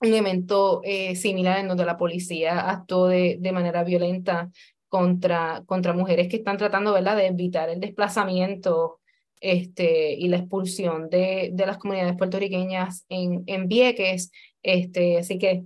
un 0.00 0.14
evento 0.14 0.80
eh, 0.84 1.14
similar 1.16 1.58
en 1.58 1.68
donde 1.68 1.84
la 1.84 1.96
policía 1.96 2.68
actuó 2.68 3.08
de, 3.08 3.36
de 3.40 3.52
manera 3.52 3.84
violenta 3.84 4.50
contra, 4.88 5.62
contra 5.66 5.92
mujeres 5.92 6.28
que 6.28 6.36
están 6.36 6.56
tratando 6.56 6.92
¿verdad? 6.92 7.16
de 7.16 7.26
evitar 7.26 7.68
el 7.68 7.80
desplazamiento 7.80 9.00
este, 9.40 10.14
y 10.14 10.28
la 10.28 10.38
expulsión 10.38 11.10
de, 11.10 11.50
de 11.52 11.66
las 11.66 11.78
comunidades 11.78 12.16
puertorriqueñas 12.16 13.04
en, 13.08 13.44
en 13.46 13.68
Vieques. 13.68 14.30
Este, 14.62 15.18
así 15.18 15.38
que 15.38 15.64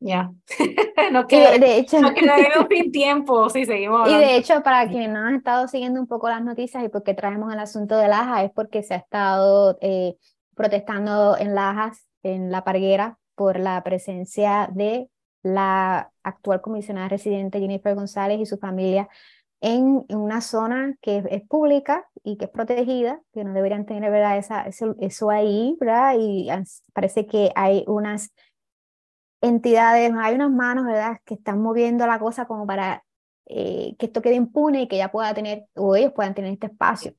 ya, 0.00 0.32
no, 1.12 1.26
queda, 1.26 1.58
de 1.58 1.76
hecho, 1.76 2.00
no 2.00 2.14
quedaremos 2.14 2.66
sin 2.70 2.90
tiempo 2.90 3.50
si 3.50 3.66
seguimos 3.66 4.00
hablando. 4.00 4.24
Y 4.24 4.28
de 4.28 4.36
hecho, 4.36 4.62
para 4.62 4.88
quienes 4.88 5.10
no 5.10 5.18
han 5.18 5.36
estado 5.36 5.68
siguiendo 5.68 6.00
un 6.00 6.06
poco 6.06 6.28
las 6.28 6.42
noticias 6.42 6.82
y 6.82 6.88
porque 6.88 7.14
traemos 7.14 7.52
el 7.52 7.60
asunto 7.60 7.98
de 7.98 8.08
Lajas, 8.08 8.44
es 8.44 8.50
porque 8.50 8.82
se 8.82 8.94
ha 8.94 8.96
estado 8.96 9.78
eh, 9.82 10.16
protestando 10.56 11.36
en 11.36 11.54
Lajas, 11.54 12.08
en 12.22 12.50
La 12.50 12.64
Parguera, 12.64 13.18
por 13.34 13.58
la 13.58 13.82
presencia 13.82 14.68
de 14.72 15.08
la 15.42 16.12
actual 16.22 16.60
comisionada 16.60 17.08
residente 17.08 17.60
Jennifer 17.60 17.94
González 17.94 18.38
y 18.40 18.46
su 18.46 18.58
familia 18.58 19.08
en, 19.60 20.04
una 20.08 20.40
zona 20.40 20.96
que 21.00 21.22
es, 21.30 21.42
pública 21.48 22.06
y 22.22 22.36
que 22.36 22.46
es 22.46 22.50
protegida, 22.50 23.20
que 23.32 23.44
no 23.44 23.52
deberían 23.52 23.86
tener 23.86 24.10
¿verdad? 24.10 24.38
Esa, 24.38 24.62
eso, 24.62 25.30
ahí, 25.30 25.76
¿verdad? 25.80 26.16
Y 26.18 26.48
parece 26.92 27.26
que 27.26 27.52
hay 27.54 27.84
unas 27.86 28.32
entidades, 29.40 30.12
hay 30.18 30.34
unas 30.34 30.50
manos, 30.50 30.84
¿verdad?, 30.84 31.18
que 31.24 31.34
están 31.34 31.60
moviendo 31.60 32.06
la 32.06 32.18
cosa 32.18 32.46
como 32.46 32.66
para 32.66 33.04
eh, 33.46 33.96
que 33.98 34.06
esto 34.06 34.22
quede 34.22 34.34
impune 34.34 34.82
y 34.82 34.88
que 34.88 34.96
ya 34.98 35.10
pueda 35.10 35.34
tener, 35.34 35.66
o 35.74 35.96
ellos 35.96 36.12
puedan 36.12 36.34
tener 36.34 36.52
este 36.52 36.66
espacio. 36.66 37.14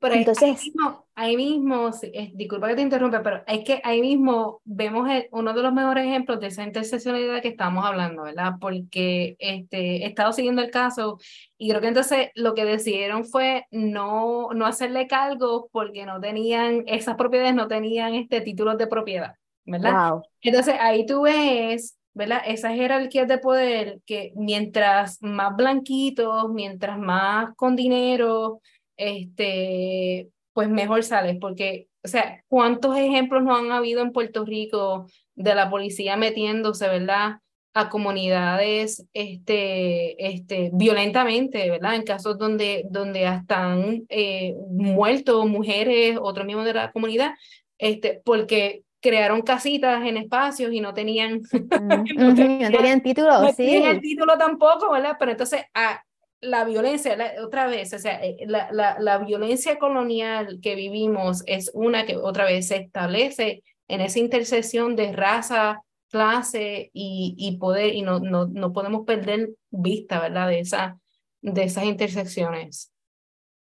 Pero 0.00 0.14
Entonces, 0.14 0.72
ahí 1.14 1.36
mismo, 1.36 1.90
disculpa 2.34 2.68
que 2.68 2.76
te 2.76 2.82
interrumpa, 2.82 3.22
pero 3.22 3.42
es 3.46 3.64
que 3.64 3.80
ahí 3.84 4.00
mismo 4.00 4.60
vemos 4.64 5.08
uno 5.30 5.52
de 5.52 5.62
los 5.62 5.72
mejores 5.72 6.06
ejemplos 6.06 6.40
de 6.40 6.48
esa 6.48 6.64
interseccionalidad 6.64 7.42
que 7.42 7.48
estamos 7.48 7.84
hablando, 7.84 8.22
¿verdad? 8.22 8.54
Porque 8.60 9.36
este, 9.38 10.04
he 10.04 10.06
estado 10.06 10.32
siguiendo 10.32 10.62
el 10.62 10.70
caso 10.70 11.18
y 11.58 11.68
creo 11.68 11.80
que 11.80 11.88
entonces 11.88 12.28
lo 12.34 12.54
que 12.54 12.64
decidieron 12.64 13.24
fue 13.24 13.66
no, 13.70 14.50
no 14.54 14.66
hacerle 14.66 15.06
cargo 15.06 15.68
porque 15.72 16.06
no 16.06 16.20
tenían, 16.20 16.84
esas 16.86 17.16
propiedades 17.16 17.54
no 17.54 17.68
tenían 17.68 18.14
este 18.14 18.40
títulos 18.40 18.78
de 18.78 18.86
propiedad, 18.86 19.34
¿verdad? 19.64 20.14
Entonces 20.40 20.76
ahí 20.80 21.06
tú 21.06 21.22
ves 21.22 21.98
¿verdad? 22.14 22.42
Esas 22.46 22.74
jerarquías 22.74 23.26
de 23.26 23.38
poder 23.38 24.00
que 24.06 24.32
mientras 24.36 25.20
más 25.20 25.56
blanquitos, 25.56 26.48
mientras 26.50 26.96
más 26.96 27.54
con 27.56 27.74
dinero, 27.74 28.60
este, 28.96 30.30
pues 30.52 30.68
mejor 30.68 31.02
sales, 31.02 31.36
porque, 31.40 31.88
o 32.02 32.08
sea, 32.08 32.42
¿cuántos 32.48 32.96
ejemplos 32.96 33.42
no 33.42 33.56
han 33.56 33.72
habido 33.72 34.02
en 34.02 34.12
Puerto 34.12 34.44
Rico 34.44 35.06
de 35.34 35.54
la 35.54 35.70
policía 35.70 36.16
metiéndose, 36.16 36.88
¿verdad? 36.88 37.38
a 37.76 37.88
comunidades 37.88 39.04
este, 39.12 40.32
este, 40.32 40.70
violentamente, 40.72 41.68
¿verdad? 41.68 41.96
En 41.96 42.04
casos 42.04 42.38
donde, 42.38 42.86
donde 42.88 43.24
están 43.24 44.04
eh, 44.08 44.54
muertos 44.70 45.46
mujeres, 45.48 46.16
otros 46.20 46.46
miembros 46.46 46.66
de 46.66 46.74
la 46.74 46.92
comunidad, 46.92 47.32
este, 47.76 48.22
porque 48.24 48.84
crearon 49.00 49.42
casitas 49.42 50.04
en 50.06 50.16
espacios 50.16 50.72
y 50.72 50.80
no 50.80 50.94
tenían, 50.94 51.42
no, 52.16 52.34
tenían, 52.34 53.02
título, 53.02 53.40
no 53.40 53.48
sí. 53.48 53.56
tenían 53.56 54.00
título 54.00 54.38
tampoco, 54.38 54.92
¿verdad? 54.92 55.16
Pero 55.18 55.32
entonces 55.32 55.62
a, 55.74 56.00
la 56.44 56.64
violencia, 56.64 57.16
otra 57.44 57.66
vez, 57.66 57.92
o 57.92 57.98
sea, 57.98 58.22
eh, 58.24 58.44
la, 58.46 58.68
la, 58.72 58.96
la, 59.00 59.18
violencia 59.18 59.78
colonial 59.78 60.60
que 60.62 60.74
vivimos 60.74 61.42
es 61.46 61.70
una 61.74 62.06
que 62.06 62.16
otra 62.16 62.44
vez 62.44 62.68
se 62.68 62.76
establece 62.76 63.62
en 63.88 64.00
esa 64.00 64.18
intersección 64.18 64.96
de 64.96 65.12
raza, 65.12 65.82
clase 66.08 66.90
y, 66.92 67.34
y 67.36 67.56
poder, 67.58 67.94
y 67.94 68.02
no, 68.02 68.20
no, 68.20 68.46
no 68.46 68.72
podemos 68.72 69.04
perder 69.04 69.50
vista, 69.70 70.20
¿verdad?, 70.20 70.48
de, 70.48 70.60
esa, 70.60 71.00
de 71.42 71.64
esas 71.64 71.84
intersecciones. 71.84 72.93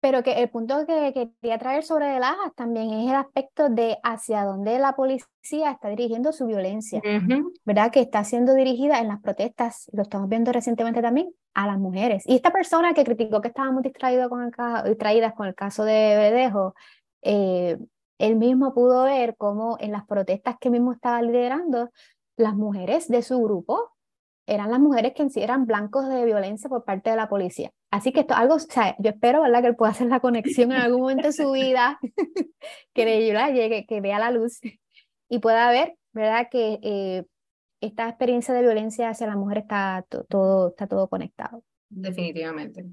Pero 0.02 0.24
que 0.24 0.42
el 0.42 0.50
punto 0.50 0.84
que 0.84 1.12
quería 1.12 1.58
traer 1.58 1.84
sobre 1.84 2.16
el 2.16 2.24
AJAS 2.24 2.56
también 2.56 2.90
es 2.90 3.08
el 3.08 3.14
aspecto 3.14 3.68
de 3.68 3.98
hacia 4.02 4.44
dónde 4.44 4.80
la 4.80 4.96
policía 4.96 5.70
está 5.70 5.90
dirigiendo 5.90 6.32
su 6.32 6.44
violencia, 6.46 7.00
¿verdad? 7.64 7.92
Que 7.92 8.00
está 8.00 8.24
siendo 8.24 8.52
dirigida 8.54 8.98
en 8.98 9.06
las 9.06 9.20
protestas, 9.20 9.88
lo 9.92 10.02
estamos 10.02 10.28
viendo 10.28 10.50
recientemente 10.50 11.02
también, 11.02 11.32
a 11.54 11.68
las 11.68 11.78
mujeres. 11.78 12.24
Y 12.26 12.34
esta 12.34 12.50
persona 12.50 12.94
que 12.94 13.04
criticó 13.04 13.40
que 13.40 13.48
estábamos 13.48 13.84
distraídos 13.84 14.28
con 14.28 14.42
el 14.42 14.50
distraídas 14.90 15.34
con 15.34 15.46
el 15.46 15.54
caso 15.54 15.84
de 15.84 16.16
Bedejo, 16.16 16.74
eh, 17.22 17.78
él 18.18 18.34
mismo 18.34 18.74
pudo 18.74 19.04
ver 19.04 19.36
cómo 19.36 19.76
en 19.78 19.92
las 19.92 20.04
protestas 20.06 20.56
que 20.60 20.68
mismo 20.68 20.92
estaba 20.92 21.22
liderando, 21.22 21.90
las 22.36 22.56
mujeres 22.56 23.06
de 23.06 23.22
su 23.22 23.40
grupo 23.40 23.92
eran 24.46 24.72
las 24.72 24.80
mujeres 24.80 25.12
que 25.14 25.28
eran 25.36 25.64
blancos 25.64 26.08
de 26.08 26.24
violencia 26.24 26.68
por 26.68 26.82
parte 26.82 27.10
de 27.10 27.16
la 27.16 27.28
policía. 27.28 27.70
Así 27.92 28.10
que 28.10 28.20
esto 28.20 28.34
algo, 28.34 28.54
o 28.54 28.58
sea, 28.58 28.96
yo 28.98 29.10
espero, 29.10 29.42
¿verdad?, 29.42 29.60
que 29.60 29.68
él 29.68 29.76
pueda 29.76 29.92
hacer 29.92 30.06
la 30.06 30.20
conexión 30.20 30.72
en 30.72 30.78
algún 30.78 31.02
momento 31.02 31.26
de 31.26 31.32
su 31.34 31.52
vida, 31.52 32.00
que 32.94 33.04
le 33.04 33.20
llegue, 33.52 33.84
que 33.86 34.00
vea 34.00 34.18
la 34.18 34.30
luz 34.30 34.60
y 35.28 35.38
pueda 35.40 35.70
ver, 35.70 35.98
¿verdad?, 36.14 36.48
que 36.50 36.78
eh, 36.82 37.24
esta 37.82 38.08
experiencia 38.08 38.54
de 38.54 38.62
violencia 38.62 39.10
hacia 39.10 39.26
la 39.26 39.36
mujer 39.36 39.58
está 39.58 40.06
todo, 40.08 40.68
está 40.68 40.86
todo 40.86 41.06
conectado. 41.08 41.62
Definitivamente. 41.90 42.86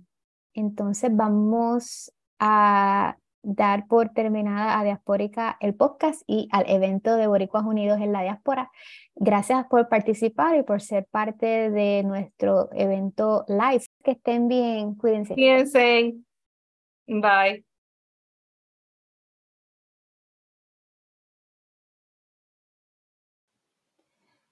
Entonces 0.53 1.09
vamos 1.15 2.11
a 2.39 3.15
dar 3.43 3.87
por 3.87 4.09
terminada 4.09 4.79
a 4.79 4.83
Diaspórica 4.83 5.57
el 5.59 5.73
podcast 5.73 6.21
y 6.27 6.49
al 6.51 6.69
evento 6.69 7.15
de 7.15 7.27
Boricuas 7.27 7.65
Unidos 7.65 7.99
en 8.01 8.11
la 8.11 8.21
Diáspora. 8.21 8.71
Gracias 9.15 9.65
por 9.67 9.89
participar 9.89 10.55
y 10.57 10.63
por 10.63 10.81
ser 10.81 11.05
parte 11.05 11.69
de 11.69 12.03
nuestro 12.03 12.69
evento 12.73 13.45
live. 13.47 13.83
Que 14.03 14.11
estén 14.11 14.47
bien, 14.47 14.95
cuídense. 14.95 15.33
Cuídense. 15.33 16.15
Bye. 17.07 17.65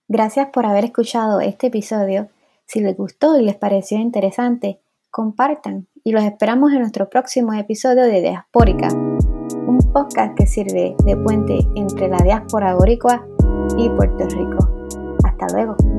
Gracias 0.09 0.49
por 0.49 0.65
haber 0.65 0.85
escuchado 0.85 1.41
este 1.41 1.67
episodio. 1.67 2.29
Si 2.65 2.79
les 2.79 2.95
gustó 2.95 3.37
y 3.37 3.43
les 3.43 3.55
pareció 3.55 3.97
interesante, 3.97 4.79
compartan 5.17 5.87
y 6.03 6.11
los 6.11 6.23
esperamos 6.23 6.71
en 6.73 6.81
nuestro 6.81 7.09
próximo 7.09 7.51
episodio 7.51 8.03
de 8.03 8.21
Diaspórica, 8.21 8.89
un 8.93 9.79
podcast 9.91 10.37
que 10.37 10.45
sirve 10.45 10.95
de 11.03 11.17
puente 11.17 11.57
entre 11.73 12.07
la 12.07 12.19
diáspora 12.19 12.75
boricua 12.75 13.25
y 13.79 13.89
Puerto 13.89 14.27
Rico. 14.29 14.69
Hasta 15.23 15.47
luego. 15.55 15.96